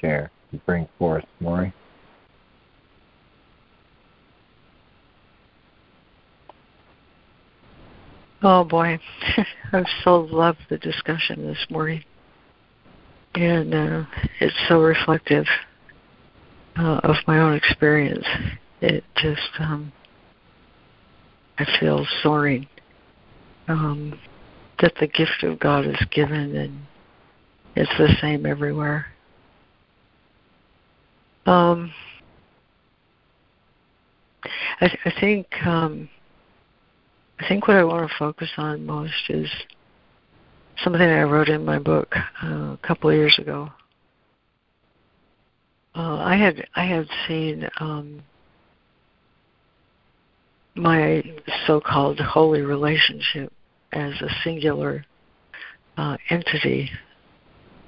share 0.01 0.31
and 0.51 0.65
bring 0.65 0.87
forth, 0.97 1.23
Maury. 1.39 1.73
Oh 8.43 8.63
boy, 8.63 8.99
I've 9.73 9.85
so 10.03 10.21
loved 10.21 10.59
the 10.69 10.77
discussion 10.77 11.47
this 11.47 11.65
morning, 11.69 12.03
and 13.37 13.73
uh, 13.73 14.03
it's 14.39 14.55
so 14.67 14.81
reflective 14.81 15.45
uh, 16.77 16.99
of 17.03 17.15
my 17.27 17.39
own 17.39 17.53
experience. 17.53 18.25
It 18.81 19.03
just, 19.15 19.49
um, 19.59 19.91
I 21.57 21.65
feel 21.79 22.05
soaring 22.23 22.67
um, 23.67 24.19
that 24.79 24.93
the 24.99 25.07
gift 25.07 25.43
of 25.43 25.59
God 25.59 25.85
is 25.85 25.99
given, 26.11 26.55
and 26.55 26.81
it's 27.75 27.91
the 27.97 28.15
same 28.21 28.45
everywhere. 28.45 29.07
Um, 31.45 31.93
I, 34.81 34.97
I 35.05 35.13
think. 35.19 35.47
Um, 35.65 36.09
I 37.39 37.47
think 37.47 37.67
what 37.67 37.77
I 37.77 37.83
want 37.83 38.09
to 38.09 38.15
focus 38.17 38.49
on 38.57 38.83
most 38.87 39.29
is 39.29 39.47
something 40.83 41.01
I 41.01 41.23
wrote 41.23 41.49
in 41.49 41.65
my 41.65 41.79
book 41.79 42.15
uh, 42.43 42.47
a 42.47 42.79
couple 42.81 43.09
of 43.09 43.15
years 43.15 43.37
ago. 43.39 43.69
Uh, 45.95 46.17
I 46.17 46.35
had 46.35 46.67
I 46.75 46.85
had 46.85 47.07
seen 47.27 47.67
um, 47.79 48.21
my 50.75 51.23
so-called 51.65 52.19
holy 52.19 52.61
relationship 52.61 53.51
as 53.91 54.13
a 54.21 54.29
singular 54.43 55.05
uh, 55.97 56.17
entity 56.29 56.91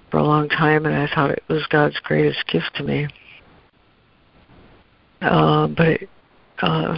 for 0.09 0.17
a 0.17 0.23
long 0.23 0.49
time, 0.49 0.85
and 0.85 0.95
I 0.95 1.13
thought 1.13 1.29
it 1.29 1.43
was 1.47 1.65
God's 1.69 1.99
greatest 1.99 2.45
gift 2.47 2.71
to 2.75 2.83
me. 2.83 3.07
Uh, 5.21 5.67
but 5.67 5.87
it, 5.87 6.09
uh, 6.61 6.97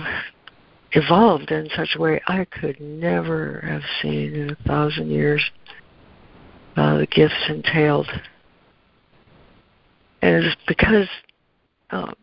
evolved 0.94 1.52
in 1.52 1.70
such 1.76 1.96
a 1.96 2.02
way 2.02 2.22
I 2.28 2.46
could 2.46 2.80
never 2.80 3.62
have 3.68 3.82
seen 4.02 4.34
in 4.34 4.50
a 4.52 4.68
thousand 4.68 5.10
years 5.10 5.44
the 7.02 7.08
gifts 7.08 7.50
entailed. 7.50 8.08
And 10.22 10.46
it's 10.46 10.56
because 10.68 11.08
um, 11.90 12.14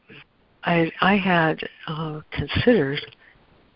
I, 0.63 0.93
I 1.01 1.17
had 1.17 1.69
uh, 1.89 2.21
considered 2.31 3.01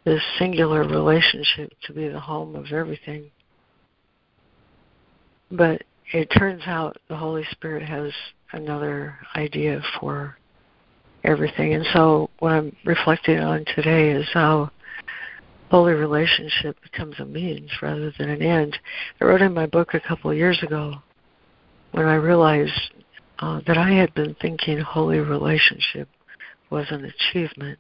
this 0.05 0.23
singular 0.39 0.85
relationship 0.85 1.73
to 1.87 1.93
be 1.93 2.07
the 2.07 2.21
home 2.21 2.55
of 2.55 2.67
everything. 2.71 3.25
But 5.51 5.83
it 6.13 6.27
turns 6.27 6.63
out 6.67 6.97
the 7.09 7.17
Holy 7.17 7.45
Spirit 7.51 7.83
has 7.83 8.13
another 8.53 9.19
idea 9.35 9.83
for 9.99 10.39
everything. 11.25 11.75
And 11.75 11.85
so 11.93 12.31
what 12.39 12.53
I'm 12.53 12.77
reflecting 12.85 13.41
on 13.41 13.65
today 13.75 14.13
is 14.13 14.29
how 14.33 14.71
holy 15.73 15.95
relationship 15.95 16.77
becomes 16.83 17.19
a 17.19 17.25
means 17.25 17.71
rather 17.81 18.13
than 18.19 18.29
an 18.29 18.43
end. 18.43 18.79
I 19.19 19.25
wrote 19.25 19.41
in 19.41 19.55
my 19.55 19.65
book 19.65 19.95
a 19.95 20.01
couple 20.01 20.31
of 20.31 20.37
years 20.37 20.63
ago 20.63 20.97
when 21.93 22.05
I 22.05 22.17
realized 22.17 22.93
uh, 23.39 23.63
that 23.67 23.79
I 23.79 23.93
had 23.93 24.13
been 24.13 24.37
thinking 24.43 24.79
holy 24.81 25.21
relationship 25.21 26.11
was 26.69 26.85
an 26.91 27.07
achievement, 27.07 27.79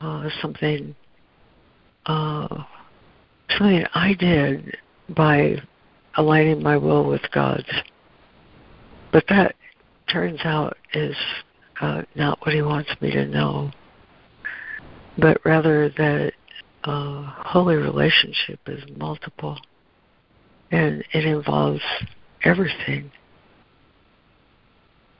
uh, 0.00 0.28
something 0.40 0.94
uh, 2.06 2.62
something 3.58 3.84
I 3.92 4.14
did 4.14 4.76
by 5.08 5.56
aligning 6.16 6.62
my 6.62 6.76
will 6.76 7.02
with 7.08 7.22
God's. 7.32 7.68
But 9.10 9.24
that 9.28 9.56
turns 10.08 10.38
out 10.44 10.76
is 10.92 11.16
uh, 11.80 12.02
not 12.14 12.38
what 12.42 12.54
He 12.54 12.62
wants 12.62 12.90
me 13.00 13.10
to 13.10 13.26
know, 13.26 13.72
but 15.18 15.40
rather 15.44 15.88
that 15.88 16.32
uh, 16.84 17.22
holy 17.38 17.76
relationship 17.76 18.60
is 18.66 18.82
multiple, 18.96 19.58
and 20.70 21.04
it 21.12 21.24
involves 21.24 21.82
everything. 22.42 23.10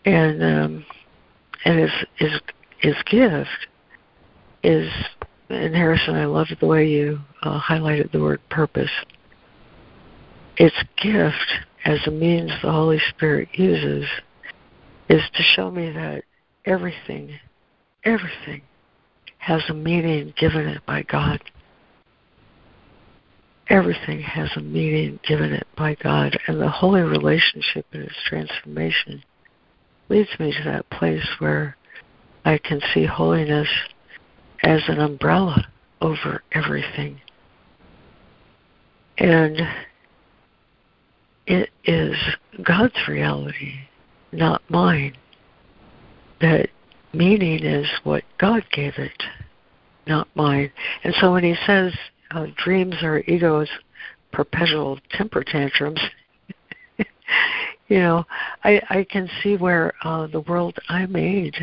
And 0.04 0.42
um, 0.42 0.86
and 1.64 1.80
his 1.80 1.90
his 2.16 2.40
his 2.78 2.94
gift 3.10 3.66
is, 4.62 4.90
and 5.48 5.74
Harrison, 5.74 6.16
I 6.16 6.26
loved 6.26 6.56
the 6.60 6.66
way 6.66 6.86
you 6.86 7.20
uh, 7.42 7.60
highlighted 7.60 8.12
the 8.12 8.20
word 8.20 8.40
purpose. 8.50 8.90
Its 10.56 10.76
gift 11.02 11.64
as 11.84 11.98
a 12.06 12.10
means 12.10 12.50
the 12.62 12.70
Holy 12.70 13.00
Spirit 13.10 13.48
uses 13.54 14.08
is 15.08 15.22
to 15.34 15.42
show 15.42 15.70
me 15.70 15.90
that 15.90 16.24
everything, 16.64 17.38
everything 18.04 18.62
has 19.44 19.62
a 19.68 19.74
meaning 19.74 20.32
given 20.38 20.66
it 20.66 20.80
by 20.86 21.02
God. 21.02 21.38
Everything 23.68 24.22
has 24.22 24.48
a 24.56 24.60
meaning 24.60 25.20
given 25.28 25.52
it 25.52 25.66
by 25.76 25.96
God, 26.02 26.38
and 26.46 26.58
the 26.58 26.70
holy 26.70 27.02
relationship 27.02 27.84
and 27.92 28.04
its 28.04 28.16
transformation 28.26 29.22
leads 30.08 30.30
me 30.38 30.50
to 30.50 30.64
that 30.64 30.88
place 30.88 31.26
where 31.40 31.76
I 32.46 32.56
can 32.56 32.80
see 32.94 33.04
holiness 33.04 33.68
as 34.62 34.80
an 34.88 34.98
umbrella 34.98 35.66
over 36.00 36.42
everything. 36.52 37.20
And 39.18 39.60
it 41.46 41.68
is 41.84 42.16
God's 42.62 43.08
reality, 43.08 43.74
not 44.32 44.62
mine. 44.70 45.16
That 46.40 46.70
meaning 47.14 47.64
is 47.64 47.86
what 48.02 48.24
God 48.38 48.64
gave 48.72 48.94
it, 48.98 49.22
not 50.06 50.28
mine. 50.34 50.70
And 51.02 51.14
so 51.20 51.32
when 51.32 51.44
he 51.44 51.54
says 51.66 51.92
uh, 52.30 52.46
dreams 52.56 52.96
are 53.02 53.20
ego's 53.20 53.70
perpetual 54.32 54.98
temper 55.10 55.44
tantrums, 55.44 56.00
you 57.88 57.98
know, 57.98 58.24
I, 58.64 58.82
I 58.90 59.06
can 59.08 59.28
see 59.42 59.56
where 59.56 59.92
uh, 60.02 60.26
the 60.26 60.40
world 60.40 60.78
I 60.88 61.06
made 61.06 61.54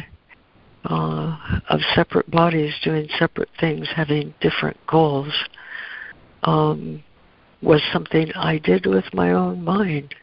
uh, 0.85 1.37
of 1.69 1.79
separate 1.93 2.29
bodies 2.31 2.73
doing 2.83 3.07
separate 3.19 3.49
things, 3.59 3.87
having 3.95 4.33
different 4.41 4.77
goals, 4.87 5.33
um, 6.43 7.03
was 7.61 7.81
something 7.93 8.31
I 8.33 8.57
did 8.57 8.85
with 8.85 9.05
my 9.13 9.31
own 9.31 9.63
mind. 9.63 10.15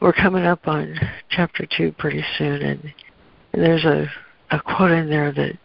We're 0.00 0.12
coming 0.12 0.44
up 0.44 0.68
on 0.68 0.98
chapter 1.30 1.66
two 1.76 1.92
pretty 1.92 2.24
soon, 2.36 2.62
and, 2.62 2.94
and 3.52 3.62
there's 3.62 3.84
a, 3.84 4.10
a 4.50 4.60
quote 4.60 4.92
in 4.92 5.10
there 5.10 5.32
that 5.32 5.58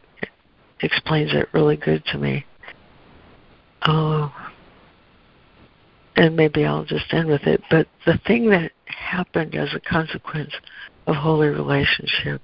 explains 0.82 1.34
it 1.34 1.50
really 1.54 1.78
good 1.78 2.04
to 2.06 2.18
me. 2.18 2.46
Oh, 3.86 4.34
and 6.16 6.36
maybe 6.36 6.66
I'll 6.66 6.86
just 6.86 7.14
end 7.14 7.28
with 7.28 7.44
it. 7.44 7.62
But 7.70 7.88
the 8.06 8.20
thing 8.26 8.50
that 8.50 8.72
happened 8.86 9.56
as 9.56 9.74
a 9.74 9.80
consequence 9.80 10.54
of 11.08 11.16
holy 11.16 11.48
relationship 11.48 12.42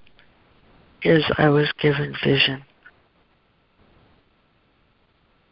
is 1.02 1.24
I 1.38 1.50
was 1.50 1.72
given 1.82 2.16
vision. 2.24 2.64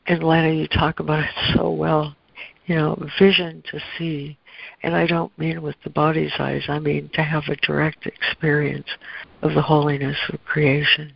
And 0.08 0.24
Lana, 0.24 0.54
you 0.54 0.68
talk 0.68 1.00
about 1.00 1.24
it 1.24 1.56
so 1.56 1.70
well. 1.72 2.16
You 2.68 2.76
know, 2.76 3.08
vision 3.20 3.64
to 3.72 3.80
see. 3.98 4.38
And 4.84 4.96
I 4.96 5.08
don't 5.08 5.38
mean 5.38 5.62
with 5.62 5.76
the 5.84 5.90
body's 5.90 6.34
eyes, 6.40 6.64
I 6.68 6.80
mean 6.80 7.10
to 7.14 7.24
have 7.24 7.44
a 7.48 7.56
direct 7.58 8.06
experience 8.06 8.88
of 9.42 9.54
the 9.54 9.62
holiness 9.62 10.18
of 10.30 10.44
creation 10.46 11.14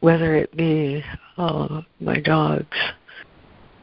whether 0.00 0.36
it 0.36 0.56
be 0.56 1.02
uh, 1.36 1.82
my 2.00 2.20
dogs 2.20 2.76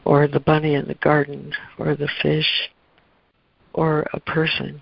or 0.04 0.26
the 0.26 0.40
bunny 0.40 0.74
in 0.74 0.86
the 0.86 0.94
garden 0.94 1.52
or 1.78 1.94
the 1.94 2.08
fish 2.22 2.70
or 3.74 4.06
a 4.12 4.20
person. 4.20 4.80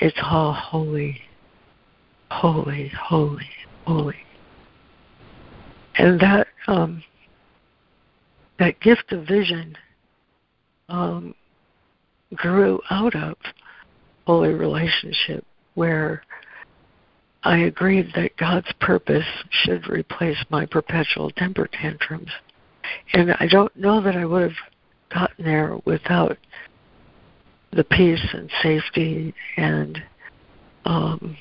It's 0.00 0.18
all 0.22 0.52
holy, 0.52 1.20
holy, 2.30 2.88
holy, 2.88 3.48
holy. 3.86 4.16
And 5.96 6.18
that 6.20 6.48
um, 6.66 7.04
that 8.58 8.80
gift 8.80 9.12
of 9.12 9.26
vision 9.28 9.76
um, 10.88 11.34
grew 12.34 12.80
out 12.90 13.14
of 13.14 13.36
holy 14.26 14.54
relationship 14.54 15.44
where 15.74 16.22
I 17.42 17.58
agreed 17.58 18.12
that 18.14 18.36
God's 18.36 18.72
purpose 18.80 19.26
should 19.50 19.88
replace 19.88 20.38
my 20.48 20.64
perpetual 20.66 21.30
temper 21.30 21.68
tantrums. 21.70 22.30
And 23.12 23.32
I 23.38 23.46
don't 23.46 23.74
know 23.76 24.00
that 24.00 24.16
I 24.16 24.24
would 24.24 24.42
have 24.42 24.58
gotten 25.12 25.44
there 25.44 25.78
without 25.84 26.38
the 27.72 27.84
peace 27.84 28.26
and 28.32 28.50
safety 28.62 29.34
and 29.56 30.02
um, 30.84 31.36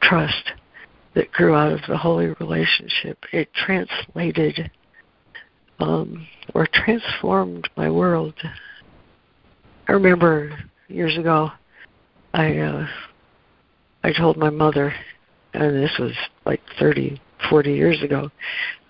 trust 0.00 0.52
that 1.14 1.32
grew 1.32 1.54
out 1.54 1.72
of 1.72 1.80
the 1.88 1.96
holy 1.96 2.28
relationship. 2.40 3.18
It 3.32 3.52
translated 3.52 4.70
um, 5.80 6.26
or 6.54 6.66
transformed 6.72 7.68
my 7.76 7.90
world. 7.90 8.34
I 9.88 9.92
remember 9.92 10.58
years 10.88 11.16
ago, 11.16 11.50
I 12.34 12.58
uh, 12.58 12.86
I 14.02 14.12
told 14.12 14.36
my 14.36 14.50
mother, 14.50 14.94
and 15.54 15.82
this 15.82 15.96
was 15.98 16.12
like 16.44 16.60
thirty, 16.78 17.20
forty 17.48 17.72
years 17.72 18.02
ago. 18.02 18.30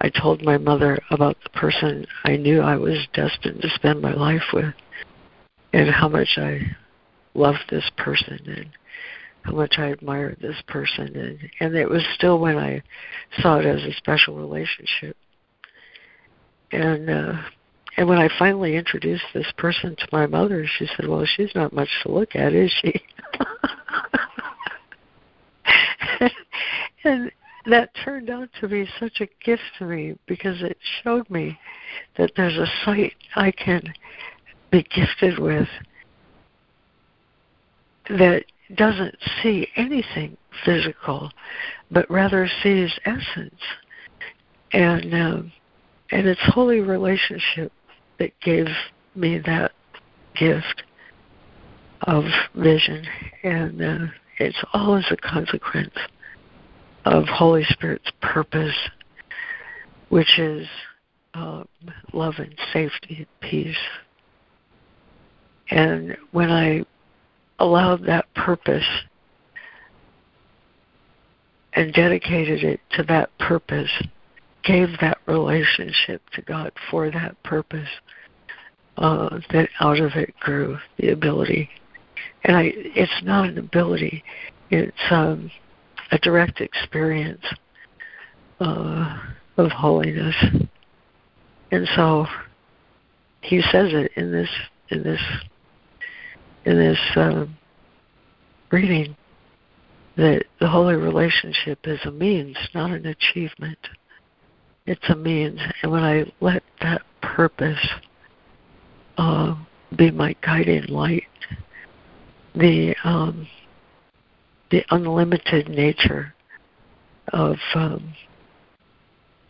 I 0.00 0.10
told 0.10 0.42
my 0.42 0.58
mother 0.58 0.98
about 1.10 1.36
the 1.42 1.50
person 1.50 2.06
I 2.24 2.36
knew 2.36 2.60
I 2.60 2.76
was 2.76 3.06
destined 3.14 3.62
to 3.62 3.70
spend 3.70 4.00
my 4.00 4.12
life 4.12 4.52
with, 4.52 4.74
and 5.72 5.90
how 5.90 6.08
much 6.08 6.36
I 6.36 6.62
loved 7.34 7.64
this 7.70 7.88
person, 7.96 8.40
and 8.46 8.66
how 9.42 9.52
much 9.52 9.74
I 9.78 9.86
admired 9.86 10.38
this 10.40 10.60
person, 10.66 11.14
and 11.16 11.38
and 11.60 11.76
it 11.76 11.88
was 11.88 12.02
still 12.14 12.38
when 12.38 12.58
I 12.58 12.82
saw 13.40 13.58
it 13.58 13.66
as 13.66 13.82
a 13.84 13.94
special 13.94 14.36
relationship. 14.36 15.16
And 16.72 17.08
uh, 17.08 17.32
and 17.96 18.08
when 18.08 18.18
I 18.18 18.28
finally 18.38 18.76
introduced 18.76 19.24
this 19.34 19.50
person 19.56 19.96
to 19.96 20.08
my 20.12 20.26
mother, 20.26 20.66
she 20.66 20.86
said, 20.96 21.08
"Well, 21.08 21.24
she's 21.24 21.54
not 21.54 21.72
much 21.72 21.88
to 22.02 22.12
look 22.12 22.36
at, 22.36 22.52
is 22.52 22.70
she?" 22.82 23.02
and 27.04 27.32
that 27.66 27.90
turned 28.04 28.30
out 28.30 28.48
to 28.60 28.68
be 28.68 28.88
such 28.98 29.20
a 29.20 29.28
gift 29.44 29.62
to 29.78 29.84
me 29.84 30.18
because 30.26 30.62
it 30.62 30.78
showed 31.02 31.28
me 31.30 31.58
that 32.16 32.32
there's 32.36 32.56
a 32.56 32.66
sight 32.84 33.14
I 33.36 33.50
can 33.50 33.82
be 34.70 34.82
gifted 34.84 35.38
with 35.38 35.68
that 38.10 38.44
doesn't 38.74 39.16
see 39.42 39.68
anything 39.76 40.36
physical, 40.64 41.30
but 41.90 42.10
rather 42.10 42.48
sees 42.62 42.92
essence. 43.04 43.60
And 44.72 45.14
um, 45.14 45.52
and 46.10 46.26
it's 46.26 46.40
holy 46.44 46.80
relationship 46.80 47.72
that 48.18 48.32
gave 48.40 48.66
me 49.14 49.38
that 49.38 49.72
gift 50.34 50.82
of 52.02 52.24
vision, 52.54 53.04
and 53.42 53.82
uh, 53.82 54.06
it's 54.38 54.56
all 54.72 54.96
as 54.96 55.04
a 55.10 55.16
consequence 55.16 55.94
of 57.04 57.24
Holy 57.24 57.64
Spirit's 57.64 58.10
purpose, 58.22 58.74
which 60.08 60.38
is 60.38 60.66
uh, 61.34 61.64
love 62.12 62.34
and 62.38 62.54
safety 62.72 63.16
and 63.18 63.40
peace. 63.40 63.76
And 65.70 66.16
when 66.32 66.50
I 66.50 66.84
allowed 67.58 68.04
that 68.06 68.32
purpose 68.34 68.86
and 71.74 71.92
dedicated 71.92 72.64
it 72.64 72.80
to 72.92 73.02
that 73.04 73.36
purpose, 73.38 73.90
gave 74.64 74.88
that 75.00 75.17
relationship 75.28 76.22
to 76.34 76.42
God 76.42 76.72
for 76.90 77.10
that 77.10 77.40
purpose, 77.42 77.88
uh, 78.96 79.38
that 79.52 79.68
out 79.80 80.00
of 80.00 80.12
it 80.14 80.34
grew 80.40 80.78
the 80.98 81.10
ability. 81.10 81.68
And 82.44 82.56
I, 82.56 82.72
it's 82.74 83.22
not 83.22 83.48
an 83.48 83.58
ability; 83.58 84.24
it's 84.70 84.96
um, 85.10 85.50
a 86.10 86.18
direct 86.18 86.60
experience 86.60 87.44
uh, 88.60 89.18
of 89.56 89.70
holiness. 89.70 90.34
And 91.70 91.88
so, 91.94 92.26
he 93.42 93.60
says 93.60 93.90
it 93.92 94.12
in 94.16 94.32
this 94.32 94.50
in 94.88 95.02
this 95.02 95.20
in 96.64 96.78
this 96.78 96.98
um, 97.16 97.56
reading 98.70 99.16
that 100.16 100.44
the 100.60 100.68
holy 100.68 100.96
relationship 100.96 101.78
is 101.84 102.00
a 102.04 102.10
means, 102.10 102.56
not 102.74 102.90
an 102.90 103.06
achievement. 103.06 103.78
It's 104.88 105.10
a 105.10 105.14
means, 105.14 105.60
and 105.82 105.92
when 105.92 106.02
I 106.02 106.32
let 106.40 106.62
that 106.80 107.02
purpose 107.20 107.86
uh, 109.18 109.54
be 109.94 110.10
my 110.10 110.34
guiding 110.40 110.86
light, 110.86 111.24
the 112.54 112.94
um, 113.04 113.46
the 114.70 114.82
unlimited 114.88 115.68
nature 115.68 116.34
of 117.34 117.56
um, 117.74 118.14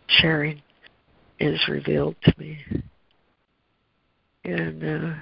sharing 0.09 0.61
is 1.39 1.61
revealed 1.69 2.17
to 2.25 2.35
me, 2.37 2.59
and 4.43 4.83
uh, 4.83 5.15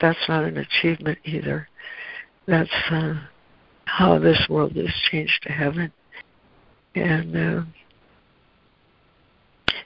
that's 0.00 0.28
not 0.28 0.42
an 0.42 0.56
achievement 0.56 1.18
either. 1.24 1.68
That's 2.48 2.68
uh, 2.90 3.14
how 3.84 4.18
this 4.18 4.44
world 4.50 4.76
is 4.76 4.90
changed 5.08 5.44
to 5.44 5.52
heaven, 5.52 5.92
and 6.96 7.36
uh, 7.36 7.62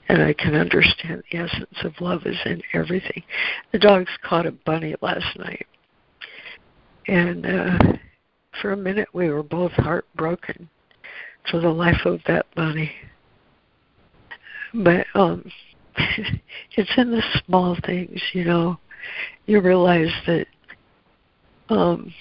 and 0.09 0.23
I 0.23 0.33
can 0.33 0.55
understand 0.55 1.23
the 1.31 1.39
essence 1.39 1.79
of 1.85 1.93
love 2.01 2.23
is 2.25 2.39
in 2.45 2.63
everything. 2.73 3.23
The 3.73 3.79
dogs 3.79 4.11
caught 4.23 4.47
a 4.47 4.53
bunny 4.53 4.95
last 5.03 5.39
night, 5.39 5.67
and 7.07 7.47
uh, 7.47 7.79
for 8.61 8.73
a 8.73 8.77
minute 8.77 9.09
we 9.13 9.29
were 9.29 9.43
both 9.43 9.73
heartbroken 9.73 10.69
for 11.51 11.61
the 11.61 11.69
life 11.69 12.05
of 12.05 12.21
that 12.27 12.47
bunny. 12.55 12.93
But 14.73 15.07
um, 15.15 15.51
it's 15.97 16.93
in 16.97 17.11
the 17.11 17.23
small 17.45 17.77
things, 17.85 18.21
you 18.33 18.45
know. 18.45 18.79
You 19.47 19.61
realize 19.61 20.13
that 20.27 20.47
um, 21.71 22.13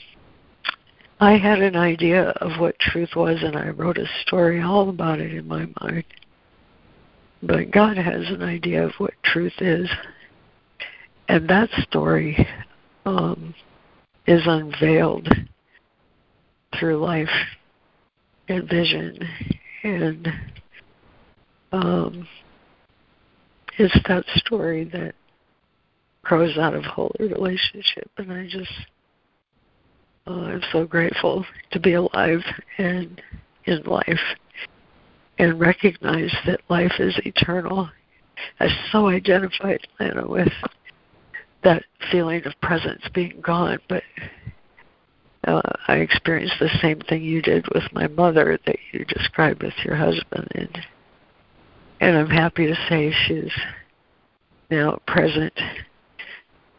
I 1.21 1.33
had 1.33 1.59
an 1.59 1.75
idea 1.75 2.29
of 2.29 2.59
what 2.59 2.79
truth 2.79 3.09
was, 3.15 3.39
and 3.43 3.57
I 3.57 3.69
wrote 3.69 3.97
a 3.97 4.05
story 4.21 4.61
all 4.61 4.89
about 4.89 5.19
it 5.19 5.33
in 5.33 5.47
my 5.47 5.67
mind. 5.81 6.05
But 7.43 7.71
God 7.71 7.97
has 7.97 8.27
an 8.29 8.41
idea 8.41 8.85
of 8.85 8.93
what 8.99 9.13
truth 9.23 9.53
is. 9.59 9.89
And 11.27 11.49
that 11.49 11.69
story 11.81 12.47
um, 13.05 13.53
is 14.27 14.41
unveiled 14.45 15.27
through 16.79 17.03
life 17.03 17.29
and 18.47 18.69
vision. 18.69 19.19
And 19.83 20.27
um, 21.71 22.27
it's 23.77 23.97
that 24.07 24.25
story 24.35 24.85
that 24.85 25.15
grows 26.23 26.57
out 26.57 26.73
of 26.73 26.83
holy 26.83 27.11
relationship. 27.19 28.09
And 28.17 28.31
I 28.31 28.47
just, 28.49 28.71
uh, 30.29 30.33
I'm 30.33 30.61
so 30.71 30.85
grateful 30.85 31.45
to 31.71 31.79
be 31.79 31.93
alive 31.93 32.43
and 32.77 33.21
in 33.65 33.81
life 33.83 34.19
and 35.39 35.59
recognize 35.59 36.33
that 36.45 36.61
life 36.69 36.93
is 36.99 37.19
eternal. 37.25 37.89
I 38.59 38.67
so 38.91 39.07
identified, 39.07 39.87
Lana, 39.99 40.27
with 40.27 40.51
that 41.63 41.83
feeling 42.11 42.45
of 42.45 42.53
presence 42.61 43.01
being 43.13 43.41
gone, 43.41 43.79
but 43.89 44.03
uh, 45.47 45.61
I 45.87 45.95
experienced 45.95 46.55
the 46.59 46.69
same 46.81 46.99
thing 47.01 47.23
you 47.23 47.41
did 47.41 47.65
with 47.73 47.83
my 47.91 48.07
mother 48.07 48.59
that 48.65 48.77
you 48.91 49.05
described 49.05 49.63
with 49.63 49.73
your 49.83 49.95
husband, 49.95 50.47
and 50.55 50.77
and 52.01 52.17
I'm 52.17 52.29
happy 52.29 52.65
to 52.67 52.75
say 52.87 53.13
she's 53.27 53.51
now 54.69 54.99
present 55.05 55.53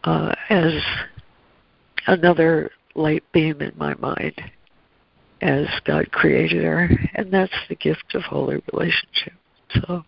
uh, 0.05 0.35
as 0.48 0.72
another 2.06 2.70
light 2.95 3.25
beam 3.33 3.61
in 3.61 3.73
my 3.77 3.95
mind 3.95 4.41
as 5.41 5.67
God 5.85 6.11
created 6.12 6.65
her, 6.65 6.91
and 7.15 7.33
that's 7.33 7.53
the 7.69 7.75
gift 7.77 8.15
of 8.15 8.23
holy 8.23 8.62
relationship. 8.73 9.33
So, 9.75 10.05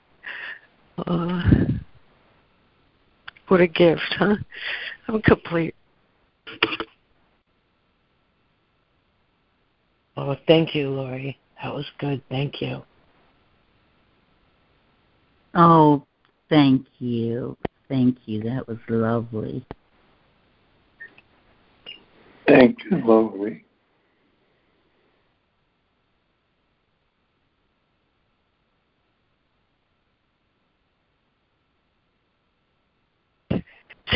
uh, 1.07 1.43
what 3.49 3.61
a 3.61 3.67
gift, 3.67 4.15
huh? 4.19 4.37
I'm 5.09 5.23
complete. 5.23 5.75
Oh, 10.17 10.37
thank 10.47 10.75
you, 10.75 10.91
Lori. 10.91 11.39
That 11.63 11.75
was 11.75 11.87
good. 11.99 12.23
Thank 12.29 12.61
you. 12.61 12.83
Oh, 15.55 16.05
thank 16.49 16.87
you. 16.99 17.57
Thank 17.89 18.19
you. 18.27 18.43
That 18.43 18.69
was 18.69 18.79
lovely. 18.89 19.65
Thank 22.47 22.78
you, 22.85 22.98
Lori. 22.98 23.64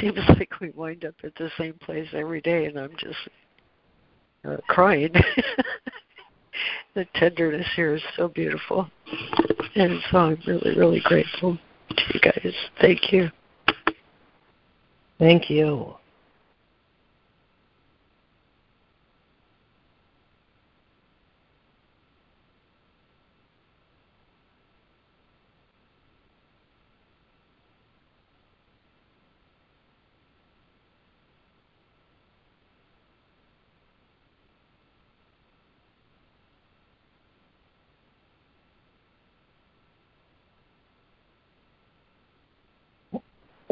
seems 0.00 0.18
like 0.28 0.60
we 0.60 0.70
wind 0.70 1.04
up 1.04 1.14
at 1.24 1.34
the 1.36 1.50
same 1.58 1.74
place 1.74 2.08
every 2.12 2.40
day, 2.40 2.66
and 2.66 2.78
I'm 2.78 2.92
just 2.98 3.16
uh, 4.46 4.56
crying. 4.68 5.12
the 6.94 7.06
tenderness 7.14 7.66
here 7.74 7.94
is 7.94 8.02
so 8.16 8.28
beautiful, 8.28 8.88
and 9.74 10.00
so 10.10 10.18
I'm 10.18 10.38
really, 10.46 10.76
really 10.76 11.00
grateful 11.04 11.58
to 11.96 12.02
you 12.14 12.20
guys. 12.20 12.54
Thank 12.80 13.12
you. 13.12 13.30
Thank 15.18 15.48
you. 15.48 15.94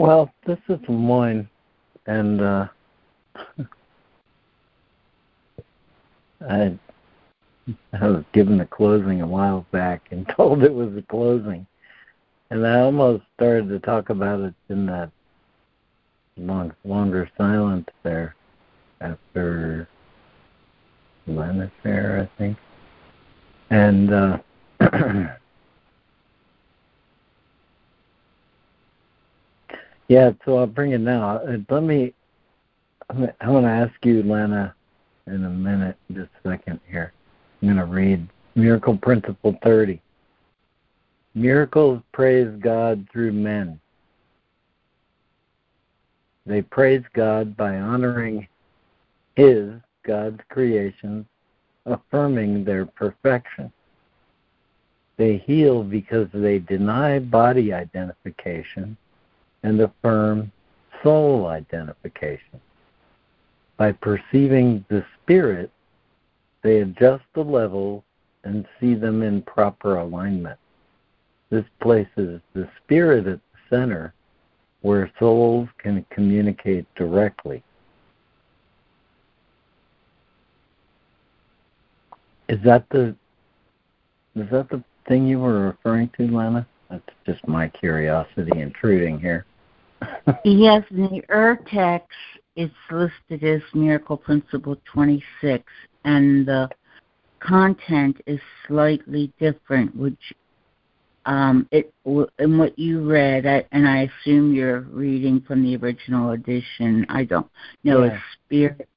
Well, 0.05 0.31
this 0.47 0.59
is 0.68 0.78
LeMoyne, 0.81 1.48
and 2.05 2.43
uh, 2.43 2.68
I, 6.47 6.78
I 7.94 8.09
was 8.09 8.22
given 8.35 8.59
the 8.59 8.66
closing 8.66 9.22
a 9.22 9.26
while 9.26 9.64
back 9.70 10.09
and 10.10 10.28
told 10.36 10.62
it 10.62 10.74
was 10.74 10.93
the 10.93 11.01
closing, 11.01 11.66
and 12.51 12.66
I 12.66 12.81
almost 12.81 13.24
started 13.35 13.70
to 13.70 13.78
talk 13.78 14.10
about 14.10 14.40
it 14.40 14.52
in 14.68 14.85
that 14.85 15.10
long, 16.36 16.74
longer 16.85 17.31
silence 17.39 17.89
there 18.02 18.36
after 19.01 19.89
Lena's 21.26 21.70
there, 21.82 22.20
I 22.20 22.39
think, 22.39 22.59
and. 23.70 24.12
Uh, 24.12 24.39
Yeah, 30.09 30.32
so 30.44 30.59
I'll 30.59 30.66
bring 30.66 30.93
it 30.93 31.01
now. 31.01 31.39
Uh, 31.39 31.56
let 31.70 31.82
me. 31.82 32.12
I'm 33.10 33.31
going 33.44 33.64
to 33.64 33.70
ask 33.70 33.93
you, 34.05 34.22
Lena, 34.22 34.74
in 35.26 35.44
a 35.44 35.51
minute, 35.51 35.97
just 36.12 36.31
a 36.44 36.48
second 36.48 36.81
here. 36.89 37.12
I'm 37.60 37.68
going 37.68 37.78
to 37.78 37.85
read 37.85 38.26
Miracle 38.55 38.97
Principle 38.97 39.59
30. 39.62 40.01
Miracles 41.35 42.01
praise 42.12 42.48
God 42.60 43.06
through 43.12 43.32
men. 43.32 43.78
They 46.47 46.62
praise 46.62 47.02
God 47.14 47.56
by 47.56 47.78
honoring 47.78 48.48
His, 49.36 49.72
God's 50.06 50.40
creation, 50.48 51.26
affirming 51.86 52.64
their 52.64 52.86
perfection. 52.86 53.72
They 55.16 55.39
heal 55.39 55.82
because 55.82 56.28
they 56.32 56.59
deny 56.59 57.18
body 57.18 57.72
identification 57.72 58.97
and 59.65 59.81
affirm 59.81 60.53
soul 61.03 61.47
identification. 61.47 62.61
By 63.77 63.93
perceiving 63.93 64.85
the 64.89 65.05
spirit, 65.20 65.70
they 66.62 66.81
adjust 66.81 67.24
the 67.35 67.43
levels 67.43 68.05
and 68.45 68.66
see 68.78 68.95
them 68.95 69.23
in 69.23 69.43
proper 69.43 69.97
alignment. 69.97 70.59
This 71.51 71.65
places 71.81 72.41
the 72.53 72.69
spirit 72.85 73.27
at 73.27 73.41
the 73.41 73.77
center 73.77 74.12
where 74.82 75.11
souls 75.19 75.69
can 75.78 76.05
communicate 76.11 76.86
directly. 76.95 77.62
Is 82.49 82.59
that 82.65 82.85
the 82.91 83.16
is 84.36 84.51
that 84.51 84.69
the 84.69 84.82
thing 85.09 85.27
you 85.27 85.39
were 85.39 85.61
referring 85.61 86.11
to, 86.19 86.27
Lana? 86.27 86.66
That's 86.91 87.03
just 87.24 87.47
my 87.49 87.69
curiosity 87.69 88.61
intruding 88.61 89.19
here 89.19 89.47
yes, 90.44 90.82
in 90.90 91.02
the 91.02 91.22
Urtext, 91.31 92.02
it's 92.56 92.72
listed 92.90 93.43
as 93.44 93.62
Miracle 93.74 94.16
Principle 94.16 94.76
26, 94.93 95.64
and 96.05 96.47
the 96.47 96.68
content 97.40 98.20
is 98.26 98.40
slightly 98.66 99.32
different, 99.39 99.94
which 99.97 100.35
um, 101.26 101.66
it 101.70 101.93
in 102.39 102.59
what 102.59 102.78
you 102.78 103.09
read, 103.09 103.47
I, 103.47 103.64
and 103.72 103.89
I 103.89 104.10
assume 104.22 104.55
you're 104.55 104.81
reading 104.81 105.40
from 105.47 105.62
the 105.62 105.76
original 105.76 106.32
edition. 106.32 107.06
I 107.09 107.24
don't 107.24 107.48
know 107.82 108.05
yeah. 108.05 108.14
a 108.14 108.20
spirit. 108.47 108.89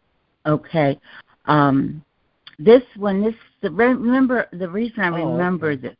Okay, 0.45 0.99
um, 1.45 2.03
this 2.59 2.83
one, 2.95 3.21
this 3.23 3.35
the, 3.61 3.71
remember 3.71 4.47
the 4.51 4.69
reason 4.69 4.99
I 4.99 5.21
oh, 5.21 5.31
remember 5.31 5.71
okay. 5.71 5.81
this 5.81 5.95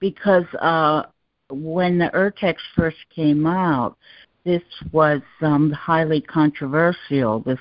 because 0.00 0.44
uh, 0.60 1.04
when 1.50 1.98
the 1.98 2.10
Urtext 2.14 2.60
first 2.76 2.96
came 3.14 3.46
out, 3.46 3.96
this 4.44 4.62
was 4.92 5.20
um, 5.40 5.70
highly 5.70 6.20
controversial, 6.20 7.40
this 7.40 7.58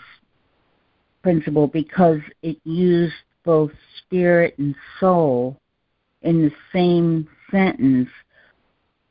principle, 1.22 1.68
because 1.68 2.20
it 2.42 2.58
used 2.64 3.14
both 3.46 3.72
spirit 4.00 4.56
and 4.58 4.76
soul 5.00 5.58
in 6.22 6.44
the 6.44 6.52
same 6.72 7.28
sentence 7.52 8.10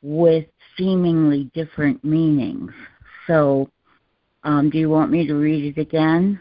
with 0.03 0.47
seemingly 0.77 1.51
different 1.55 2.03
meanings. 2.05 2.73
So, 3.27 3.69
um, 4.44 4.70
do 4.70 4.78
you 4.78 4.89
want 4.89 5.11
me 5.11 5.27
to 5.27 5.35
read 5.35 5.77
it 5.77 5.81
again? 5.81 6.40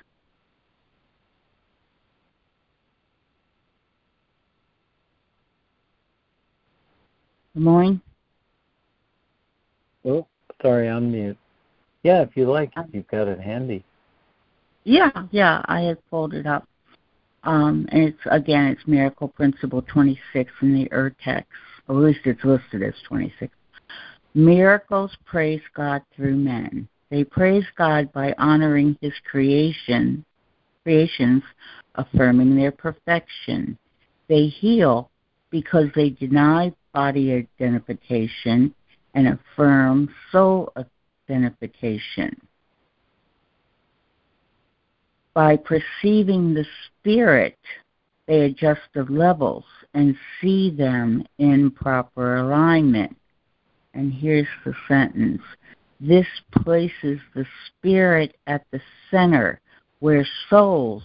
LeMoyne? 7.56 8.02
Oh, 10.06 10.26
sorry, 10.62 10.90
I'm 10.90 11.12
mute. 11.12 11.38
Yeah, 12.04 12.22
if 12.22 12.36
you 12.36 12.50
like, 12.50 12.72
if 12.76 12.88
you've 12.94 13.08
got 13.08 13.28
it 13.28 13.40
handy. 13.40 13.84
Yeah, 14.84 15.12
yeah, 15.30 15.62
I 15.66 15.82
had 15.82 15.98
pulled 16.10 16.34
it 16.34 16.48
up. 16.48 16.68
Um, 17.44 17.88
and 17.92 18.04
it's 18.04 18.20
again, 18.26 18.68
it's 18.68 18.88
Miracle 18.88 19.28
Principle 19.28 19.84
26 19.84 20.52
in 20.62 20.74
the 20.74 20.90
Urtext. 20.90 21.46
Or 21.88 21.98
at 21.98 22.04
least 22.04 22.22
it's 22.26 22.44
listed 22.44 22.84
as 22.84 22.94
26. 23.08 23.54
Miracles 24.34 25.16
praise 25.26 25.62
God 25.76 26.02
through 26.16 26.38
men. 26.38 26.88
They 27.10 27.24
praise 27.24 27.66
God 27.78 28.12
by 28.14 28.34
honoring 28.38 28.98
His 29.02 29.14
creation, 29.30 30.24
creations, 30.84 31.44
affirming 31.96 32.56
their 32.56 32.72
perfection. 32.72 33.78
They 34.30 34.48
heal 34.48 35.12
because 35.50 35.88
they 35.96 36.12
deny 36.12 36.74
body 36.94 37.34
identification 37.34 38.74
and 39.14 39.28
affirm 39.28 40.10
soul 40.32 40.74
identification. 41.30 42.36
By 45.34 45.58
perceiving 45.58 46.54
the 46.54 46.66
spirit, 47.00 47.58
they 48.28 48.42
adjust 48.42 48.82
the 48.94 49.04
levels 49.04 49.64
and 49.94 50.16
see 50.40 50.70
them 50.70 51.26
in 51.38 51.72
proper 51.72 52.38
alignment. 52.38 53.16
And 53.94 54.14
here's 54.14 54.48
the 54.66 54.74
sentence 54.88 55.42
this 56.02 56.28
places 56.64 57.20
the 57.36 57.46
spirit 57.68 58.36
at 58.48 58.66
the 58.72 58.82
center 59.12 59.62
where 60.00 60.26
souls 60.50 61.04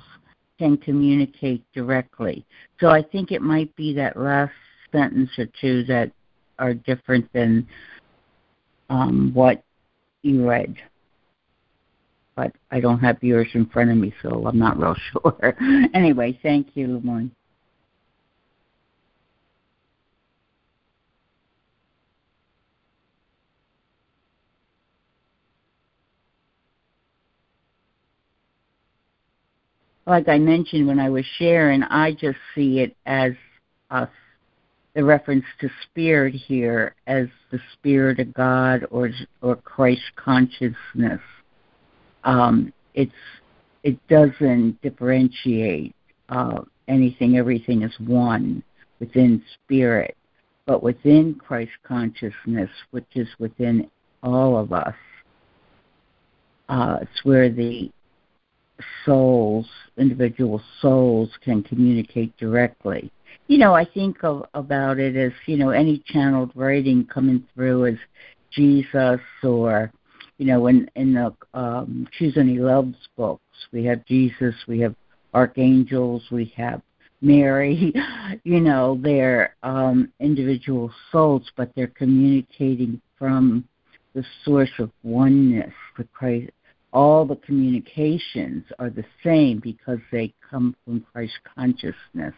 can 0.58 0.78
communicate 0.78 1.62
directly. 1.74 2.46
So 2.80 2.88
I 2.88 3.02
think 3.02 3.30
it 3.30 3.42
might 3.42 3.74
be 3.76 3.92
that 3.94 4.16
last 4.16 4.54
sentence 4.90 5.30
or 5.38 5.46
two 5.60 5.84
that 5.84 6.10
are 6.58 6.72
different 6.72 7.30
than 7.34 7.66
um, 8.88 9.30
what 9.34 9.62
you 10.22 10.46
read. 10.48 10.76
But 12.34 12.52
I 12.70 12.80
don't 12.80 12.98
have 13.00 13.22
yours 13.22 13.48
in 13.54 13.66
front 13.66 13.90
of 13.90 13.96
me, 13.96 14.12
so 14.22 14.46
I'm 14.46 14.58
not 14.58 14.78
real 14.78 14.94
sure. 15.12 15.56
anyway, 15.94 16.38
thank 16.42 16.68
you, 16.74 16.88
LeMoyne. 16.88 17.30
Like 30.06 30.28
I 30.28 30.38
mentioned 30.38 30.86
when 30.86 31.00
I 31.00 31.10
was 31.10 31.24
sharing, 31.38 31.82
I 31.82 32.12
just 32.12 32.38
see 32.54 32.78
it 32.80 32.96
as 33.06 33.32
us 33.90 34.08
the 34.97 35.05
reference 35.05 35.44
to 35.60 35.68
spirit 35.82 36.35
here 36.35 36.94
as 37.06 37.27
the 37.52 37.60
spirit 37.74 38.18
of 38.18 38.32
God 38.32 38.86
or 38.90 39.10
or 39.43 39.56
Christ 39.56 40.01
consciousness. 40.16 41.20
Um, 42.24 42.73
it's 42.94 43.12
it 43.82 43.98
doesn't 44.09 44.81
differentiate 44.81 45.94
uh, 46.31 46.62
anything. 46.89 47.36
Everything 47.36 47.82
is 47.82 47.93
one 48.01 48.62
within 48.98 49.43
spirit, 49.62 50.16
but 50.64 50.82
within 50.82 51.35
Christ 51.35 51.73
consciousness, 51.86 52.70
which 52.90 53.06
is 53.14 53.28
within 53.39 53.90
all 54.23 54.56
of 54.56 54.73
us. 54.73 54.94
Uh, 56.70 56.98
it's 57.02 57.23
where 57.23 57.51
the 57.51 57.90
souls, 59.05 59.68
individual 59.98 60.60
souls, 60.81 61.28
can 61.44 61.62
communicate 61.62 62.35
directly 62.39 63.12
you 63.48 63.59
know, 63.59 63.74
I 63.74 63.85
think 63.85 64.24
of, 64.24 64.47
about 64.55 64.98
it 64.98 65.16
as, 65.16 65.32
you 65.47 65.56
know, 65.56 65.70
any 65.70 66.02
channeled 66.06 66.52
writing 66.55 67.06
coming 67.06 67.44
through 67.55 67.86
as 67.86 67.97
Jesus 68.51 69.20
or, 69.43 69.93
you 70.39 70.47
know, 70.47 70.66
in, 70.66 70.90
in 70.97 71.14
the 71.14 71.32
um, 71.55 72.09
Choose 72.18 72.36
Only 72.36 72.59
Love 72.59 72.93
books, 73.16 73.43
we 73.73 73.85
have 73.85 74.05
Jesus, 74.06 74.55
we 74.66 74.81
have 74.81 74.94
archangels, 75.35 76.23
we 76.31 76.52
have 76.56 76.82
Mary, 77.20 77.93
you 78.44 78.60
know, 78.60 78.98
they're 79.02 79.55
um, 79.62 80.12
individual 80.20 80.90
souls, 81.12 81.51
but 81.56 81.70
they're 81.74 81.86
communicating 81.86 83.01
from 83.18 83.66
the 84.14 84.24
source 84.44 84.70
of 84.78 84.90
oneness, 85.02 85.73
the 85.97 86.05
Christ. 86.05 86.51
All 86.93 87.27
the 87.27 87.36
communications 87.36 88.64
are 88.78 88.90
the 88.90 89.05
same 89.23 89.60
because 89.60 89.98
they 90.10 90.32
come 90.48 90.74
from 90.85 91.05
Christ 91.12 91.35
consciousness. 91.55 92.35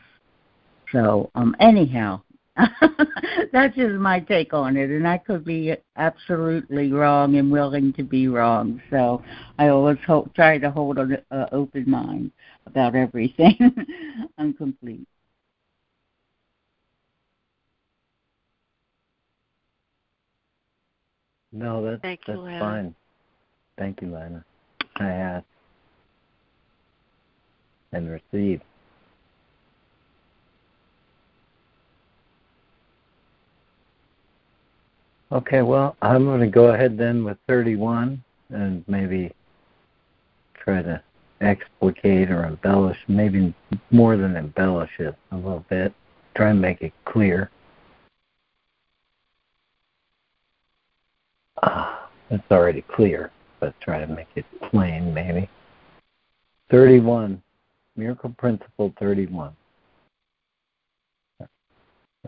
So, 0.92 1.30
um, 1.34 1.54
anyhow, 1.60 2.22
That's 3.52 3.74
just 3.76 3.94
my 3.94 4.20
take 4.20 4.52
on 4.52 4.76
it, 4.76 4.90
and 4.90 5.06
I 5.06 5.18
could 5.18 5.44
be 5.44 5.74
absolutely 5.96 6.92
wrong 6.92 7.36
and 7.36 7.50
willing 7.50 7.92
to 7.94 8.02
be 8.02 8.28
wrong. 8.28 8.82
So 8.90 9.22
I 9.58 9.68
always 9.68 9.98
hope, 10.06 10.34
try 10.34 10.58
to 10.58 10.70
hold 10.70 10.98
an 10.98 11.18
uh, 11.30 11.46
open 11.52 11.88
mind 11.88 12.32
about 12.66 12.94
everything. 12.94 13.56
I'm 14.38 14.54
complete. 14.54 15.06
No, 21.52 21.82
that's 21.84 22.02
Thank 22.02 22.20
you, 22.26 22.34
that's 22.34 22.44
Lana. 22.44 22.58
fine. 22.58 22.94
Thank 23.78 24.02
you, 24.02 24.10
Lana. 24.12 24.44
I 24.96 25.08
ask 25.08 25.46
and 27.92 28.10
receive. 28.10 28.60
Okay, 35.30 35.60
well, 35.60 35.94
I'm 36.00 36.24
going 36.24 36.40
to 36.40 36.46
go 36.46 36.68
ahead 36.68 36.96
then 36.96 37.22
with 37.22 37.36
31 37.48 38.22
and 38.48 38.82
maybe 38.88 39.30
try 40.54 40.80
to 40.80 41.02
explicate 41.42 42.30
or 42.30 42.46
embellish, 42.46 42.96
maybe 43.08 43.54
more 43.90 44.16
than 44.16 44.36
embellish 44.36 44.90
it 44.98 45.14
a 45.32 45.36
little 45.36 45.64
bit, 45.68 45.92
try 46.34 46.48
and 46.48 46.60
make 46.60 46.80
it 46.80 46.94
clear. 47.04 47.50
Ah, 51.62 52.08
it's 52.30 52.50
already 52.50 52.82
clear, 52.82 53.30
but 53.60 53.78
try 53.80 54.00
to 54.00 54.06
make 54.06 54.28
it 54.34 54.46
plain 54.70 55.12
maybe. 55.12 55.48
31, 56.70 57.42
Miracle 57.96 58.34
Principle 58.38 58.94
31. 58.98 59.54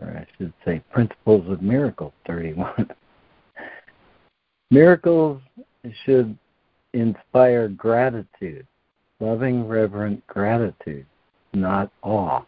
Or 0.01 0.09
I 0.09 0.25
should 0.37 0.53
say 0.65 0.81
Principles 0.91 1.49
of 1.49 1.61
Miracles 1.61 2.13
31. 2.25 2.89
Miracles 4.71 5.41
should 6.05 6.37
inspire 6.93 7.67
gratitude, 7.67 8.65
loving, 9.19 9.67
reverent 9.67 10.25
gratitude, 10.27 11.05
not 11.53 11.91
awe. 12.01 12.41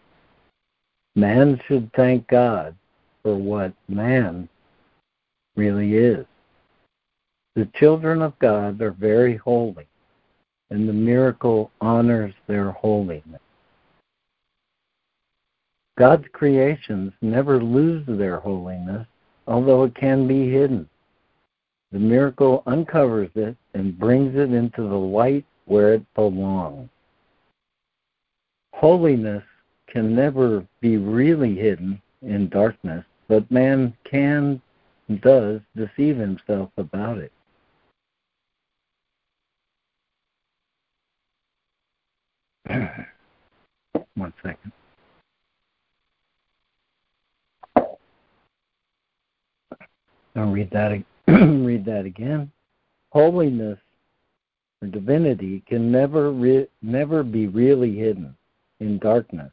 Man 1.16 1.62
should 1.68 1.92
thank 1.96 2.28
God 2.28 2.76
for 3.22 3.36
what 3.36 3.74
man 3.88 4.50
really 5.56 5.96
is. 5.96 6.26
The 7.56 7.70
children 7.76 8.24
of 8.24 8.38
God 8.40 8.82
are 8.82 8.92
very 8.92 9.38
holy, 9.38 9.88
and 10.72 10.90
the 10.90 10.94
miracle 10.94 11.70
honors 11.82 12.34
their 12.48 12.72
holiness. 12.72 13.42
God's 15.98 16.26
creations 16.34 17.14
never 17.22 17.64
lose 17.64 18.04
their 18.08 18.40
holiness, 18.40 19.06
although 19.48 19.84
it 19.84 19.96
can 19.96 20.28
be 20.28 20.50
hidden. 20.52 20.90
The 21.92 22.00
miracle 22.00 22.64
uncovers 22.66 23.30
it 23.36 23.56
and 23.76 24.00
brings 24.00 24.36
it 24.36 24.52
into 24.52 24.82
the 24.82 24.96
light 24.96 25.46
where 25.66 25.94
it 25.94 26.14
belongs. 26.16 26.90
Holiness 28.74 29.44
can 29.88 30.16
never 30.16 30.66
be 30.82 30.98
really 30.98 31.56
hidden 31.56 32.02
in 32.24 32.50
darkness, 32.50 33.06
but 33.28 33.50
man 33.52 33.96
can 34.10 34.60
and 35.08 35.22
does 35.22 35.62
deceive 35.76 36.18
himself 36.18 36.72
about 36.78 37.20
it. 37.20 37.32
One 44.16 44.34
second. 44.42 44.72
I'll 50.36 50.52
read 50.52 50.72
that 50.72 51.04
read 51.28 51.86
that 51.86 52.06
again. 52.06 52.52
Holiness 53.12 53.80
or 54.82 54.88
divinity 54.88 55.64
can 55.68 55.92
never 55.92 56.32
re- 56.32 56.68
never 56.82 57.24
be 57.24 57.48
really 57.48 57.96
hidden 57.96 58.36
in 58.80 58.98
darkness, 58.98 59.52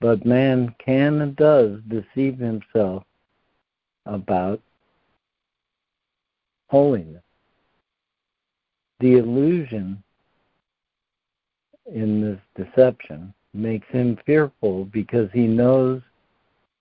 but 0.00 0.26
man 0.26 0.74
can 0.78 1.22
and 1.22 1.34
does 1.34 1.80
deceive 1.88 2.38
himself 2.38 3.04
about 4.06 4.60
holiness. 6.68 7.22
The 9.00 9.14
illusion 9.14 10.02
in 11.86 12.20
this 12.20 12.66
deception 12.66 13.32
makes 13.54 13.88
him 13.88 14.18
fearful 14.26 14.84
because 14.86 15.30
he 15.32 15.46
knows 15.46 16.02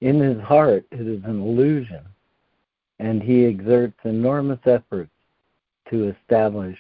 in 0.02 0.20
his 0.20 0.42
heart 0.42 0.86
it 0.92 1.08
is 1.08 1.24
an 1.24 1.42
illusion 1.42 2.04
and 3.04 3.22
he 3.22 3.46
exerts 3.46 3.98
enormous 4.06 4.60
efforts 4.66 5.12
to 5.90 6.08
establish 6.08 6.78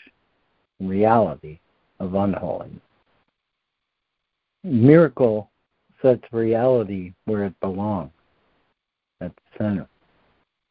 reality 0.79 1.59
of 1.99 2.15
unholiness. 2.15 2.79
Miracle 4.63 5.51
sets 6.01 6.23
reality 6.31 7.11
where 7.25 7.43
it 7.43 7.59
belongs, 7.59 8.11
at 9.19 9.35
the 9.35 9.41
center. 9.57 9.87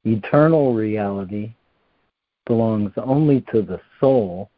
Eternal 0.07 0.73
reality 0.73 1.53
belongs 2.47 2.93
only 2.97 3.43
to 3.53 3.61
the 3.61 3.81
soul, 4.01 4.49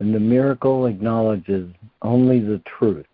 and 0.00 0.12
the 0.12 0.20
miracle 0.20 0.86
acknowledges 0.86 1.72
only 2.02 2.40
the 2.40 2.60
truth. 2.78 3.06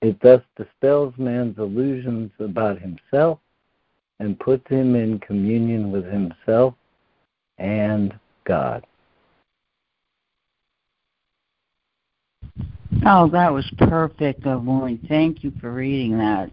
It 0.00 0.18
thus 0.22 0.40
dispels 0.56 1.12
man's 1.18 1.58
illusions 1.58 2.30
about 2.38 2.78
himself 2.80 3.38
and 4.20 4.38
puts 4.38 4.68
him 4.68 4.94
in 4.94 5.18
communion 5.20 5.90
with 5.90 6.04
himself 6.04 6.74
and 7.58 8.18
God. 8.44 8.84
Oh, 13.06 13.28
that 13.30 13.52
was 13.52 13.70
perfect, 13.78 14.46
Evelyn. 14.46 14.98
Thank 15.08 15.44
you 15.44 15.52
for 15.60 15.72
reading 15.72 16.16
that. 16.18 16.50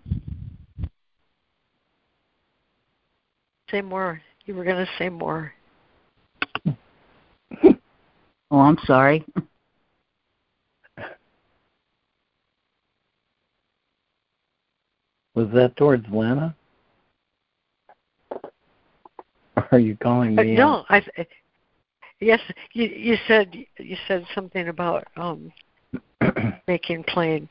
Say 3.69 3.81
more. 3.81 4.21
You 4.45 4.55
were 4.55 4.65
going 4.65 4.85
to 4.85 4.91
say 4.97 5.07
more. 5.07 5.53
oh, 7.63 8.59
I'm 8.59 8.77
sorry. 8.85 9.23
Was 15.35 15.47
that 15.53 15.77
towards 15.77 16.05
Lana? 16.11 16.53
Are 19.71 19.79
you 19.79 19.97
calling 19.97 20.35
me? 20.35 20.55
Uh, 20.55 20.59
no, 20.59 20.85
I. 20.89 21.03
Yes, 22.19 22.39
you 22.73 22.85
you 22.85 23.15
said 23.27 23.53
you 23.77 23.97
said 24.07 24.25
something 24.35 24.67
about 24.67 25.05
um 25.17 25.51
making 26.67 27.03
plain. 27.03 27.49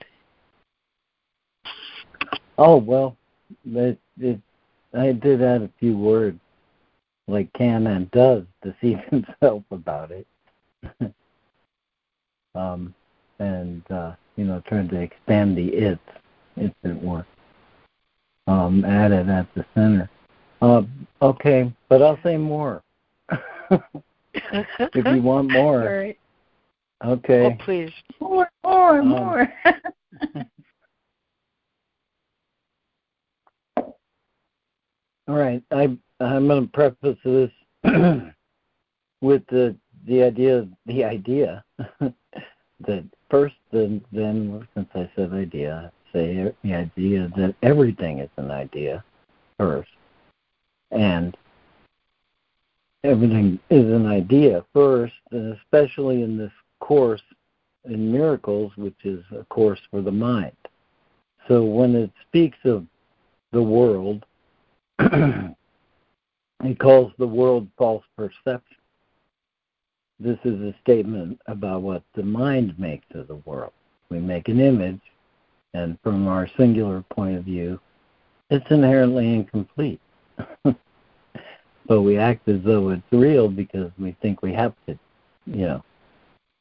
Oh 2.57 2.77
well, 2.77 3.17
it, 3.67 3.99
it, 4.19 4.41
I 4.95 5.13
did 5.13 5.43
add 5.43 5.63
a 5.63 5.71
few 5.81 5.97
words, 5.97 6.39
like 7.27 7.53
can 7.55 7.87
and 7.87 8.11
does 8.13 8.45
deceive 8.63 8.99
himself 9.11 9.65
about 9.71 10.11
it, 10.13 10.27
um, 12.55 12.95
and 13.41 13.83
uh, 13.91 14.13
you 14.37 14.45
know 14.45 14.63
trying 14.67 14.89
to 14.89 15.01
expand 15.01 15.57
the 15.57 15.69
it, 15.69 15.99
if 16.57 16.73
it 16.85 17.03
were, 17.03 17.27
um, 18.47 18.85
added 18.85 19.29
at 19.29 19.53
the 19.55 19.65
center. 19.75 20.09
Uh, 20.61 20.83
okay, 21.23 21.73
but 21.89 22.03
I'll 22.03 22.19
say 22.23 22.37
more. 22.37 22.83
if 23.71 25.07
you 25.07 25.23
want 25.23 25.51
more. 25.51 25.83
All 25.83 25.97
right. 25.97 26.19
Okay. 27.05 27.47
Oh, 27.47 27.57
please. 27.65 27.91
More, 28.21 28.51
more, 28.63 28.99
Um, 29.01 29.09
more. 29.09 29.53
All 35.29 35.37
right. 35.37 35.63
I 35.71 35.97
I'm 36.19 36.49
going 36.49 36.67
to 36.67 36.73
preface 36.73 37.17
this 37.25 37.51
with 39.21 39.47
the 39.47 39.77
the 40.07 40.23
idea 40.23 40.69
the 40.87 41.05
idea 41.05 41.65
that 42.81 43.05
first 43.31 43.55
then 43.71 44.05
then 44.13 44.67
since 44.75 44.89
I 44.95 45.11
said 45.15 45.33
idea 45.33 45.93
say 46.13 46.53
the 46.63 46.75
idea 46.75 47.31
that 47.37 47.55
everything 47.63 48.19
is 48.19 48.29
an 48.37 48.51
idea 48.51 49.05
first 49.59 49.91
and 50.91 51.37
everything 53.05 53.59
is 53.71 53.91
an 53.93 54.07
idea 54.07 54.65
first, 54.73 55.15
and 55.31 55.57
especially 55.57 56.23
in 56.23 56.37
this 56.37 56.53
course 56.81 57.23
in 57.85 58.13
miracles, 58.13 58.73
which 58.77 59.05
is 59.05 59.25
a 59.33 59.45
course 59.45 59.81
for 59.91 60.03
the 60.03 60.13
mind. 60.13 60.57
So 61.49 61.65
when 61.65 61.95
it 61.95 62.11
speaks 62.29 62.59
of 62.65 62.87
the 63.53 63.63
world, 63.63 64.25
it 64.99 65.57
calls 66.79 67.13
the 67.19 67.27
world 67.27 67.69
false 67.79 68.05
perception. 68.17 68.77
This 70.19 70.39
is 70.45 70.61
a 70.61 70.75
statement 70.83 71.41
about 71.47 71.81
what 71.81 72.03
the 72.15 72.23
mind 72.23 72.79
makes 72.79 73.07
of 73.15 73.29
the 73.29 73.37
world. 73.47 73.73
We 74.11 74.19
make 74.19 74.49
an 74.49 74.61
image, 74.61 75.01
and 75.73 75.99
from 76.03 76.29
our 76.29 76.47
singular 76.59 77.03
point 77.11 77.39
of 77.39 77.45
view, 77.45 77.81
it's 78.51 78.71
inherently 78.71 79.33
incomplete. 79.33 80.01
but 81.87 82.03
we 82.03 82.17
act 82.19 82.49
as 82.49 82.61
though 82.63 82.91
it's 82.91 83.03
real 83.11 83.49
because 83.49 83.91
we 83.99 84.17
think 84.23 84.43
we 84.43 84.53
have 84.53 84.75
to, 84.87 84.99
you 85.47 85.67
know, 85.67 85.85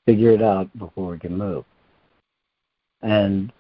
figure 0.06 0.32
it 0.32 0.42
out 0.42 0.70
before 0.78 1.12
we 1.12 1.20
can 1.20 1.38
move. 1.38 1.66
And 3.02 3.52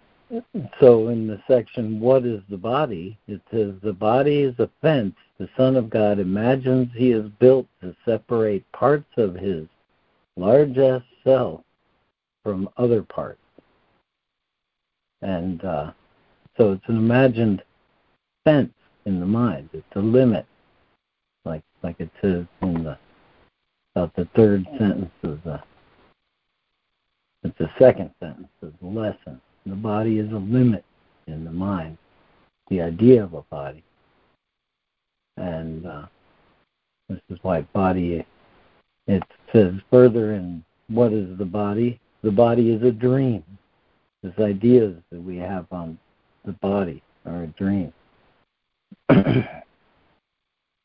so 0.80 1.08
in 1.10 1.28
the 1.28 1.42
section, 1.48 2.00
What 2.00 2.26
is 2.26 2.42
the 2.50 2.58
body? 2.58 3.18
It 3.28 3.42
says, 3.52 3.74
The 3.82 3.94
body 3.94 4.42
is 4.42 4.60
a 4.60 4.70
fence 4.82 5.16
the 5.40 5.50
Son 5.56 5.78
of 5.78 5.90
God 5.90 6.20
imagines 6.20 6.90
he 6.94 7.12
is 7.12 7.30
built 7.40 7.66
to 7.82 7.96
separate 8.04 8.70
parts 8.74 9.10
of 9.16 9.36
his 9.36 9.66
largest 10.36 11.06
self 11.24 11.62
from 12.44 12.70
other 12.76 13.02
parts. 13.04 13.40
And 15.22 15.64
uh, 15.64 15.92
so 16.58 16.74
it's 16.74 16.88
an 16.88 16.98
imagined 16.98 17.64
fence 18.44 18.74
in 19.10 19.20
the 19.20 19.26
mind. 19.26 19.70
It's 19.74 19.96
a 19.96 20.00
limit, 20.00 20.46
like 21.44 21.64
like 21.84 22.00
it 22.00 22.10
says 22.22 22.46
in 22.62 22.84
the 22.84 22.98
about 23.96 24.16
the 24.16 24.28
third 24.36 24.66
sentence 24.78 25.12
of 25.24 25.44
the 25.44 25.62
it's 27.44 27.58
the 27.58 27.70
second 27.80 28.12
sentence 28.20 28.48
of 28.62 28.74
the 28.82 28.88
lesson. 28.88 29.42
The 29.66 29.76
body 29.76 30.20
is 30.20 30.32
a 30.32 30.38
limit 30.38 30.86
in 31.28 31.44
the 31.44 31.52
mind. 31.52 31.98
The 32.70 32.82
idea 32.82 33.24
of 33.24 33.34
a 33.34 33.42
body, 33.44 33.84
and 35.38 35.86
uh, 35.86 36.06
this 37.10 37.20
is 37.30 37.40
why 37.42 37.62
body. 37.74 38.26
It 39.08 39.24
says 39.52 39.74
further 39.90 40.34
in 40.36 40.64
what 40.88 41.12
is 41.14 41.36
the 41.40 41.46
body? 41.46 42.00
The 42.22 42.32
body 42.32 42.70
is 42.70 42.84
a 42.84 42.92
dream. 42.92 43.44
These 44.22 44.34
ideas 44.40 44.96
that 45.12 45.22
we 45.22 45.38
have 45.38 45.66
on 45.72 45.98
the 46.46 46.52
body 46.52 47.02
are 47.26 47.44
a 47.44 47.48
dream. 47.48 47.92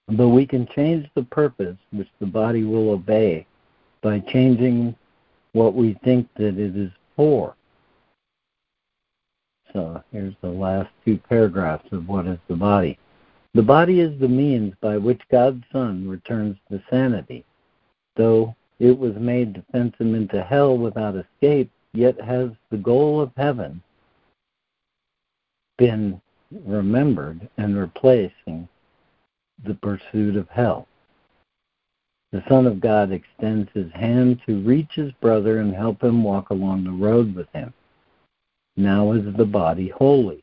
but 0.09 0.29
we 0.29 0.47
can 0.47 0.67
change 0.75 1.09
the 1.15 1.25
purpose 1.25 1.77
which 1.93 2.09
the 2.21 2.27
body 2.27 2.65
will 2.65 2.91
obey 2.91 3.47
by 4.03 4.21
changing 4.21 4.95
what 5.53 5.75
we 5.75 5.95
think 6.05 6.29
that 6.37 6.59
it 6.59 6.77
is 6.77 6.91
for. 7.17 7.55
So 9.73 10.03
here's 10.13 10.35
the 10.41 10.51
last 10.51 10.91
two 11.05 11.19
paragraphs 11.29 11.91
of 11.93 12.09
what 12.09 12.27
is 12.27 12.39
the 12.49 12.57
body. 12.57 12.99
The 13.55 13.63
body 13.63 14.01
is 14.01 14.19
the 14.19 14.29
means 14.29 14.75
by 14.81 14.99
which 14.99 15.21
God's 15.31 15.65
Son 15.73 16.09
returns 16.09 16.57
to 16.71 16.83
sanity. 16.91 17.45
Though 18.17 18.55
it 18.79 18.97
was 18.97 19.15
made 19.15 19.55
to 19.55 19.65
fence 19.73 19.95
him 19.99 20.15
into 20.15 20.43
hell 20.43 20.77
without 20.77 21.17
escape, 21.17 21.71
yet 21.93 22.21
has 22.21 22.51
the 22.71 22.77
goal 22.77 23.21
of 23.21 23.33
heaven 23.37 23.83
been 25.79 26.21
remembered 26.65 27.49
and 27.57 27.77
replacing 27.77 28.69
the 29.65 29.75
pursuit 29.75 30.37
of 30.37 30.49
hell. 30.49 30.87
The 32.33 32.43
Son 32.49 32.67
of 32.67 32.81
God 32.81 33.13
extends 33.13 33.71
his 33.75 33.93
hand 33.93 34.41
to 34.47 34.61
reach 34.63 34.91
his 34.95 35.13
brother 35.21 35.59
and 35.61 35.75
help 35.75 36.03
him 36.03 36.25
walk 36.25 36.51
along 36.51 36.85
the 36.85 36.91
road 36.91 37.35
with 37.35 37.47
him. 37.53 37.73
Now 38.77 39.13
is 39.13 39.25
the 39.37 39.45
body 39.45 39.89
holy. 39.89 40.43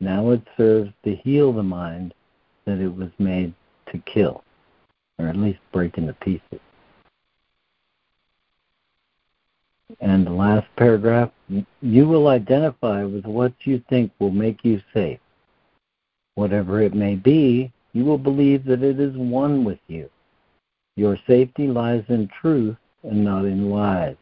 Now 0.00 0.30
it 0.32 0.42
serves 0.56 0.90
to 1.04 1.14
heal 1.14 1.52
the 1.52 1.62
mind 1.62 2.12
that 2.66 2.78
it 2.78 2.94
was 2.94 3.08
made 3.18 3.54
to 3.90 3.98
kill, 3.98 4.44
or 5.18 5.28
at 5.28 5.36
least 5.36 5.60
break 5.72 5.96
into 5.96 6.12
pieces. 6.14 6.60
And 10.00 10.26
the 10.26 10.32
last 10.32 10.66
paragraph 10.76 11.30
you 11.80 12.08
will 12.08 12.28
identify 12.28 13.04
with 13.04 13.24
what 13.24 13.52
you 13.60 13.82
think 13.88 14.10
will 14.18 14.30
make 14.30 14.64
you 14.64 14.82
safe. 14.92 15.20
Whatever 16.34 16.82
it 16.82 16.94
may 16.94 17.14
be, 17.14 17.72
you 17.92 18.04
will 18.04 18.18
believe 18.18 18.64
that 18.64 18.82
it 18.82 19.00
is 19.00 19.16
one 19.16 19.64
with 19.64 19.78
you. 19.86 20.10
Your 20.96 21.18
safety 21.26 21.66
lies 21.66 22.04
in 22.08 22.28
truth 22.40 22.76
and 23.04 23.24
not 23.24 23.44
in 23.44 23.70
lies. 23.70 24.16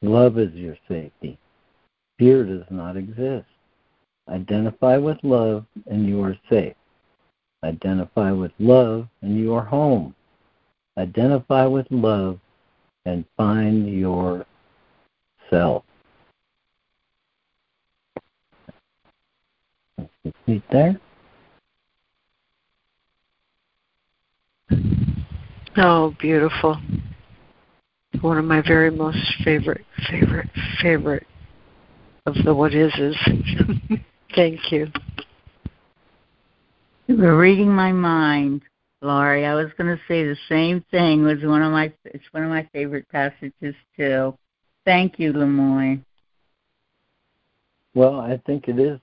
Love 0.00 0.38
is 0.38 0.52
your 0.54 0.76
safety. 0.88 1.38
Fear 2.18 2.44
does 2.44 2.66
not 2.70 2.96
exist. 2.96 3.46
Identify 4.28 4.96
with 4.96 5.18
love 5.22 5.66
and 5.86 6.06
you 6.06 6.22
are 6.22 6.36
safe. 6.48 6.74
Identify 7.64 8.30
with 8.30 8.52
love 8.58 9.08
and 9.22 9.36
you 9.36 9.54
are 9.54 9.64
home. 9.64 10.14
Identify 10.98 11.66
with 11.66 11.86
love 11.90 12.38
and 13.04 13.24
find 13.36 13.88
your 13.88 14.46
self. 15.52 15.84
Complete 20.22 20.62
there. 20.70 21.00
Oh, 25.76 26.14
beautiful. 26.18 26.78
One 28.20 28.38
of 28.38 28.44
my 28.44 28.62
very 28.62 28.90
most 28.90 29.18
favorite, 29.44 29.84
favorite, 30.10 30.48
favorite 30.80 31.26
of 32.26 32.34
the 32.44 32.54
what 32.54 32.74
is 32.74 32.92
is. 32.98 33.16
Thank 34.34 34.70
you. 34.70 34.86
You 37.06 37.16
were 37.16 37.36
reading 37.36 37.70
my 37.70 37.92
mind, 37.92 38.62
Laurie. 39.02 39.44
I 39.44 39.54
was 39.54 39.70
going 39.76 39.94
to 39.94 40.02
say 40.06 40.24
the 40.24 40.36
same 40.48 40.84
thing. 40.90 41.22
It 41.22 41.34
was 41.34 41.44
one 41.44 41.62
of 41.62 41.72
my 41.72 41.92
it's 42.04 42.24
one 42.32 42.44
of 42.44 42.50
my 42.50 42.68
favorite 42.72 43.08
passages 43.08 43.74
too. 43.96 44.34
Thank 44.84 45.18
you, 45.18 45.32
LeMoyne. 45.32 46.02
Well, 47.94 48.20
I 48.20 48.40
think 48.46 48.68
it 48.68 48.78
is 48.78 48.98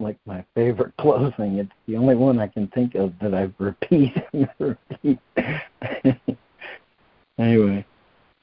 like 0.00 0.16
my 0.26 0.44
favorite 0.54 0.92
closing. 0.98 1.58
It's 1.58 1.70
the 1.86 1.96
only 1.96 2.16
one 2.16 2.38
I 2.38 2.48
can 2.48 2.66
think 2.68 2.94
of 2.94 3.12
that 3.20 3.34
I 3.34 3.50
repeat 3.58 4.14
and 4.32 4.48
repeat. 4.58 5.18
anyway, 7.38 7.84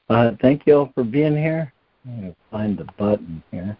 uh, 0.08 0.32
thank 0.40 0.66
you 0.66 0.74
all 0.74 0.92
for 0.94 1.04
being 1.04 1.36
here. 1.36 1.72
I'm 2.06 2.20
going 2.20 2.32
to 2.32 2.36
find 2.50 2.78
the 2.78 2.86
button 2.96 3.42
here. 3.50 3.76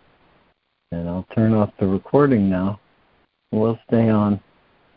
And 0.91 1.09
I'll 1.09 1.27
turn 1.35 1.55
off 1.55 1.71
the 1.79 1.87
recording 1.87 2.49
now. 2.49 2.81
We'll 3.53 3.79
stay 3.87 4.09
on 4.09 4.41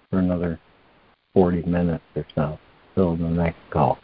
for 0.09 0.19
another 0.19 0.59
40 1.33 1.63
minutes 1.63 2.03
or 2.15 2.25
so 2.35 2.59
till 2.95 3.15
the 3.15 3.23
next 3.23 3.59
call. 3.69 3.99